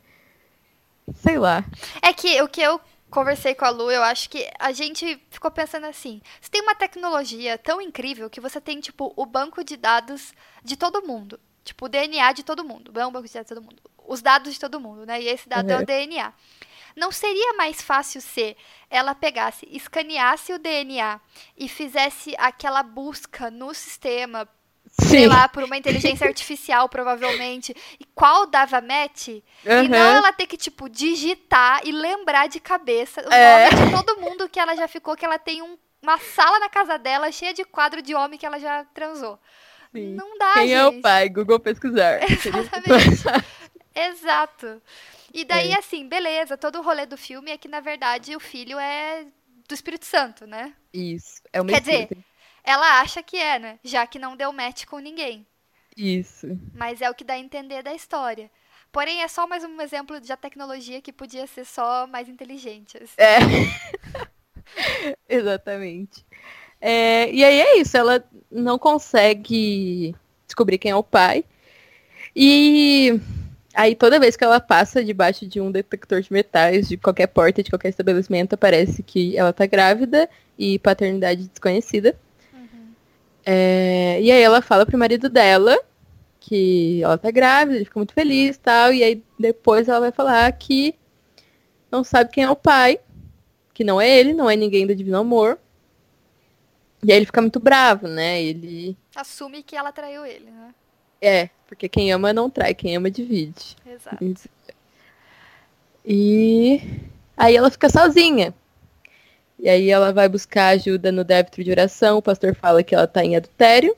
Sei 1.15 1.37
lá. 1.37 1.65
É 2.01 2.13
que 2.13 2.41
o 2.41 2.47
que 2.47 2.61
eu 2.61 2.79
conversei 3.09 3.53
com 3.53 3.65
a 3.65 3.69
Lu, 3.69 3.91
eu 3.91 4.03
acho 4.03 4.29
que 4.29 4.49
a 4.59 4.71
gente 4.71 5.19
ficou 5.29 5.49
pensando 5.51 5.85
assim: 5.85 6.21
você 6.39 6.49
tem 6.49 6.61
uma 6.61 6.75
tecnologia 6.75 7.57
tão 7.57 7.81
incrível 7.81 8.29
que 8.29 8.39
você 8.39 8.61
tem, 8.61 8.79
tipo, 8.79 9.11
o 9.15 9.25
banco 9.25 9.63
de 9.63 9.75
dados 9.75 10.33
de 10.63 10.77
todo 10.77 11.05
mundo. 11.05 11.39
Tipo, 11.65 11.85
o 11.85 11.89
DNA 11.89 12.33
de 12.33 12.43
todo 12.43 12.63
mundo. 12.63 12.91
Não 12.93 13.09
o 13.09 13.11
banco 13.11 13.27
de 13.27 13.33
dados 13.33 13.47
de 13.49 13.55
todo 13.55 13.63
mundo. 13.63 13.81
Os 14.05 14.21
dados 14.21 14.53
de 14.53 14.59
todo 14.59 14.79
mundo, 14.79 15.05
né? 15.05 15.21
E 15.21 15.27
esse 15.27 15.47
dado 15.49 15.69
é 15.71 15.77
Uhum. 15.77 15.81
o 15.81 15.85
DNA. 15.85 16.33
Não 16.95 17.11
seria 17.11 17.53
mais 17.53 17.81
fácil 17.81 18.21
se 18.21 18.55
ela 18.89 19.15
pegasse, 19.15 19.67
escaneasse 19.71 20.53
o 20.53 20.59
DNA 20.59 21.19
e 21.57 21.67
fizesse 21.67 22.35
aquela 22.37 22.83
busca 22.83 23.49
no 23.49 23.73
sistema, 23.73 24.47
sei 25.01 25.21
Sim. 25.21 25.27
lá, 25.27 25.47
por 25.47 25.63
uma 25.63 25.75
inteligência 25.77 26.25
artificial, 26.27 26.87
provavelmente, 26.87 27.75
e 27.99 28.05
qual 28.13 28.45
dava 28.45 28.79
match? 28.81 29.27
E 29.29 29.43
não 29.89 29.97
ela 29.97 30.31
ter 30.31 30.45
que, 30.45 30.55
tipo, 30.57 30.87
digitar 30.87 31.81
e 31.83 31.91
lembrar 31.91 32.47
de 32.47 32.59
cabeça 32.59 33.21
o 33.27 33.33
É. 33.33 33.69
nome 33.71 33.85
de 33.85 33.91
todo 33.91 34.21
mundo 34.21 34.47
que 34.47 34.59
ela 34.59 34.75
já 34.75 34.87
ficou, 34.87 35.15
que 35.17 35.25
ela 35.25 35.39
tem 35.39 35.61
um- 35.63 35.77
uma 36.01 36.17
sala 36.19 36.59
na 36.59 36.69
casa 36.69 36.97
dela 36.99 37.31
cheia 37.31 37.53
de 37.53 37.63
quadro 37.63 38.01
de 38.01 38.13
homem 38.13 38.37
que 38.37 38.45
ela 38.45 38.59
já 38.59 38.83
transou. 38.93 39.39
Sim. 39.91 40.15
Não 40.15 40.37
dá, 40.37 40.53
Quem 40.55 40.67
gente. 40.67 40.73
é 40.73 40.85
o 40.85 41.01
pai? 41.01 41.29
Google 41.29 41.59
pesquisar. 41.59 42.19
Exatamente. 42.29 43.23
Exato. 43.95 44.81
E 45.33 45.43
daí, 45.43 45.71
É. 45.71 45.79
assim, 45.79 46.07
beleza, 46.07 46.55
todo 46.57 46.79
o 46.79 46.81
rolê 46.83 47.05
do 47.05 47.17
filme 47.17 47.49
é 47.51 47.57
que, 47.57 47.67
na 47.67 47.79
verdade, 47.79 48.35
o 48.35 48.39
filho 48.39 48.77
é 48.77 49.25
do 49.67 49.73
Espírito 49.73 50.05
Santo, 50.05 50.45
né? 50.45 50.73
Isso. 50.93 51.41
É 51.51 51.59
uma 51.59 51.69
Quer 51.71 51.81
dizer-. 51.81 52.09
Ela 52.63 53.01
acha 53.01 53.21
que 53.23 53.35
é, 53.37 53.57
né? 53.59 53.79
Já 53.83 54.05
que 54.07 54.19
não 54.19 54.37
deu 54.37 54.53
match 54.53 54.85
com 54.85 54.99
ninguém. 54.99 55.45
Isso. 55.97 56.47
Mas 56.73 57.01
é 57.01 57.09
o 57.09 57.13
que 57.15 57.23
dá 57.23 57.33
a 57.33 57.39
entender 57.39 57.81
da 57.83 57.93
história. 57.93 58.49
Porém, 58.91 59.21
é 59.23 59.27
só 59.27 59.47
mais 59.47 59.63
um 59.63 59.81
exemplo 59.81 60.21
de 60.21 60.31
a 60.31 60.37
tecnologia 60.37 61.01
que 61.01 61.11
podia 61.11 61.47
ser 61.47 61.65
só 61.65 62.05
mais 62.07 62.29
inteligente. 62.29 62.97
assim. 63.01 63.15
É. 63.17 63.39
Exatamente. 65.27 66.25
É, 66.79 67.31
e 67.31 67.43
aí 67.43 67.61
é 67.61 67.77
isso, 67.79 67.95
ela 67.97 68.23
não 68.51 68.77
consegue 68.77 70.13
descobrir 70.45 70.77
quem 70.77 70.91
é 70.91 70.95
o 70.95 71.03
pai. 71.03 71.43
E 72.35 73.19
aí 73.73 73.95
toda 73.95 74.19
vez 74.19 74.35
que 74.35 74.43
ela 74.43 74.59
passa 74.59 75.03
debaixo 75.03 75.47
de 75.47 75.59
um 75.59 75.71
detector 75.71 76.21
de 76.21 76.31
metais, 76.31 76.87
de 76.87 76.97
qualquer 76.97 77.27
porta, 77.27 77.63
de 77.63 77.69
qualquer 77.69 77.89
estabelecimento, 77.89 78.57
parece 78.57 79.01
que 79.03 79.37
ela 79.37 79.51
tá 79.51 79.65
grávida 79.65 80.29
e 80.57 80.79
paternidade 80.79 81.47
desconhecida. 81.47 82.15
É, 83.45 84.19
e 84.21 84.31
aí 84.31 84.41
ela 84.41 84.61
fala 84.61 84.85
pro 84.85 84.97
marido 84.97 85.27
dela 85.29 85.77
que 86.39 87.01
ela 87.03 87.17
tá 87.17 87.31
grávida, 87.31 87.77
ele 87.77 87.85
fica 87.85 87.99
muito 87.99 88.13
feliz 88.13 88.55
e 88.55 88.59
tal. 88.59 88.93
E 88.93 89.03
aí 89.03 89.23
depois 89.39 89.87
ela 89.87 89.99
vai 89.99 90.11
falar 90.11 90.51
que 90.53 90.95
não 91.91 92.03
sabe 92.03 92.31
quem 92.31 92.43
é 92.43 92.49
o 92.49 92.55
pai, 92.55 92.99
que 93.73 93.83
não 93.83 93.99
é 93.99 94.09
ele, 94.09 94.33
não 94.33 94.49
é 94.49 94.55
ninguém 94.55 94.85
do 94.85 94.95
Divino 94.95 95.17
Amor. 95.17 95.57
E 97.03 97.11
aí 97.11 97.17
ele 97.17 97.25
fica 97.25 97.41
muito 97.41 97.59
bravo, 97.59 98.07
né? 98.07 98.41
Ele. 98.41 98.97
Assume 99.15 99.61
que 99.61 99.75
ela 99.75 99.91
traiu 99.91 100.25
ele, 100.25 100.49
né? 100.49 100.73
É, 101.21 101.49
porque 101.73 101.89
quem 101.89 102.11
ama 102.11 102.31
não 102.31 102.49
trai, 102.49 102.73
quem 102.73 102.95
ama 102.95 103.09
divide. 103.09 103.75
Exato. 103.85 104.49
E 106.05 106.81
aí 107.35 107.55
ela 107.55 107.71
fica 107.71 107.89
sozinha. 107.89 108.53
E 109.59 109.67
aí 109.67 109.89
ela 109.89 110.11
vai 110.13 110.29
buscar 110.29 110.67
ajuda 110.69 111.11
no 111.11 111.23
débito 111.23 111.63
de 111.63 111.71
oração. 111.71 112.17
O 112.17 112.21
pastor 112.21 112.53
fala 112.55 112.83
que 112.83 112.93
ela 112.93 113.07
tá 113.07 113.23
em 113.23 113.35
adultério. 113.35 113.95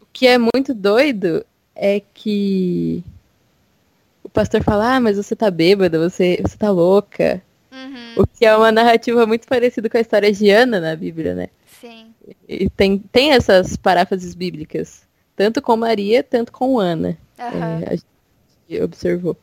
O 0.00 0.06
que 0.12 0.26
é 0.26 0.36
muito 0.38 0.74
doido 0.74 1.44
é 1.74 2.00
que 2.14 3.04
o 4.24 4.28
pastor 4.28 4.64
fala, 4.64 4.96
ah, 4.96 5.00
mas 5.00 5.16
você 5.16 5.36
tá 5.36 5.50
bêbada, 5.50 5.98
você, 5.98 6.40
você 6.42 6.56
tá 6.56 6.70
louca. 6.70 7.40
Uhum, 7.70 8.14
O 8.16 8.26
que 8.26 8.44
é 8.46 8.56
uma 8.56 8.72
narrativa 8.72 9.26
muito 9.26 9.46
parecida 9.46 9.88
com 9.88 9.98
a 9.98 10.00
história 10.00 10.32
de 10.32 10.50
Ana 10.50 10.80
na 10.80 10.96
Bíblia, 10.96 11.34
né? 11.34 11.48
sim. 11.80 12.12
E 12.48 12.68
tem, 12.70 12.98
tem 12.98 13.32
essas 13.32 13.76
paráfrases 13.76 14.34
bíblicas. 14.34 15.05
Tanto 15.36 15.60
com 15.60 15.76
Maria, 15.76 16.22
tanto 16.22 16.50
com 16.50 16.80
Ana. 16.80 17.16
Aham. 17.38 17.82
É, 17.82 17.92
a 17.92 17.96
gente 17.96 18.82
observou. 18.82 19.36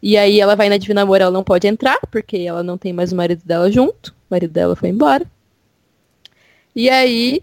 E 0.00 0.16
aí 0.16 0.40
ela 0.40 0.54
vai 0.54 0.68
na 0.68 0.78
Divina 0.78 1.02
Amor, 1.02 1.20
ela 1.20 1.32
não 1.32 1.42
pode 1.42 1.66
entrar, 1.66 1.98
porque 2.10 2.36
ela 2.38 2.62
não 2.62 2.78
tem 2.78 2.92
mais 2.92 3.12
o 3.12 3.16
marido 3.16 3.42
dela 3.44 3.70
junto. 3.70 4.12
O 4.12 4.14
marido 4.30 4.52
dela 4.52 4.76
foi 4.76 4.88
embora. 4.88 5.26
E 6.74 6.88
aí. 6.88 7.42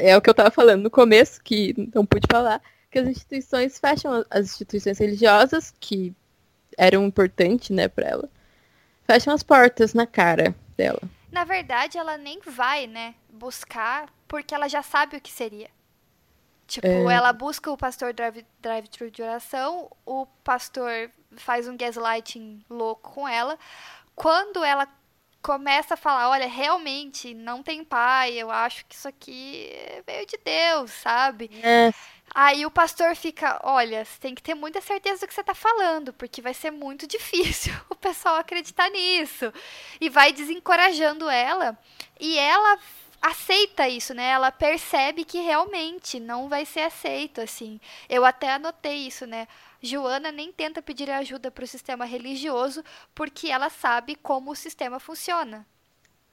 É 0.00 0.16
o 0.16 0.22
que 0.22 0.30
eu 0.30 0.34
tava 0.34 0.50
falando 0.50 0.82
no 0.82 0.90
começo, 0.90 1.42
que 1.42 1.74
não 1.94 2.06
pude 2.06 2.26
falar, 2.30 2.58
que 2.90 2.98
as 2.98 3.06
instituições 3.06 3.78
fecham 3.78 4.24
as 4.30 4.46
instituições 4.46 4.98
religiosas, 4.98 5.74
que 5.78 6.14
eram 6.78 7.04
importantes, 7.04 7.68
né, 7.68 7.86
pra 7.86 8.08
ela. 8.08 8.30
Fecham 9.06 9.34
as 9.34 9.42
portas 9.42 9.92
na 9.92 10.06
cara 10.06 10.54
dela. 10.74 11.02
Na 11.30 11.44
verdade, 11.44 11.98
ela 11.98 12.16
nem 12.16 12.40
vai, 12.46 12.86
né, 12.86 13.14
buscar, 13.30 14.08
porque 14.26 14.54
ela 14.54 14.68
já 14.68 14.82
sabe 14.82 15.18
o 15.18 15.20
que 15.20 15.30
seria. 15.30 15.68
Tipo, 16.66 16.86
É. 16.86 17.14
ela 17.14 17.32
busca 17.32 17.70
o 17.70 17.76
pastor 17.76 18.12
drive- 18.12 18.46
drive-thru 18.60 19.10
de 19.10 19.22
oração, 19.22 19.90
o 20.06 20.26
pastor 20.42 21.10
faz 21.36 21.68
um 21.68 21.76
gaslighting 21.76 22.64
louco 22.70 23.12
com 23.12 23.28
ela. 23.28 23.58
Quando 24.14 24.64
ela 24.64 24.88
começa 25.42 25.92
a 25.94 25.96
falar, 25.96 26.30
olha, 26.30 26.46
realmente 26.46 27.34
não 27.34 27.62
tem 27.62 27.84
pai, 27.84 28.32
eu 28.32 28.50
acho 28.50 28.86
que 28.86 28.94
isso 28.94 29.06
aqui 29.06 29.70
veio 30.06 30.26
de 30.26 30.38
Deus, 30.38 30.90
sabe? 30.90 31.50
É, 31.62 31.92
Aí 32.34 32.64
o 32.64 32.70
pastor 32.70 33.14
fica, 33.14 33.60
olha, 33.62 34.04
você 34.04 34.18
tem 34.18 34.34
que 34.34 34.42
ter 34.42 34.54
muita 34.54 34.80
certeza 34.80 35.20
do 35.20 35.28
que 35.28 35.34
você 35.34 35.44
tá 35.44 35.54
falando, 35.54 36.12
porque 36.14 36.40
vai 36.40 36.54
ser 36.54 36.70
muito 36.70 37.06
difícil 37.06 37.72
o 37.90 37.94
pessoal 37.94 38.36
acreditar 38.36 38.88
nisso. 38.90 39.52
E 40.00 40.08
vai 40.08 40.32
desencorajando 40.32 41.28
ela, 41.28 41.78
e 42.18 42.38
ela 42.38 42.78
aceita 43.24 43.88
isso, 43.88 44.12
né? 44.12 44.28
Ela 44.28 44.52
percebe 44.52 45.24
que 45.24 45.40
realmente 45.40 46.20
não 46.20 46.46
vai 46.48 46.66
ser 46.66 46.80
aceito, 46.80 47.40
assim. 47.40 47.80
Eu 48.06 48.22
até 48.24 48.52
anotei 48.52 49.06
isso, 49.06 49.26
né? 49.26 49.48
Joana 49.80 50.30
nem 50.30 50.52
tenta 50.52 50.82
pedir 50.82 51.10
ajuda 51.10 51.50
para 51.50 51.64
o 51.64 51.66
sistema 51.66 52.04
religioso, 52.04 52.84
porque 53.14 53.48
ela 53.48 53.70
sabe 53.70 54.14
como 54.14 54.50
o 54.50 54.56
sistema 54.56 55.00
funciona. 55.00 55.66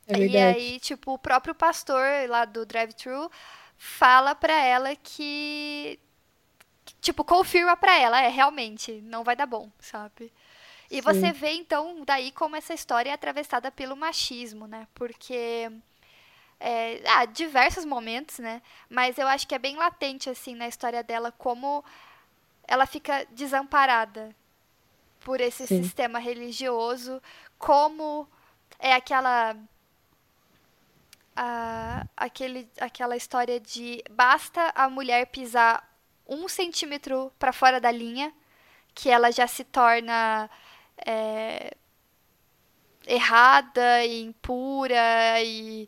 É 0.07 0.17
e 0.17 0.37
aí, 0.37 0.79
tipo, 0.81 1.13
o 1.13 1.17
próprio 1.17 1.55
pastor 1.55 2.05
lá 2.27 2.43
do 2.43 2.65
drive-thru 2.65 3.31
fala 3.77 4.35
pra 4.35 4.53
ela 4.53 4.93
que. 4.95 5.97
Tipo, 6.99 7.23
confirma 7.23 7.77
pra 7.77 7.97
ela, 7.97 8.21
é, 8.21 8.27
realmente, 8.27 9.01
não 9.03 9.23
vai 9.23 9.35
dar 9.35 9.45
bom, 9.45 9.71
sabe? 9.79 10.31
E 10.89 10.97
Sim. 10.97 11.01
você 11.01 11.31
vê, 11.31 11.51
então, 11.53 12.03
daí 12.05 12.31
como 12.31 12.55
essa 12.57 12.73
história 12.73 13.11
é 13.11 13.13
atravessada 13.13 13.71
pelo 13.71 13.95
machismo, 13.95 14.67
né? 14.67 14.87
Porque. 14.93 15.71
É, 16.63 17.01
há 17.09 17.25
diversos 17.25 17.85
momentos, 17.85 18.39
né? 18.39 18.61
Mas 18.89 19.17
eu 19.17 19.27
acho 19.27 19.47
que 19.47 19.55
é 19.55 19.59
bem 19.59 19.77
latente, 19.77 20.29
assim, 20.29 20.55
na 20.55 20.67
história 20.67 21.03
dela, 21.03 21.31
como 21.31 21.83
ela 22.67 22.85
fica 22.85 23.25
desamparada 23.31 24.35
por 25.21 25.41
esse 25.41 25.67
Sim. 25.67 25.83
sistema 25.83 26.19
religioso, 26.19 27.21
como 27.59 28.27
é 28.79 28.93
aquela 28.93 29.55
a- 31.35 32.05
aquele, 32.15 32.69
aquela 32.79 33.15
história 33.15 33.59
de 33.59 34.03
basta 34.09 34.71
a 34.75 34.89
mulher 34.89 35.27
pisar 35.27 35.87
um 36.27 36.47
centímetro 36.47 37.31
para 37.39 37.53
fora 37.53 37.79
da 37.79 37.91
linha 37.91 38.33
que 38.95 39.09
ela 39.09 39.31
já 39.31 39.47
se 39.47 39.63
torna 39.63 40.49
é, 41.05 41.73
errada 43.05 44.05
e 44.05 44.21
impura 44.21 45.41
e, 45.43 45.87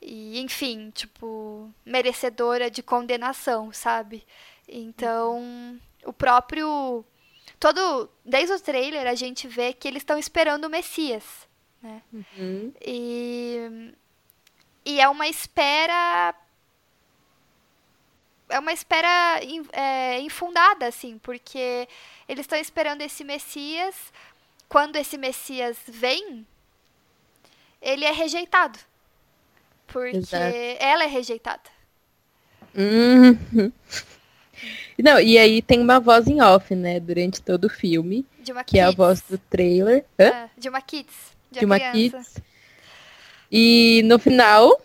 e, 0.00 0.40
enfim, 0.40 0.90
tipo, 0.90 1.72
merecedora 1.84 2.70
de 2.70 2.82
condenação, 2.82 3.72
sabe? 3.72 4.26
Então, 4.66 5.78
o 6.04 6.12
próprio. 6.12 7.04
Todo. 7.58 8.08
Desde 8.24 8.54
o 8.54 8.60
trailer 8.60 9.06
a 9.06 9.14
gente 9.14 9.46
vê 9.46 9.72
que 9.72 9.86
eles 9.86 10.02
estão 10.02 10.18
esperando 10.18 10.64
o 10.64 10.70
Messias. 10.70 11.24
Né? 11.82 12.02
Uhum. 12.12 12.72
E, 12.80 13.94
e 14.84 15.00
é 15.00 15.08
uma 15.08 15.26
espera. 15.28 16.34
É 18.48 18.58
uma 18.58 18.72
espera 18.72 19.40
é, 19.72 20.18
infundada, 20.20 20.86
assim, 20.86 21.18
porque 21.18 21.86
eles 22.28 22.44
estão 22.44 22.58
esperando 22.58 23.02
esse 23.02 23.22
Messias. 23.22 24.12
Quando 24.68 24.96
esse 24.96 25.18
Messias 25.18 25.76
vem, 25.86 26.46
ele 27.82 28.04
é 28.04 28.12
rejeitado. 28.12 28.78
Porque 29.92 30.16
Exato. 30.18 30.54
ela 30.78 31.04
é 31.04 31.06
rejeitada. 31.06 31.62
Uhum. 32.74 33.72
Não, 35.02 35.18
e 35.18 35.38
aí 35.38 35.62
tem 35.62 35.80
uma 35.80 35.98
voz 35.98 36.26
em 36.26 36.40
off, 36.42 36.74
né, 36.74 37.00
durante 37.00 37.40
todo 37.40 37.64
o 37.64 37.70
filme, 37.70 38.26
De 38.40 38.52
uma 38.52 38.62
que 38.62 38.78
é 38.78 38.82
a 38.82 38.86
kids. 38.86 38.96
voz 38.96 39.20
do 39.22 39.38
trailer. 39.38 40.04
Hã? 40.18 40.24
É, 40.24 40.50
de 40.58 40.68
uma 40.68 40.80
kids. 40.82 41.14
De, 41.50 41.60
de 41.60 41.64
uma 41.64 41.76
criança. 41.78 41.94
Kids. 42.18 42.34
E 43.50 44.02
no 44.04 44.18
final, 44.18 44.80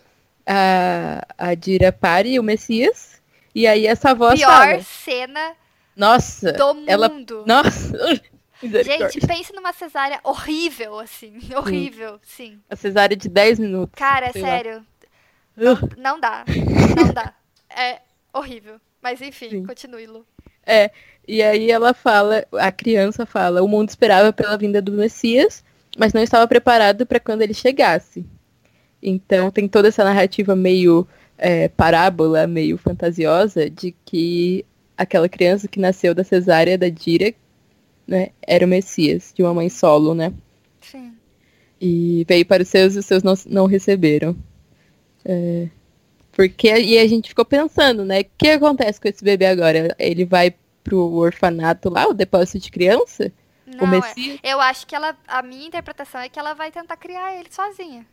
a, 0.46 1.26
a 1.36 1.54
Dira 1.54 1.92
pare 1.92 2.38
o 2.38 2.42
Messias. 2.42 3.20
E 3.54 3.66
aí 3.66 3.86
essa 3.86 4.14
voz 4.14 4.38
Pior 4.40 4.50
fala. 4.50 4.82
cena 4.82 5.52
Nossa, 5.94 6.52
do 6.52 6.82
ela- 6.86 7.08
mundo. 7.08 7.44
nossa. 7.46 8.20
misericórdia. 8.62 9.10
Gente, 9.10 9.26
pense 9.26 9.52
numa 9.54 9.72
cesárea 9.74 10.18
horrível, 10.24 10.98
assim. 10.98 11.38
Horrível, 11.54 12.18
sim. 12.22 12.58
A 12.70 12.74
cesárea 12.76 13.16
de 13.16 13.28
10 13.28 13.58
minutos. 13.58 13.94
Cara, 13.98 14.26
lá. 14.26 14.32
sério. 14.32 14.78
Uh, 14.80 14.84
Não 15.56 16.20
dá. 16.20 16.44
Não 16.96 17.12
dá. 17.12 17.32
É 17.78 18.00
horrível. 18.32 18.80
Mas 19.02 19.20
enfim, 19.20 19.50
Sim. 19.50 19.66
continue, 19.66 20.06
Lu. 20.06 20.24
É, 20.64 20.90
e 21.28 21.42
aí 21.42 21.70
ela 21.70 21.92
fala, 21.92 22.46
a 22.52 22.72
criança 22.72 23.26
fala, 23.26 23.62
o 23.62 23.68
mundo 23.68 23.90
esperava 23.90 24.32
pela 24.32 24.56
vinda 24.56 24.80
do 24.80 24.92
Messias, 24.92 25.62
mas 25.98 26.12
não 26.12 26.22
estava 26.22 26.46
preparado 26.48 27.04
para 27.04 27.20
quando 27.20 27.42
ele 27.42 27.52
chegasse. 27.52 28.24
Então 29.02 29.50
tem 29.50 29.68
toda 29.68 29.88
essa 29.88 30.02
narrativa 30.02 30.56
meio 30.56 31.06
é, 31.38 31.68
parábola, 31.68 32.46
meio 32.46 32.78
fantasiosa, 32.78 33.68
de 33.68 33.94
que 34.04 34.64
aquela 34.96 35.28
criança 35.28 35.68
que 35.68 35.78
nasceu 35.78 36.14
da 36.14 36.24
cesárea 36.24 36.78
da 36.78 36.88
Dira, 36.88 37.34
né, 38.06 38.30
era 38.42 38.64
o 38.64 38.68
Messias, 38.68 39.32
de 39.34 39.42
uma 39.42 39.52
mãe 39.52 39.68
solo, 39.68 40.14
né? 40.14 40.32
Sim. 40.80 41.12
E 41.80 42.24
veio 42.26 42.46
para 42.46 42.62
os 42.62 42.68
seus 42.68 42.94
e 42.96 42.98
os 42.98 43.06
seus 43.06 43.22
não, 43.22 43.34
não 43.46 43.66
receberam. 43.66 44.36
É, 45.28 45.68
porque 46.32 46.68
e 46.68 46.98
a 46.98 47.06
gente 47.08 47.30
ficou 47.30 47.44
pensando, 47.44 48.04
né? 48.04 48.20
O 48.20 48.26
que 48.38 48.50
acontece 48.50 49.00
com 49.00 49.08
esse 49.08 49.24
bebê 49.24 49.46
agora? 49.46 49.96
Ele 49.98 50.24
vai 50.24 50.54
pro 50.84 51.14
orfanato 51.14 51.88
lá, 51.88 52.06
o 52.06 52.14
depósito 52.14 52.60
de 52.60 52.70
criança? 52.70 53.32
o 53.66 53.76
Não, 53.76 53.86
é. 53.86 53.90
Messias? 53.90 54.38
Eu 54.42 54.60
acho 54.60 54.86
que 54.86 54.94
ela. 54.94 55.16
A 55.26 55.42
minha 55.42 55.66
interpretação 55.66 56.20
é 56.20 56.28
que 56.28 56.38
ela 56.38 56.54
vai 56.54 56.70
tentar 56.70 56.96
criar 56.96 57.34
ele 57.34 57.48
sozinha. 57.50 58.06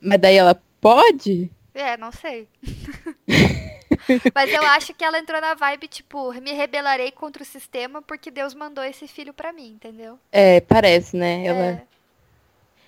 Mas 0.00 0.20
daí 0.20 0.36
ela 0.36 0.60
pode? 0.80 1.50
É, 1.74 1.96
não 1.96 2.12
sei. 2.12 2.46
Mas 4.34 4.52
eu 4.52 4.62
acho 4.62 4.94
que 4.94 5.04
ela 5.04 5.18
entrou 5.18 5.40
na 5.40 5.54
vibe, 5.54 5.88
tipo, 5.88 6.32
me 6.34 6.52
rebelarei 6.52 7.10
contra 7.10 7.42
o 7.42 7.46
sistema 7.46 8.00
porque 8.00 8.30
Deus 8.30 8.54
mandou 8.54 8.84
esse 8.84 9.08
filho 9.08 9.34
pra 9.34 9.52
mim, 9.52 9.70
entendeu? 9.70 10.18
É, 10.30 10.60
parece, 10.60 11.16
né? 11.16 11.44
Ela, 11.44 11.64
É, 11.64 11.82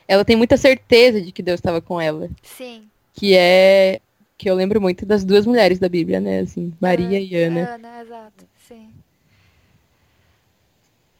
ela 0.06 0.24
tem 0.24 0.36
muita 0.36 0.56
certeza 0.56 1.20
de 1.20 1.32
que 1.32 1.42
Deus 1.42 1.58
estava 1.58 1.80
com 1.80 2.00
ela. 2.00 2.28
sim. 2.42 2.88
Que 3.12 3.36
é. 3.36 4.00
Que 4.36 4.48
eu 4.48 4.54
lembro 4.54 4.80
muito 4.80 5.04
das 5.04 5.24
duas 5.24 5.44
mulheres 5.44 5.78
da 5.78 5.88
Bíblia, 5.88 6.20
né? 6.20 6.40
Assim, 6.40 6.72
Maria 6.80 7.20
e 7.20 7.34
Ana. 7.36 7.74
Ana, 7.74 8.02
exato, 8.02 8.48
sim. 8.66 8.92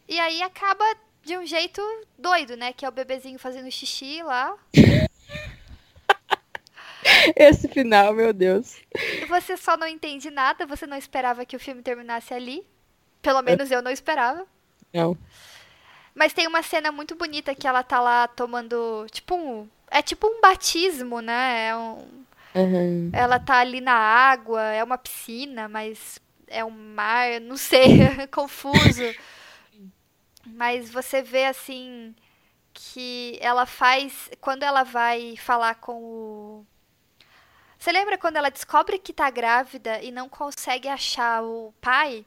E 0.07 0.19
aí 0.19 0.41
acaba 0.41 0.83
de 1.23 1.37
um 1.37 1.45
jeito 1.45 1.81
doido, 2.17 2.57
né? 2.57 2.73
Que 2.73 2.85
é 2.85 2.89
o 2.89 2.91
bebezinho 2.91 3.37
fazendo 3.37 3.71
xixi 3.71 4.23
lá. 4.23 4.57
Esse 7.35 7.67
final, 7.67 8.13
meu 8.13 8.33
Deus. 8.33 8.77
E 8.93 9.25
você 9.25 9.55
só 9.55 9.77
não 9.77 9.87
entende 9.87 10.29
nada, 10.29 10.65
você 10.65 10.87
não 10.87 10.97
esperava 10.97 11.45
que 11.45 11.55
o 11.55 11.59
filme 11.59 11.81
terminasse 11.81 12.33
ali. 12.33 12.65
Pelo 13.21 13.41
menos 13.41 13.69
eu 13.69 13.81
não 13.81 13.91
esperava. 13.91 14.45
Não. 14.93 15.17
Mas 16.13 16.33
tem 16.33 16.47
uma 16.47 16.63
cena 16.63 16.91
muito 16.91 17.15
bonita 17.15 17.55
que 17.55 17.67
ela 17.67 17.83
tá 17.83 17.99
lá 17.99 18.27
tomando, 18.27 19.05
tipo 19.11 19.35
um, 19.35 19.67
é 19.91 20.01
tipo 20.01 20.27
um 20.27 20.41
batismo, 20.41 21.21
né? 21.21 21.67
É 21.69 21.75
um, 21.77 22.25
Aham. 22.55 23.13
ela 23.13 23.39
tá 23.39 23.57
ali 23.59 23.81
na 23.81 23.93
água, 23.93 24.61
é 24.63 24.83
uma 24.83 24.97
piscina, 24.97 25.67
mas 25.69 26.19
é 26.47 26.63
um 26.65 26.71
mar, 26.71 27.39
não 27.41 27.57
sei, 27.57 28.01
é 28.01 28.27
confuso. 28.27 29.15
Mas 30.45 30.91
você 30.91 31.21
vê 31.21 31.45
assim 31.45 32.15
que 32.73 33.37
ela 33.41 33.65
faz, 33.65 34.29
quando 34.41 34.63
ela 34.63 34.83
vai 34.83 35.37
falar 35.37 35.75
com 35.75 36.03
o 36.03 36.67
Você 37.77 37.91
lembra 37.91 38.17
quando 38.17 38.37
ela 38.37 38.49
descobre 38.49 38.97
que 38.99 39.11
tá 39.13 39.29
grávida 39.29 40.01
e 40.01 40.11
não 40.11 40.29
consegue 40.29 40.87
achar 40.87 41.43
o 41.43 41.73
pai? 41.81 42.25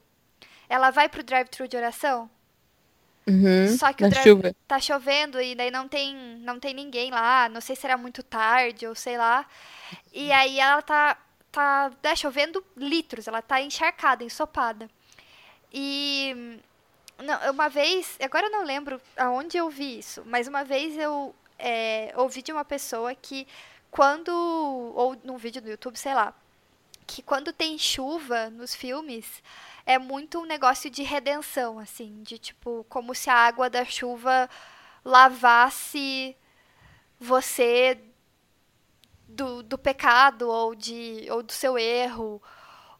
Ela 0.68 0.90
vai 0.90 1.08
pro 1.08 1.22
drive-thru 1.24 1.68
de 1.68 1.76
oração? 1.76 2.30
Uhum. 3.26 3.76
Só 3.78 3.92
que 3.92 4.02
Na 4.02 4.08
o 4.08 4.22
chuva. 4.22 4.54
tá 4.68 4.78
chovendo 4.78 5.40
e 5.40 5.54
daí 5.54 5.70
não 5.70 5.88
tem, 5.88 6.14
não 6.40 6.60
tem 6.60 6.74
ninguém 6.74 7.10
lá. 7.10 7.48
Não 7.48 7.60
sei 7.60 7.74
se 7.74 7.86
era 7.86 7.96
muito 7.96 8.22
tarde 8.22 8.86
ou 8.86 8.94
sei 8.94 9.16
lá. 9.16 9.46
E 10.12 10.30
aí 10.32 10.60
ela 10.60 10.82
tá, 10.82 11.16
tá 11.50 11.90
né, 12.02 12.14
chovendo 12.14 12.64
litros. 12.76 13.26
Ela 13.26 13.40
tá 13.40 13.60
encharcada, 13.60 14.24
ensopada. 14.24 14.88
E 15.72 16.60
não, 17.18 17.50
uma 17.52 17.68
vez, 17.68 18.16
agora 18.22 18.46
eu 18.46 18.50
não 18.52 18.64
lembro 18.64 19.00
aonde 19.16 19.56
eu 19.56 19.70
vi 19.70 19.98
isso, 19.98 20.22
mas 20.26 20.46
uma 20.46 20.64
vez 20.64 20.96
eu 20.96 21.34
é, 21.58 22.12
ouvi 22.16 22.42
de 22.42 22.52
uma 22.52 22.64
pessoa 22.64 23.14
que 23.14 23.46
quando, 23.90 24.30
ou 24.30 25.16
num 25.24 25.36
vídeo 25.36 25.62
do 25.62 25.70
YouTube, 25.70 25.96
sei 25.96 26.14
lá, 26.14 26.34
que 27.06 27.22
quando 27.22 27.52
tem 27.52 27.78
chuva 27.78 28.50
nos 28.50 28.74
filmes, 28.74 29.42
é 29.86 29.98
muito 29.98 30.40
um 30.40 30.46
negócio 30.46 30.90
de 30.90 31.02
redenção, 31.02 31.78
assim, 31.78 32.22
de 32.22 32.38
tipo, 32.38 32.84
como 32.88 33.14
se 33.14 33.28
a 33.28 33.34
água 33.34 33.68
da 33.68 33.84
chuva 33.84 34.48
lavasse 35.04 36.36
você 37.18 37.98
do, 39.28 39.62
do 39.62 39.76
pecado 39.76 40.48
ou, 40.48 40.74
de, 40.74 41.26
ou 41.30 41.42
do 41.42 41.52
seu 41.52 41.76
erro, 41.78 42.42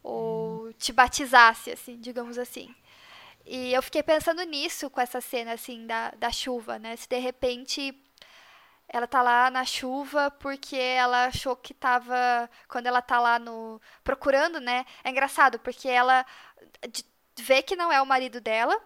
ou 0.03 0.72
te 0.74 0.93
batizasse, 0.93 1.70
assim, 1.70 1.99
digamos 1.99 2.39
assim. 2.39 2.74
E 3.47 3.72
eu 3.72 3.82
fiquei 3.82 4.03
pensando 4.03 4.43
nisso 4.43 4.89
com 4.91 5.01
essa 5.01 5.20
cena, 5.20 5.53
assim, 5.53 5.87
da, 5.87 6.11
da 6.12 6.30
chuva, 6.30 6.78
né? 6.78 6.97
Se 6.97 7.09
de 7.09 7.18
repente 7.18 7.95
ela 8.95 9.09
tá 9.09 9.22
lá 9.22 9.51
na 9.51 9.64
chuva 9.64 10.30
porque 10.38 10.76
ela 10.76 11.26
achou 11.26 11.57
que 11.57 11.74
tava. 11.74 12.49
Quando 12.68 12.86
ela 12.86 13.03
tá 13.03 13.18
lá 13.18 13.40
no. 13.40 13.80
procurando, 14.05 14.61
né? 14.61 14.86
É 15.03 15.11
engraçado, 15.11 15.59
porque 15.59 15.88
ela 15.88 16.24
vê 17.36 17.61
que 17.61 17.74
não 17.74 17.92
é 17.92 18.01
o 18.01 18.07
marido 18.07 18.40
dela. 18.40 18.80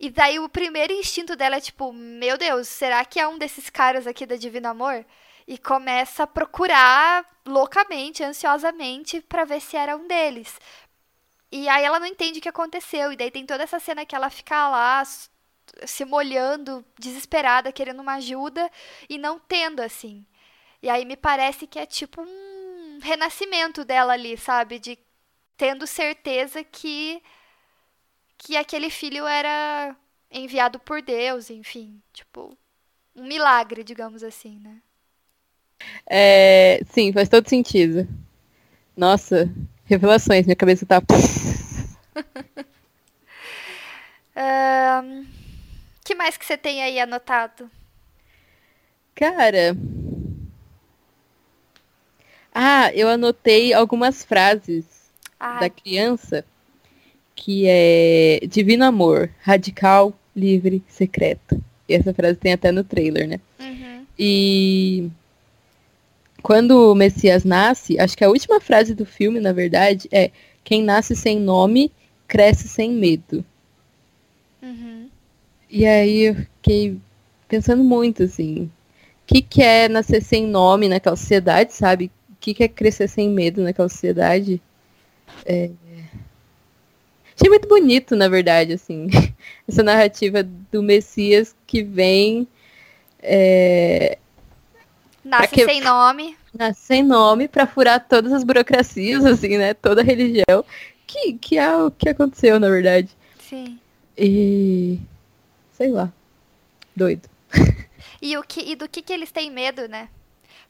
E 0.00 0.10
daí 0.10 0.40
o 0.40 0.48
primeiro 0.48 0.92
instinto 0.92 1.36
dela 1.36 1.56
é 1.56 1.60
tipo, 1.60 1.92
meu 1.92 2.36
Deus, 2.36 2.66
será 2.68 3.04
que 3.04 3.20
é 3.20 3.28
um 3.28 3.38
desses 3.38 3.70
caras 3.70 4.06
aqui 4.06 4.26
da 4.26 4.34
Divino 4.36 4.68
Amor? 4.68 5.06
E 5.46 5.56
começa 5.58 6.24
a 6.24 6.26
procurar 6.26 7.24
loucamente, 7.46 8.24
ansiosamente, 8.24 9.20
pra 9.20 9.44
ver 9.44 9.60
se 9.60 9.76
era 9.76 9.96
um 9.96 10.08
deles. 10.08 10.58
E 11.52 11.68
aí 11.68 11.84
ela 11.84 12.00
não 12.00 12.06
entende 12.06 12.40
o 12.40 12.42
que 12.42 12.48
aconteceu. 12.48 13.12
E 13.12 13.16
daí 13.16 13.30
tem 13.30 13.46
toda 13.46 13.62
essa 13.62 13.78
cena 13.78 14.04
que 14.04 14.16
ela 14.16 14.30
fica 14.30 14.68
lá 14.68 15.02
se 15.86 16.04
molhando, 16.04 16.84
desesperada, 16.98 17.72
querendo 17.72 18.00
uma 18.00 18.14
ajuda 18.14 18.70
e 19.08 19.18
não 19.18 19.38
tendo, 19.38 19.80
assim. 19.80 20.24
E 20.82 20.88
aí 20.88 21.04
me 21.04 21.16
parece 21.16 21.66
que 21.66 21.78
é 21.78 21.86
tipo 21.86 22.22
um 22.22 22.98
renascimento 23.02 23.84
dela 23.84 24.12
ali, 24.12 24.36
sabe? 24.36 24.78
De 24.78 24.98
tendo 25.56 25.86
certeza 25.86 26.62
que 26.64 27.22
que 28.36 28.56
aquele 28.56 28.90
filho 28.90 29.26
era 29.26 29.96
enviado 30.30 30.78
por 30.78 31.00
Deus, 31.00 31.48
enfim, 31.48 32.02
tipo, 32.12 32.54
um 33.16 33.24
milagre, 33.24 33.84
digamos 33.84 34.22
assim, 34.22 34.58
né? 34.58 34.82
É, 36.06 36.80
sim, 36.90 37.12
faz 37.12 37.28
todo 37.28 37.48
sentido. 37.48 38.06
Nossa, 38.96 39.48
revelações, 39.84 40.44
minha 40.44 40.56
cabeça 40.56 40.84
tá. 40.84 41.00
um, 45.02 45.26
que 46.04 46.14
mais 46.14 46.36
que 46.36 46.44
você 46.44 46.56
tem 46.56 46.82
aí 46.82 47.00
anotado? 47.00 47.70
Cara. 49.14 49.74
Ah, 52.52 52.90
eu 52.94 53.08
anotei 53.08 53.72
algumas 53.72 54.24
frases 54.24 54.84
Ah, 55.38 55.60
da 55.60 55.68
criança 55.70 56.44
que 57.34 57.66
é 57.68 58.40
Divino 58.48 58.84
Amor, 58.84 59.30
radical, 59.40 60.14
livre, 60.36 60.82
secreto. 60.88 61.62
E 61.88 61.94
essa 61.94 62.14
frase 62.14 62.38
tem 62.38 62.52
até 62.52 62.72
no 62.72 62.84
trailer, 62.84 63.28
né? 63.28 63.40
uhum, 63.58 64.06
E 64.18 65.10
quando 66.42 66.92
o 66.92 66.94
Messias 66.94 67.44
nasce, 67.44 67.98
acho 67.98 68.16
que 68.16 68.24
a 68.24 68.28
última 68.28 68.60
frase 68.60 68.94
do 68.94 69.04
filme, 69.06 69.40
na 69.40 69.52
verdade, 69.52 70.08
é 70.12 70.30
quem 70.62 70.82
nasce 70.82 71.16
sem 71.16 71.40
nome, 71.40 71.90
cresce 72.28 72.68
sem 72.68 72.90
medo. 72.92 73.44
uhum, 74.62 74.93
E 75.76 75.84
aí 75.84 76.20
eu 76.26 76.34
fiquei 76.36 76.96
pensando 77.48 77.82
muito, 77.82 78.22
assim, 78.22 78.66
o 78.66 78.70
que, 79.26 79.42
que 79.42 79.60
é 79.60 79.88
nascer 79.88 80.22
sem 80.22 80.46
nome 80.46 80.88
naquela 80.88 81.16
sociedade, 81.16 81.72
sabe? 81.74 82.12
O 82.30 82.36
que, 82.38 82.54
que 82.54 82.62
é 82.62 82.68
crescer 82.68 83.08
sem 83.08 83.28
medo 83.28 83.60
naquela 83.60 83.88
sociedade? 83.88 84.62
É... 85.44 85.70
Achei 87.36 87.48
muito 87.50 87.66
bonito, 87.68 88.14
na 88.14 88.28
verdade, 88.28 88.74
assim, 88.74 89.08
essa 89.68 89.82
narrativa 89.82 90.44
do 90.70 90.80
Messias 90.80 91.56
que 91.66 91.82
vem 91.82 92.46
é, 93.20 94.16
Nasce 95.24 95.54
que- 95.54 95.64
sem 95.64 95.80
nome. 95.80 96.36
nasce 96.56 96.82
sem 96.82 97.02
nome 97.02 97.48
para 97.48 97.66
furar 97.66 98.06
todas 98.06 98.32
as 98.32 98.44
burocracias, 98.44 99.24
assim, 99.24 99.58
né? 99.58 99.74
Toda 99.74 100.02
a 100.02 100.04
religião, 100.04 100.64
que, 101.04 101.32
que 101.32 101.58
é 101.58 101.74
o 101.76 101.90
que 101.90 102.08
aconteceu, 102.08 102.60
na 102.60 102.68
verdade. 102.68 103.08
Sim. 103.40 103.76
E 104.16 105.00
sei 105.76 105.90
lá, 105.90 106.10
doido. 106.96 107.28
E, 108.22 108.36
o 108.38 108.42
que, 108.42 108.60
e 108.60 108.74
do 108.74 108.88
que, 108.88 109.02
que 109.02 109.12
eles 109.12 109.30
têm 109.30 109.50
medo, 109.50 109.86
né? 109.88 110.08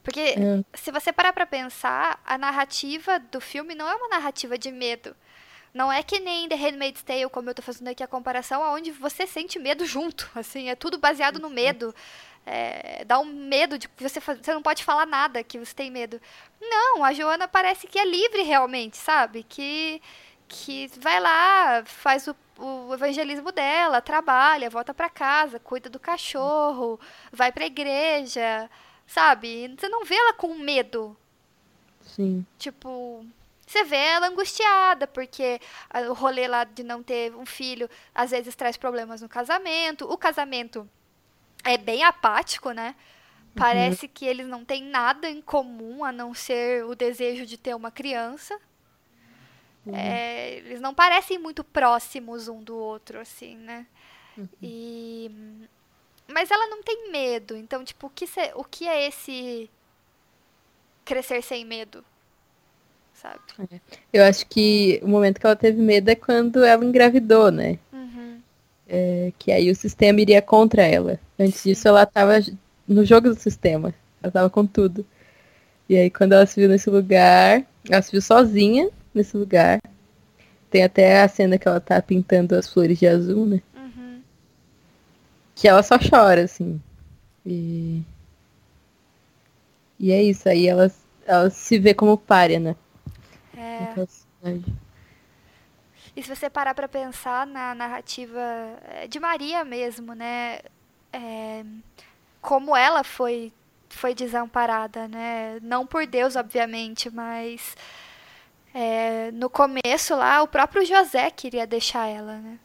Porque 0.03 0.19
É. 0.19 0.63
se 0.77 0.91
você 0.91 1.11
parar 1.13 1.31
pra 1.33 1.45
pensar, 1.45 2.21
a 2.25 2.37
narrativa 2.37 3.17
do 3.19 3.39
filme 3.39 3.73
não 3.73 3.87
é 3.89 3.95
uma 3.95 4.09
narrativa 4.09 4.57
de 4.57 4.71
medo. 4.71 5.15
Não 5.73 5.91
é 5.91 6.03
que 6.03 6.19
nem 6.19 6.47
The 6.47 6.55
Handmaid's 6.55 7.01
Tale, 7.03 7.29
como 7.29 7.49
eu 7.49 7.53
tô 7.55 7.61
fazendo 7.61 7.87
aqui 7.89 8.03
a 8.03 8.07
comparação, 8.07 8.61
onde 8.73 8.91
você 8.91 9.25
sente 9.27 9.57
medo 9.59 9.85
junto. 9.85 10.29
Assim, 10.35 10.69
é 10.69 10.75
tudo 10.75 10.97
baseado 10.97 11.39
no 11.39 11.49
medo. 11.49 11.93
É, 12.45 13.03
dá 13.05 13.19
um 13.19 13.25
medo 13.25 13.77
de 13.77 13.87
que 13.89 14.03
você, 14.07 14.19
você 14.19 14.53
não 14.53 14.61
pode 14.61 14.83
falar 14.83 15.05
nada 15.05 15.43
que 15.43 15.57
você 15.57 15.73
tem 15.73 15.89
medo. 15.89 16.21
Não, 16.61 17.03
a 17.03 17.11
Joana 17.11 17.47
parece 17.47 17.87
que 17.87 17.97
é 17.97 18.05
livre 18.05 18.43
realmente, 18.43 18.97
sabe? 18.97 19.43
Que, 19.43 20.01
que 20.47 20.87
vai 20.99 21.19
lá, 21.19 21.83
faz 21.85 22.27
o, 22.27 22.35
o 22.57 22.93
evangelismo 22.93 23.51
dela, 23.51 24.01
trabalha, 24.01 24.69
volta 24.69 24.93
pra 24.93 25.09
casa, 25.09 25.59
cuida 25.59 25.89
do 25.89 25.99
cachorro, 25.99 26.99
vai 27.31 27.51
pra 27.51 27.65
igreja, 27.65 28.69
sabe? 29.05 29.75
Você 29.77 29.89
não 29.89 30.05
vê 30.05 30.15
ela 30.15 30.33
com 30.33 30.55
medo. 30.55 31.15
Sim. 32.01 32.45
Tipo, 32.57 33.25
você 33.65 33.83
vê 33.83 33.97
ela 33.97 34.27
angustiada, 34.27 35.07
porque 35.07 35.59
o 36.09 36.13
rolê 36.13 36.47
lá 36.47 36.63
de 36.63 36.83
não 36.83 37.01
ter 37.01 37.35
um 37.35 37.45
filho 37.45 37.89
às 38.13 38.31
vezes 38.31 38.55
traz 38.55 38.77
problemas 38.77 39.21
no 39.21 39.29
casamento. 39.29 40.09
O 40.11 40.17
casamento 40.17 40.87
é 41.63 41.77
bem 41.77 42.03
apático, 42.03 42.71
né? 42.71 42.95
Parece 43.55 44.07
que 44.07 44.25
eles 44.25 44.47
não 44.47 44.65
têm 44.65 44.83
nada 44.83 45.29
em 45.29 45.41
comum 45.41 46.03
a 46.03 46.11
não 46.11 46.33
ser 46.33 46.83
o 46.85 46.93
desejo 46.93 47.45
de 47.45 47.57
ter 47.57 47.73
uma 47.73 47.89
criança. 47.89 48.59
É, 49.93 50.57
eles 50.57 50.81
não 50.81 50.93
parecem 50.93 51.37
muito 51.37 51.63
próximos 51.63 52.47
um 52.47 52.63
do 52.63 52.75
outro, 52.75 53.19
assim, 53.19 53.55
né? 53.57 53.85
E... 54.61 55.31
Mas 56.27 56.49
ela 56.49 56.67
não 56.67 56.81
tem 56.81 57.11
medo. 57.11 57.55
Então, 57.55 57.83
tipo, 57.83 58.07
o 58.07 58.09
que, 58.09 58.25
o 58.55 58.63
que 58.63 58.87
é 58.87 59.07
esse 59.07 59.69
crescer 61.03 61.43
sem 61.43 61.63
medo? 61.63 62.03
Sabe? 63.13 63.39
Eu 64.11 64.23
acho 64.23 64.45
que 64.47 64.99
o 65.03 65.07
momento 65.07 65.39
que 65.39 65.45
ela 65.45 65.55
teve 65.55 65.79
medo 65.81 66.09
é 66.09 66.15
quando 66.15 66.63
ela 66.63 66.83
engravidou, 66.83 67.51
né? 67.51 67.77
Uhum. 67.93 68.41
É, 68.87 69.31
que 69.37 69.51
aí 69.51 69.69
o 69.69 69.75
sistema 69.75 70.19
iria 70.19 70.41
contra 70.41 70.81
ela. 70.81 71.19
Antes 71.39 71.61
Sim. 71.61 71.69
disso, 71.69 71.87
ela 71.87 72.05
tava 72.05 72.39
no 72.87 73.05
jogo 73.05 73.29
do 73.29 73.35
sistema. 73.39 73.93
Ela 74.21 74.31
tava 74.31 74.49
com 74.49 74.65
tudo. 74.65 75.05
E 75.87 75.95
aí, 75.95 76.09
quando 76.09 76.33
ela 76.33 76.45
se 76.47 76.59
viu 76.59 76.67
nesse 76.67 76.89
lugar, 76.89 77.63
ela 77.87 78.01
se 78.01 78.11
viu 78.11 78.21
sozinha 78.21 78.89
nesse 79.17 79.35
lugar. 79.37 79.79
Tem 80.69 80.83
até 80.83 81.21
a 81.21 81.27
cena 81.27 81.57
que 81.57 81.67
ela 81.67 81.79
tá 81.79 82.01
pintando 82.01 82.55
as 82.55 82.71
flores 82.71 82.99
de 82.99 83.07
azul, 83.07 83.45
né? 83.45 83.61
Uhum. 83.75 84.21
Que 85.55 85.67
ela 85.67 85.81
só 85.81 85.97
chora, 85.97 86.43
assim. 86.43 86.81
E. 87.45 88.01
E 89.97 90.11
é 90.11 90.21
isso, 90.21 90.49
aí 90.49 90.67
ela, 90.67 90.91
ela 91.25 91.49
se 91.49 91.79
vê 91.79 91.93
como 91.93 92.17
párea, 92.17 92.59
né? 92.59 92.75
É. 93.57 93.93
E 96.15 96.23
se 96.23 96.33
você 96.33 96.49
parar 96.49 96.73
pra 96.73 96.87
pensar 96.87 97.47
na 97.47 97.73
narrativa 97.73 98.39
eh, 98.89 99.07
de 99.07 99.19
Maria 99.19 99.63
mesmo, 99.65 100.13
né? 100.13 100.59
É, 101.11 101.63
como 102.41 102.75
ela 102.75 103.03
foi 103.03 103.51
foi 103.89 104.13
desamparada, 104.13 105.07
né? 105.07 105.59
Não 105.61 105.85
por 105.85 106.05
Deus, 106.05 106.35
obviamente, 106.35 107.09
mas 107.09 107.75
é, 108.77 109.31
no 109.31 109.49
começo 109.49 110.13
lá 110.17 110.43
o 110.43 110.49
próprio 110.49 110.85
José 110.85 111.31
queria 111.31 111.65
deixar 111.65 112.07
ela, 112.07 112.35
né? 112.39 112.59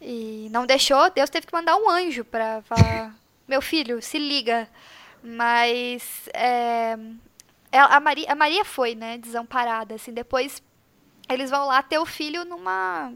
E 0.00 0.46
não 0.52 0.64
deixou, 0.64 1.10
Deus 1.10 1.28
teve 1.28 1.48
que 1.48 1.52
mandar 1.52 1.74
um 1.76 1.90
anjo 1.90 2.24
pra 2.24 2.62
falar, 2.62 3.12
meu 3.48 3.60
filho, 3.60 4.00
se 4.00 4.20
liga. 4.20 4.68
Mas 5.20 6.28
é, 6.32 6.96
a, 7.72 7.98
Maria, 7.98 8.30
a 8.30 8.36
Maria 8.36 8.64
foi, 8.64 8.94
né, 8.94 9.18
desamparada, 9.18 9.96
assim, 9.96 10.12
depois 10.12 10.62
eles 11.28 11.50
vão 11.50 11.66
lá 11.66 11.82
ter 11.82 11.98
o 11.98 12.06
filho 12.06 12.44
numa 12.44 13.12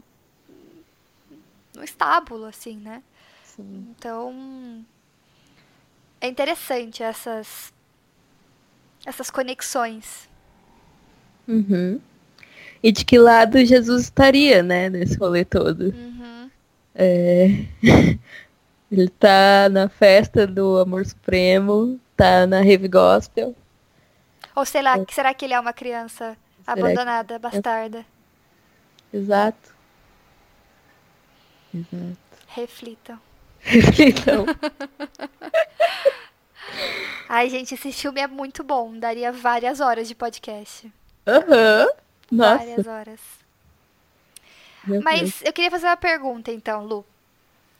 no 1.73 1.81
estábulo, 1.81 2.43
assim, 2.43 2.75
né? 2.75 3.01
Sim. 3.45 3.87
Então 3.97 4.85
é 6.19 6.27
interessante 6.27 7.01
essas 7.01 7.71
essas 9.05 9.31
conexões. 9.31 10.27
Uhum. 11.47 12.01
E 12.83 12.91
de 12.91 13.05
que 13.05 13.17
lado 13.17 13.63
Jesus 13.65 14.03
estaria, 14.03 14.61
né, 14.61 14.89
nesse 14.89 15.17
rolê 15.17 15.45
todo? 15.45 15.85
Uhum. 15.95 16.49
É... 16.93 17.65
Ele 18.91 19.09
tá 19.09 19.69
na 19.71 19.89
festa 19.89 20.45
do 20.45 20.77
Amor 20.77 21.03
Supremo, 21.05 21.99
tá 22.15 22.45
na 22.45 22.57
Rave 22.61 22.87
Gospel. 22.87 23.55
Ou 24.55 24.63
sei 24.65 24.83
lá, 24.83 25.03
será 25.09 25.33
que 25.33 25.45
ele 25.45 25.55
é 25.55 25.59
uma 25.59 25.73
criança 25.73 26.37
que- 26.63 26.69
abandonada, 26.69 27.39
bastarda? 27.39 28.05
Exato. 29.11 29.73
Exato. 31.73 32.17
Reflitam. 32.49 33.19
então, 33.65 34.45
Ai, 37.27 37.49
gente, 37.49 37.73
esse 37.73 37.91
filme 37.91 38.21
é 38.21 38.27
muito 38.27 38.63
bom. 38.63 38.95
Daria 38.99 39.31
várias 39.31 39.79
horas 39.79 40.07
de 40.07 40.13
podcast. 40.13 40.93
aham. 41.25 41.87
Nossa. 42.35 42.57
Várias 42.57 42.87
horas. 42.87 43.19
meu 44.85 45.01
Deus. 45.01 45.03
Mas 45.03 45.41
eu 45.43 45.53
queria 45.53 45.71
fazer 45.71 45.85
uma 45.87 45.97
pergunta, 45.97 46.51
então, 46.51 46.85
Lu. 46.85 47.05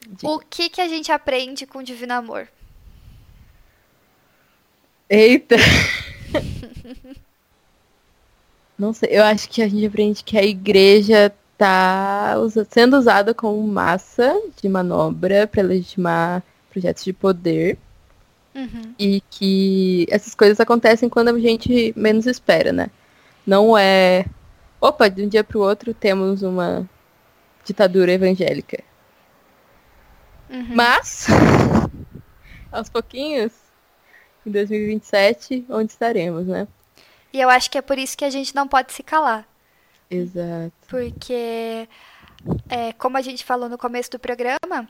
Diga. 0.08 0.32
O 0.32 0.40
que, 0.40 0.70
que 0.70 0.82
a 0.82 0.88
gente 0.88 1.12
aprende 1.12 1.66
com 1.66 1.82
Divino 1.82 2.14
Amor? 2.14 2.48
Eita. 5.10 5.56
Não 8.78 8.92
sei, 8.94 9.10
eu 9.12 9.24
acho 9.24 9.48
que 9.50 9.62
a 9.62 9.68
gente 9.68 9.86
aprende 9.86 10.24
que 10.24 10.38
a 10.38 10.44
igreja 10.44 11.34
tá 11.58 12.36
usa- 12.40 12.68
sendo 12.70 12.98
usada 12.98 13.34
como 13.34 13.66
massa 13.68 14.36
de 14.62 14.68
manobra 14.68 15.46
para 15.48 15.62
legitimar 15.62 16.44
projetos 16.72 17.04
de 17.04 17.14
poder 17.14 17.78
Uhum. 18.56 18.94
e 19.00 19.22
que 19.32 20.06
essas 20.12 20.36
coisas 20.36 20.60
acontecem 20.60 21.10
quando 21.10 21.30
a 21.30 21.40
gente 21.40 21.92
menos 21.96 22.26
espera, 22.28 22.72
né? 22.72 22.88
Não 23.46 23.76
é, 23.78 24.26
opa, 24.84 25.10
de 25.10 25.24
um 25.24 25.30
dia 25.30 25.46
para 25.46 25.58
o 25.58 25.62
outro 25.62 25.94
temos 25.94 26.44
uma 26.44 26.88
ditadura 27.64 28.12
evangélica. 28.12 28.84
Uhum. 30.50 30.76
Mas, 30.76 31.28
aos 32.70 32.90
pouquinhos, 32.90 33.54
em 34.46 34.52
2027, 34.52 35.66
onde 35.70 35.94
estaremos, 35.94 36.48
né? 36.48 36.68
E 37.32 37.40
eu 37.40 37.50
acho 37.50 37.72
que 37.72 37.78
é 37.78 37.82
por 37.82 37.98
isso 37.98 38.18
que 38.18 38.26
a 38.26 38.30
gente 38.30 38.54
não 38.54 38.68
pode 38.68 38.92
se 38.92 39.02
calar. 39.02 39.48
Exato. 40.12 40.74
Porque, 40.90 41.88
é, 42.70 42.92
como 42.94 43.18
a 43.18 43.22
gente 43.22 43.46
falou 43.46 43.70
no 43.70 43.78
começo 43.78 44.12
do 44.12 44.20
programa, 44.20 44.88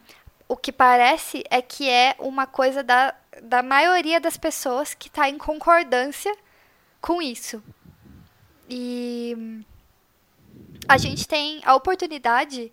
o 0.50 0.58
que 0.58 0.72
parece 0.72 1.44
é 1.52 1.62
que 1.62 1.88
é 1.88 2.16
uma 2.18 2.48
coisa 2.48 2.84
da, 2.84 3.14
da 3.44 3.62
maioria 3.62 4.20
das 4.20 4.38
pessoas 4.38 4.96
que 4.96 5.08
está 5.08 5.30
em 5.30 5.38
concordância 5.38 6.36
com 7.00 7.22
isso. 7.22 7.64
E 8.68 9.64
a 10.88 10.98
gente 10.98 11.28
tem 11.28 11.62
a 11.64 11.76
oportunidade 11.76 12.72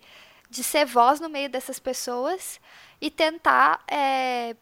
de 0.49 0.63
ser 0.63 0.85
voz 0.85 1.19
no 1.19 1.29
meio 1.29 1.49
dessas 1.49 1.79
pessoas 1.79 2.59
e 2.99 3.09
tentar 3.09 3.83
é, 3.87 4.55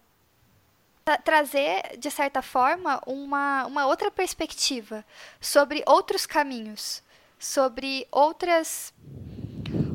tra 1.04 1.18
trazer, 1.18 1.98
de 1.98 2.12
certa 2.12 2.42
forma, 2.42 3.02
uma, 3.06 3.66
uma 3.66 3.88
outra 3.88 4.12
perspectiva 4.12 5.04
sobre 5.42 5.84
outros 5.88 6.26
caminhos, 6.26 7.02
sobre 7.40 8.08
outras, 8.12 8.94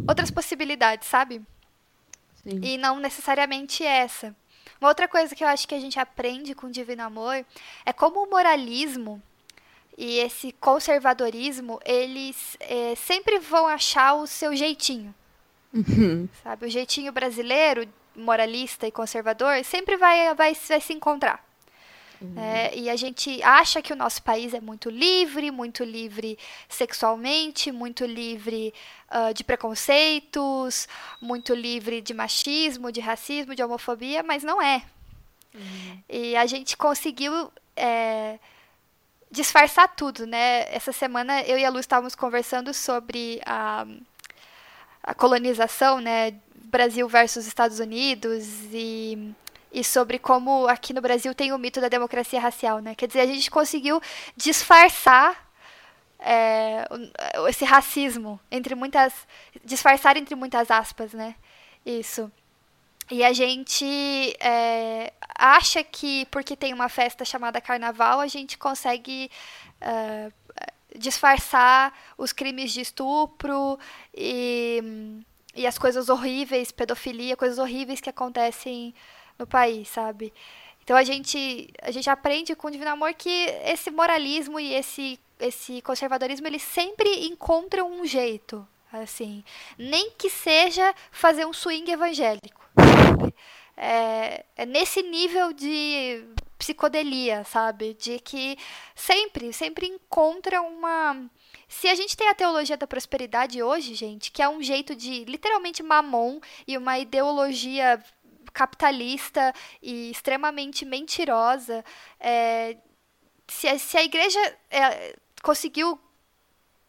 outras 0.08 0.30
possibilidades, 0.30 1.08
sabe? 1.08 1.40
Sim. 2.42 2.60
E 2.62 2.76
não 2.76 2.98
necessariamente 2.98 3.84
essa. 3.84 4.34
Uma 4.80 4.88
outra 4.88 5.06
coisa 5.06 5.34
que 5.34 5.44
eu 5.44 5.48
acho 5.48 5.66
que 5.68 5.74
a 5.74 5.80
gente 5.80 5.98
aprende 5.98 6.54
com 6.54 6.66
o 6.66 6.70
Divino 6.70 7.02
Amor 7.02 7.44
é 7.86 7.92
como 7.92 8.22
o 8.22 8.30
moralismo 8.30 9.22
e 9.96 10.18
esse 10.18 10.52
conservadorismo, 10.52 11.80
eles 11.84 12.56
é, 12.60 12.94
sempre 12.96 13.38
vão 13.38 13.66
achar 13.66 14.14
o 14.14 14.26
seu 14.26 14.54
jeitinho. 14.54 15.14
Uhum. 15.72 16.28
Sabe? 16.42 16.66
O 16.66 16.70
jeitinho 16.70 17.12
brasileiro, 17.12 17.88
moralista 18.14 18.86
e 18.86 18.92
conservador, 18.92 19.64
sempre 19.64 19.96
vai, 19.96 20.34
vai, 20.34 20.54
vai 20.54 20.80
se 20.80 20.92
encontrar. 20.92 21.44
É, 22.36 22.76
e 22.78 22.88
a 22.88 22.96
gente 22.96 23.42
acha 23.42 23.82
que 23.82 23.92
o 23.92 23.96
nosso 23.96 24.22
país 24.22 24.54
é 24.54 24.60
muito 24.60 24.88
livre, 24.88 25.50
muito 25.50 25.84
livre 25.84 26.38
sexualmente, 26.68 27.70
muito 27.70 28.06
livre 28.06 28.72
uh, 29.10 29.34
de 29.34 29.44
preconceitos, 29.44 30.88
muito 31.20 31.54
livre 31.54 32.00
de 32.00 32.14
machismo, 32.14 32.90
de 32.90 33.00
racismo, 33.00 33.54
de 33.54 33.62
homofobia, 33.62 34.22
mas 34.22 34.42
não 34.42 34.62
é. 34.62 34.82
E 36.08 36.34
a 36.34 36.46
gente 36.46 36.76
conseguiu 36.76 37.52
é, 37.76 38.38
disfarçar 39.34 39.88
tudo, 39.88 40.26
né? 40.26 40.66
Essa 40.72 40.92
semana 40.92 41.42
eu 41.42 41.58
e 41.58 41.64
a 41.64 41.70
Lu 41.70 41.80
estávamos 41.80 42.14
conversando 42.14 42.72
sobre 42.72 43.40
a, 43.44 43.84
a 45.02 45.14
colonização, 45.14 46.00
né? 46.00 46.34
Brasil 46.54 47.08
versus 47.08 47.46
Estados 47.46 47.78
Unidos 47.80 48.46
e 48.72 49.34
e 49.72 49.82
sobre 49.82 50.20
como 50.20 50.68
aqui 50.68 50.92
no 50.92 51.00
Brasil 51.00 51.34
tem 51.34 51.52
o 51.52 51.58
mito 51.58 51.80
da 51.80 51.88
democracia 51.88 52.40
racial, 52.40 52.78
né? 52.78 52.94
Quer 52.94 53.08
dizer, 53.08 53.20
a 53.20 53.26
gente 53.26 53.50
conseguiu 53.50 54.00
disfarçar 54.36 55.50
é, 56.20 56.86
esse 57.48 57.64
racismo 57.64 58.38
entre 58.52 58.76
muitas, 58.76 59.12
disfarçar 59.64 60.16
entre 60.16 60.36
muitas 60.36 60.70
aspas, 60.70 61.12
né? 61.12 61.34
Isso. 61.84 62.30
E 63.10 63.22
a 63.22 63.32
gente 63.32 63.84
é, 64.40 65.12
acha 65.34 65.84
que 65.84 66.26
porque 66.26 66.56
tem 66.56 66.72
uma 66.72 66.88
festa 66.88 67.24
chamada 67.24 67.60
Carnaval 67.60 68.20
a 68.20 68.26
gente 68.26 68.56
consegue 68.56 69.30
é, 69.80 70.32
disfarçar 70.96 71.92
os 72.16 72.32
crimes 72.32 72.72
de 72.72 72.80
estupro 72.80 73.78
e, 74.14 75.22
e 75.54 75.66
as 75.66 75.78
coisas 75.78 76.08
horríveis, 76.08 76.70
pedofilia, 76.72 77.36
coisas 77.36 77.58
horríveis 77.58 78.00
que 78.00 78.08
acontecem 78.08 78.94
no 79.38 79.46
país, 79.46 79.88
sabe? 79.88 80.32
Então 80.82 80.96
a 80.96 81.02
gente 81.02 81.72
a 81.82 81.90
gente 81.90 82.08
aprende 82.08 82.54
com 82.54 82.68
o 82.68 82.70
Divino 82.70 82.90
Amor 82.90 83.14
que 83.14 83.46
esse 83.64 83.90
moralismo 83.90 84.60
e 84.60 84.74
esse 84.74 85.18
esse 85.40 85.82
conservadorismo 85.82 86.46
eles 86.46 86.62
sempre 86.62 87.26
encontram 87.26 87.90
um 87.90 88.06
jeito, 88.06 88.66
assim, 88.92 89.44
nem 89.76 90.12
que 90.12 90.30
seja 90.30 90.94
fazer 91.10 91.44
um 91.44 91.52
swing 91.52 91.90
evangélico. 91.90 92.63
É, 93.76 94.44
é 94.56 94.66
nesse 94.66 95.02
nível 95.02 95.52
de 95.52 96.24
psicodelia, 96.58 97.44
sabe? 97.44 97.94
De 97.94 98.18
que 98.20 98.56
sempre, 98.94 99.52
sempre 99.52 99.86
encontra 99.86 100.62
uma. 100.62 101.28
Se 101.68 101.88
a 101.88 101.94
gente 101.94 102.16
tem 102.16 102.28
a 102.28 102.34
teologia 102.34 102.76
da 102.76 102.86
prosperidade 102.86 103.62
hoje, 103.62 103.94
gente, 103.94 104.30
que 104.30 104.42
é 104.42 104.48
um 104.48 104.62
jeito 104.62 104.94
de 104.94 105.24
literalmente 105.24 105.82
mamon 105.82 106.40
e 106.66 106.78
uma 106.78 106.98
ideologia 106.98 108.02
capitalista 108.52 109.52
e 109.82 110.10
extremamente 110.10 110.84
mentirosa. 110.84 111.84
É, 112.20 112.76
se, 113.48 113.68
a, 113.68 113.78
se, 113.78 113.98
a 113.98 114.04
igreja 114.04 114.38
é, 114.70 115.16
conseguiu 115.42 115.98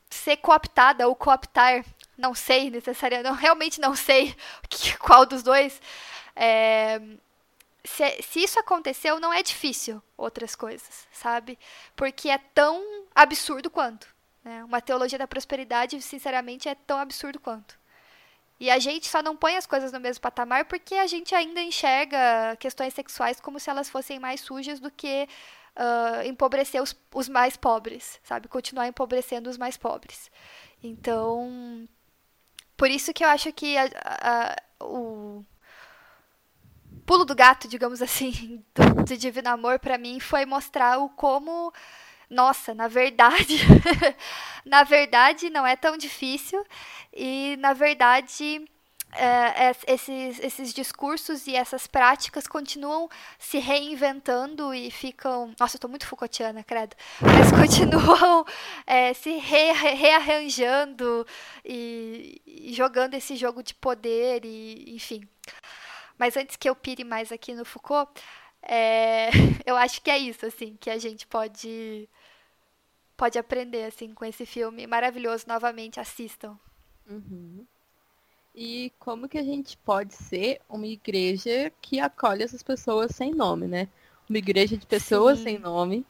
ser 0.10 0.38
cooptada 0.38 1.08
ou 1.08 1.16
cooptar, 1.16 1.84
não 2.18 2.34
sei 2.34 2.70
necessariamente, 2.70 3.30
não, 3.30 3.36
realmente 3.36 3.82
não 3.82 3.96
sei 3.96 4.36
que, 4.70 4.98
qual 4.98 5.26
dos 5.26 5.44
dois. 5.44 5.82
É, 6.36 7.00
se, 7.84 8.22
se, 8.22 8.44
isso 8.44 8.60
aconteceu, 8.60 9.20
não 9.20 9.32
é 9.32 9.44
difícil 9.44 10.02
outras 10.18 10.56
coisas, 10.56 11.08
sabe? 11.12 11.58
Porque 11.96 12.30
é 12.30 12.38
tão 12.38 12.84
absurdo 13.14 13.70
quanto. 13.70 14.08
Né? 14.44 14.64
Uma 14.64 14.82
teologia 14.82 15.18
da 15.18 15.28
prosperidade, 15.28 16.02
sinceramente, 16.02 16.68
é 16.68 16.76
tão 16.76 16.98
absurdo 16.98 17.40
quanto. 17.40 17.78
E 18.60 18.70
a 18.72 18.80
gente 18.80 19.08
só 19.08 19.22
não 19.22 19.36
põe 19.36 19.58
as 19.58 19.66
coisas 19.66 19.92
no 19.92 20.00
mesmo 20.00 20.22
patamar 20.22 20.66
porque 20.66 20.96
a 20.96 21.08
gente 21.08 21.36
ainda 21.36 21.62
enxerga 21.62 22.56
questões 22.58 22.94
sexuais 22.94 23.42
como 23.42 23.60
se 23.60 23.70
elas 23.70 23.90
fossem 23.90 24.18
mais 24.18 24.40
sujas 24.40 24.80
do 24.80 24.90
que 24.90 25.28
uh, 25.76 26.26
empobrecer 26.26 26.82
os, 26.82 26.96
os 27.14 27.28
mais 27.28 27.58
pobres, 27.58 28.20
sabe? 28.24 28.48
Continuar 28.48 28.88
empobrecendo 28.88 29.50
os 29.50 29.58
mais 29.58 29.76
pobres. 29.76 30.32
Então, 30.82 31.88
por 32.78 32.90
isso 32.90 33.14
que 33.14 33.24
eu 33.24 33.30
acho 33.30 33.52
que 33.54 33.78
a, 33.78 33.90
a, 34.04 34.86
o 34.86 35.44
pulo 37.06 37.26
do 37.26 37.36
gato, 37.36 37.68
digamos 37.68 38.02
assim, 38.02 38.64
do, 38.74 39.04
do 39.04 39.18
Divino 39.18 39.50
Amor, 39.50 39.80
para 39.80 39.98
mim, 39.98 40.20
foi 40.20 40.46
mostrar 40.46 41.00
o 41.00 41.10
como 41.10 41.74
nossa, 42.30 42.74
na 42.74 42.88
verdade, 42.88 43.60
na 44.66 44.84
verdade 44.84 45.50
não 45.50 45.66
é 45.66 45.76
tão 45.76 45.96
difícil 45.96 46.64
e 47.14 47.56
na 47.60 47.74
verdade 47.74 48.66
é, 49.12 49.68
é, 49.68 49.76
esses, 49.88 50.40
esses 50.40 50.74
discursos 50.74 51.48
e 51.48 51.56
essas 51.56 51.88
práticas 51.88 52.48
continuam 52.48 53.10
se 53.40 53.60
reinventando 53.60 54.74
e 54.74 54.92
ficam. 54.92 55.54
Nossa, 55.60 55.78
eu 55.78 55.80
tô 55.80 55.88
muito 55.88 56.06
Foucaultiana, 56.06 56.64
credo. 56.64 56.96
Mas 57.22 57.52
continuam 57.58 58.46
é, 58.86 59.14
se 59.14 59.38
re, 59.38 59.72
rearranjando 59.72 61.26
e, 61.64 62.42
e, 62.46 62.74
jogando 62.74 63.14
esse 63.14 63.36
jogo 63.36 63.64
de 63.64 63.74
poder, 63.74 64.44
e 64.44 64.96
enfim. 64.96 65.28
Mas 66.18 66.36
antes 66.36 66.56
que 66.56 66.70
eu 66.70 66.76
pire 66.76 67.04
mais 67.04 67.32
aqui 67.32 67.54
no 67.54 67.66
Foucault, 67.66 68.12
é, 68.62 69.30
eu 69.66 69.78
acho 69.78 70.02
que 70.02 70.10
é 70.10 70.18
isso, 70.18 70.46
assim, 70.46 70.78
que 70.80 70.90
a 70.90 70.98
gente 70.98 71.26
pode 71.28 72.10
pode 73.16 73.40
aprender, 73.40 73.86
assim, 73.86 74.14
com 74.14 74.26
esse 74.26 74.46
filme 74.46 74.86
maravilhoso. 74.86 75.46
Novamente, 75.48 76.02
assistam. 76.02 76.60
Uhum. 77.10 77.66
E 78.56 78.92
como 79.00 79.28
que 79.28 79.38
a 79.38 79.44
gente 79.44 79.78
pode 79.78 80.14
ser 80.14 80.62
uma 80.70 80.88
igreja 80.88 81.72
que 81.82 82.00
acolhe 82.00 82.42
essas 82.42 82.64
pessoas 82.64 83.12
sem 83.14 83.34
nome, 83.34 83.68
né? 83.68 83.90
Uma 84.30 84.38
igreja 84.38 84.78
de 84.78 84.86
pessoas 84.86 85.40
Sim. 85.40 85.44
sem 85.44 85.60
nome. 85.60 86.06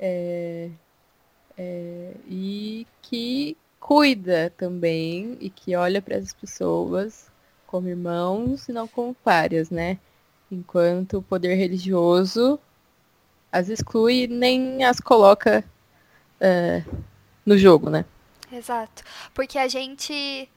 É, 0.00 0.70
é, 1.56 2.14
e 2.26 2.86
que 3.02 3.56
cuida 3.78 4.52
também 4.56 5.36
e 5.40 5.50
que 5.50 5.76
olha 5.76 6.00
para 6.00 6.16
as 6.16 6.32
pessoas 6.32 7.30
como 7.66 7.88
irmãos 7.88 8.66
e 8.68 8.72
não 8.72 8.88
como 8.88 9.14
párias, 9.14 9.68
né? 9.68 9.98
Enquanto 10.50 11.18
o 11.18 11.22
poder 11.22 11.54
religioso 11.54 12.58
as 13.52 13.68
exclui 13.68 14.26
nem 14.26 14.82
as 14.84 14.98
coloca 14.98 15.62
uh, 16.40 17.04
no 17.46 17.56
jogo, 17.56 17.88
né? 17.88 18.04
Exato. 18.50 19.04
Porque 19.32 19.58
a 19.58 19.68
gente 19.68 20.48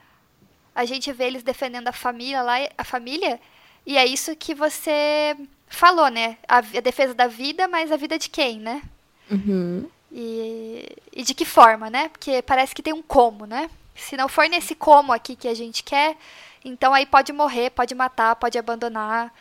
a 0.78 0.86
gente 0.86 1.12
vê 1.12 1.26
eles 1.26 1.42
defendendo 1.42 1.88
a 1.88 1.92
família 1.92 2.44
lá, 2.44 2.54
a 2.78 2.84
família, 2.84 3.42
e 3.84 3.98
é 3.98 4.06
isso 4.06 4.36
que 4.36 4.54
você 4.54 5.36
falou, 5.68 6.08
né? 6.08 6.38
A, 6.48 6.58
a 6.58 6.82
defesa 6.82 7.16
da 7.16 7.26
vida, 7.26 7.68
mas 7.68 7.92
a 7.92 7.98
vida 7.98 8.16
de 8.16 8.30
quem, 8.30 8.60
né? 8.60 8.84
Uhum. 9.32 9.90
E, 10.12 10.88
e 11.12 11.24
de 11.24 11.34
que 11.34 11.46
forma, 11.46 11.90
né? 11.90 12.10
Porque 12.10 12.44
parece 12.44 12.76
que 12.76 12.84
tem 12.84 12.94
um 12.94 13.02
como, 13.02 13.48
né? 13.48 13.72
Se 13.96 14.16
não 14.16 14.30
for 14.30 14.48
nesse 14.48 14.76
como 14.76 15.12
aqui 15.12 15.36
que 15.36 15.48
a 15.48 15.56
gente 15.56 15.84
quer, 15.84 16.16
então 16.64 16.94
aí 16.94 17.08
pode 17.08 17.34
morrer, 17.34 17.72
pode 17.72 17.96
matar, 17.96 18.36
pode 18.36 18.56
abandonar. 18.60 19.34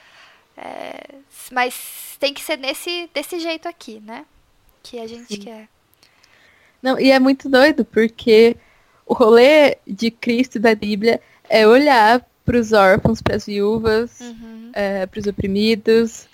É, 0.57 1.17
mas 1.53 2.17
tem 2.19 2.33
que 2.33 2.41
ser 2.41 2.57
nesse 2.57 3.11
desse 3.13 3.39
jeito 3.39 3.69
aqui, 3.69 4.01
né? 4.01 4.25
Que 4.83 4.99
a 4.99 5.07
gente 5.07 5.35
Sim. 5.35 5.41
quer. 5.43 5.69
Não, 6.83 6.99
e 6.99 7.11
é 7.11 7.19
muito 7.19 7.47
doido, 7.47 7.85
porque 7.85 8.57
o 9.07 9.15
rolê 9.15 9.77
de 9.87 10.11
Cristo 10.11 10.57
e 10.57 10.61
da 10.61 10.75
Bíblia 10.75 11.21
é 11.49 11.67
olhar 11.67 12.25
para 12.45 12.59
os 12.59 12.73
órfãos, 12.73 13.23
para 13.23 13.37
as 13.37 13.47
viúvas, 13.47 14.21
uhum. 14.21 14.71
é, 14.73 15.07
para 15.07 15.21
os 15.21 15.27
oprimidos 15.27 16.27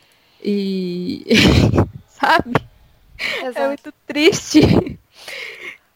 e 0.42 1.24
sabe? 2.08 2.54
Exato. 3.40 3.58
É 3.58 3.66
muito 3.68 3.92
triste. 4.06 4.60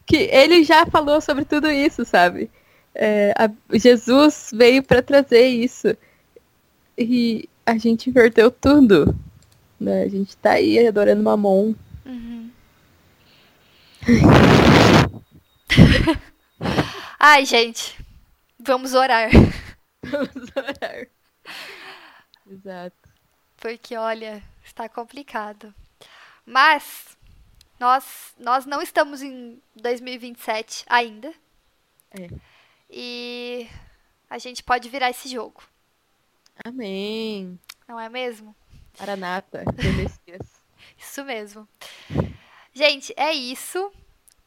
Que 0.05 0.29
ele 0.31 0.63
já 0.63 0.85
falou 0.85 1.19
sobre 1.19 1.43
tudo 1.43 1.69
isso, 1.69 2.05
sabe? 2.05 2.49
É, 2.95 3.33
a- 3.37 3.51
Jesus 3.73 4.51
veio 4.55 4.81
para 4.81 5.01
trazer 5.01 5.45
isso. 5.47 5.97
E 6.97 7.49
a 7.65 7.77
gente 7.77 8.09
inverteu 8.09 8.49
tudo. 8.49 9.13
Né? 9.77 10.03
A 10.03 10.07
gente 10.07 10.37
tá 10.37 10.51
aí 10.51 10.87
adorando 10.87 11.21
Mamon. 11.21 11.73
Uhum. 12.05 12.49
Ai, 17.19 17.45
gente. 17.45 17.97
Vamos 18.59 18.93
orar. 18.93 19.29
Vamos 20.03 20.49
orar. 20.55 21.07
Exato. 22.49 23.09
Porque, 23.57 23.95
olha, 23.95 24.43
está 24.63 24.87
complicado. 24.87 25.73
Mas 26.45 27.17
nós, 27.79 28.33
nós 28.37 28.65
não 28.65 28.81
estamos 28.81 29.21
em 29.21 29.61
2027 29.75 30.85
ainda. 30.87 31.33
É. 32.11 32.29
E 32.89 33.67
a 34.29 34.37
gente 34.37 34.63
pode 34.63 34.89
virar 34.89 35.09
esse 35.09 35.27
jogo, 35.29 35.61
Amém. 36.63 37.59
não 37.87 37.99
é 37.99 38.09
mesmo? 38.09 38.55
Messias. 39.95 40.47
Isso 40.97 41.23
mesmo. 41.23 41.67
Gente, 42.73 43.13
é 43.17 43.33
isso. 43.33 43.91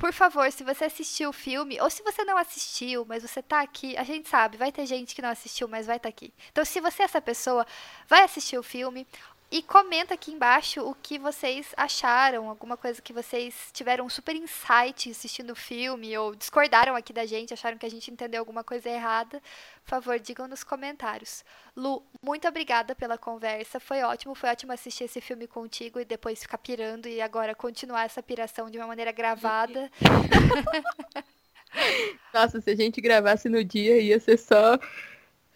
Por 0.01 0.15
favor, 0.15 0.51
se 0.51 0.65
você 0.65 0.87
assistiu 0.87 1.29
o 1.29 1.33
filme, 1.33 1.79
ou 1.79 1.91
se 1.91 2.03
você 2.03 2.25
não 2.25 2.39
assistiu, 2.39 3.05
mas 3.07 3.23
você 3.23 3.43
tá 3.43 3.61
aqui, 3.61 3.99
a 3.99 4.03
gente 4.03 4.31
sabe, 4.31 4.57
vai 4.57 4.73
ter 4.73 4.87
gente 4.87 5.15
que 5.15 5.21
não 5.21 5.29
assistiu, 5.29 5.69
mas 5.69 5.87
vai 5.87 5.99
estar 5.99 6.09
aqui. 6.09 6.33
Então, 6.51 6.65
se 6.65 6.81
você 6.81 7.03
é 7.03 7.05
essa 7.05 7.21
pessoa, 7.21 7.67
vai 8.09 8.23
assistir 8.23 8.57
o 8.57 8.63
filme 8.63 9.07
e 9.51 9.63
comenta 9.63 10.15
aqui 10.15 10.31
embaixo 10.31 10.81
o 10.81 10.95
que 10.95 11.19
vocês 11.19 11.75
acharam, 11.77 12.49
alguma 12.49 12.77
coisa 12.77 13.03
que 13.03 13.13
vocês 13.13 13.53
tiveram 13.73 14.09
super 14.09 14.37
insight 14.37 15.11
assistindo 15.11 15.51
o 15.51 15.57
filme, 15.57 16.17
ou 16.17 16.37
discordaram 16.37 16.95
aqui 16.95 17.13
da 17.13 17.27
gente, 17.27 17.53
acharam 17.53 17.77
que 17.77 17.85
a 17.85 17.91
gente 17.91 18.13
entendeu 18.13 18.41
alguma 18.41 18.63
coisa 18.63 18.89
errada. 18.89 19.43
Por 19.85 19.91
favor, 19.91 20.21
digam 20.21 20.47
nos 20.47 20.63
comentários. 20.63 21.45
Lu, 21.77 22.01
muito 22.23 22.47
obrigada 22.47 22.95
pela 22.95 23.19
conversa. 23.19 23.81
Foi 23.81 24.03
ótimo, 24.03 24.37
foi 24.37 24.51
ótimo 24.51 24.73
assistir 24.73 25.05
esse 25.05 25.21
filme 25.21 25.49
contigo 25.49 25.99
e 25.99 26.05
depois 26.05 26.41
ficar 26.41 26.59
pirando 26.59 27.09
e 27.09 27.21
agora 27.21 27.53
continuar 27.53 28.05
essa 28.05 28.23
piração 28.23 28.71
de 28.71 28.79
uma 28.79 28.87
maneira 28.87 29.11
gravada. 29.11 29.91
Nossa, 32.33 32.61
se 32.61 32.71
a 32.71 32.77
gente 32.77 33.01
gravasse 33.01 33.49
no 33.49 33.65
dia, 33.65 34.01
ia 34.01 34.21
ser 34.21 34.39
só. 34.39 34.79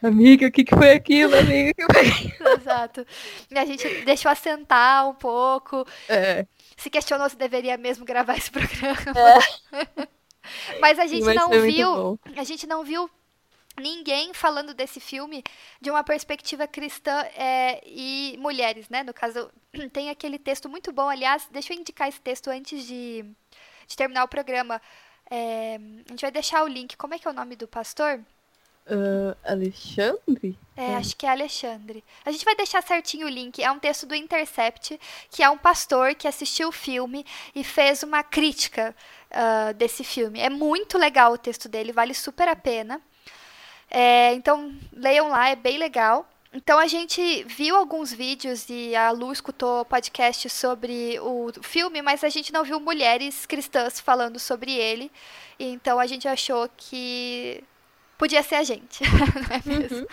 Amiga, 0.02 0.46
o 0.48 0.52
que, 0.52 0.64
que 0.64 0.74
foi 0.74 0.92
aquilo, 0.92 1.34
amiga? 1.36 1.70
O 1.70 1.74
que 1.74 1.86
foi 1.86 2.08
aquilo? 2.08 2.48
Exato. 2.60 3.06
E 3.50 3.58
a 3.58 3.64
gente 3.64 3.88
deixou 4.04 4.30
assentar 4.30 5.08
um 5.08 5.14
pouco, 5.14 5.86
É, 6.08 6.46
se 6.76 6.90
questionou 6.90 7.28
se 7.28 7.36
deveria 7.36 7.76
mesmo 7.78 8.04
gravar 8.04 8.36
esse 8.36 8.50
programa. 8.52 9.38
Mas 10.80 10.98
a 10.98 11.06
gente 11.06 11.24
mas 11.24 11.34
não 11.34 11.58
viu, 11.58 12.04
a 12.36 12.44
gente 12.44 12.66
não 12.66 12.84
viu 12.84 13.10
ninguém 13.80 14.32
falando 14.34 14.74
desse 14.74 15.00
filme 15.00 15.42
de 15.80 15.90
uma 15.90 16.04
perspectiva 16.04 16.66
cristã 16.66 17.22
é, 17.36 17.80
e 17.86 18.36
mulheres, 18.38 18.88
né? 18.88 19.02
No 19.02 19.14
caso, 19.14 19.50
tem 19.92 20.10
aquele 20.10 20.38
texto 20.38 20.68
muito 20.68 20.92
bom. 20.92 21.08
Aliás, 21.08 21.48
deixa 21.50 21.72
eu 21.72 21.78
indicar 21.78 22.08
esse 22.08 22.20
texto 22.20 22.48
antes 22.50 22.86
de, 22.86 23.24
de 23.86 23.96
terminar 23.96 24.24
o 24.24 24.28
programa. 24.28 24.80
É, 25.30 25.76
a 25.76 26.10
gente 26.10 26.22
vai 26.22 26.30
deixar 26.32 26.62
o 26.64 26.68
link. 26.68 26.96
Como 26.96 27.14
é 27.14 27.18
que 27.18 27.26
é 27.26 27.30
o 27.30 27.34
nome 27.34 27.56
do 27.56 27.66
pastor? 27.68 28.20
Ah, 28.86 29.36
Alexandre? 29.52 30.58
É, 30.76 30.90
É. 30.90 30.96
acho 30.96 31.16
que 31.16 31.24
é 31.24 31.30
Alexandre. 31.30 32.04
A 32.24 32.30
gente 32.30 32.44
vai 32.44 32.54
deixar 32.54 32.82
certinho 32.82 33.26
o 33.26 33.30
link. 33.30 33.62
É 33.62 33.70
um 33.70 33.78
texto 33.78 34.06
do 34.06 34.14
Intercept, 34.14 34.98
que 35.30 35.42
é 35.42 35.48
um 35.48 35.58
pastor 35.58 36.14
que 36.14 36.28
assistiu 36.28 36.68
o 36.68 36.72
filme 36.72 37.24
e 37.54 37.64
fez 37.64 38.02
uma 38.02 38.22
crítica 38.22 38.94
ah, 39.30 39.72
desse 39.72 40.04
filme. 40.04 40.40
É 40.40 40.50
muito 40.50 40.98
legal 40.98 41.32
o 41.32 41.38
texto 41.38 41.68
dele, 41.68 41.92
vale 41.92 42.14
super 42.14 42.48
a 42.48 42.56
pena. 42.56 43.00
É, 43.90 44.34
então, 44.34 44.74
leiam 44.92 45.28
lá, 45.28 45.48
é 45.48 45.56
bem 45.56 45.78
legal. 45.78 46.28
Então, 46.52 46.78
a 46.78 46.86
gente 46.86 47.42
viu 47.44 47.74
alguns 47.76 48.12
vídeos 48.12 48.66
e 48.68 48.94
a 48.94 49.10
Lu 49.10 49.32
escutou 49.32 49.84
podcast 49.84 50.48
sobre 50.50 51.18
o 51.20 51.50
filme, 51.62 52.00
mas 52.00 52.22
a 52.22 52.28
gente 52.28 52.52
não 52.52 52.62
viu 52.64 52.78
mulheres 52.78 53.44
cristãs 53.44 53.98
falando 54.00 54.38
sobre 54.38 54.72
ele. 54.72 55.10
Então, 55.58 55.98
a 55.98 56.06
gente 56.06 56.28
achou 56.28 56.68
que 56.76 57.62
podia 58.18 58.42
ser 58.42 58.56
a 58.56 58.62
gente, 58.64 59.02
não 59.08 59.56
é 59.56 59.78
mesmo? 59.78 60.08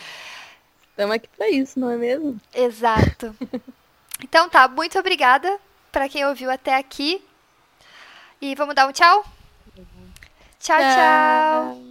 Estamos 0.89 1.16
aqui 1.16 1.28
pra 1.36 1.49
isso, 1.49 1.80
não 1.80 1.89
é 1.89 1.97
mesmo? 1.97 2.39
Exato. 2.54 3.36
Então 4.24 4.47
tá, 4.47 4.68
muito 4.68 4.99
obrigada 4.99 5.60
para 5.91 6.08
quem 6.08 6.24
ouviu 6.26 6.52
até 6.52 6.76
aqui. 6.76 7.24
E 8.39 8.54
vamos 8.54 8.76
dar 8.76 8.88
um 8.88 8.91
tchau? 8.91 9.26
Tchau, 10.60 10.78
tchau. 10.78 11.91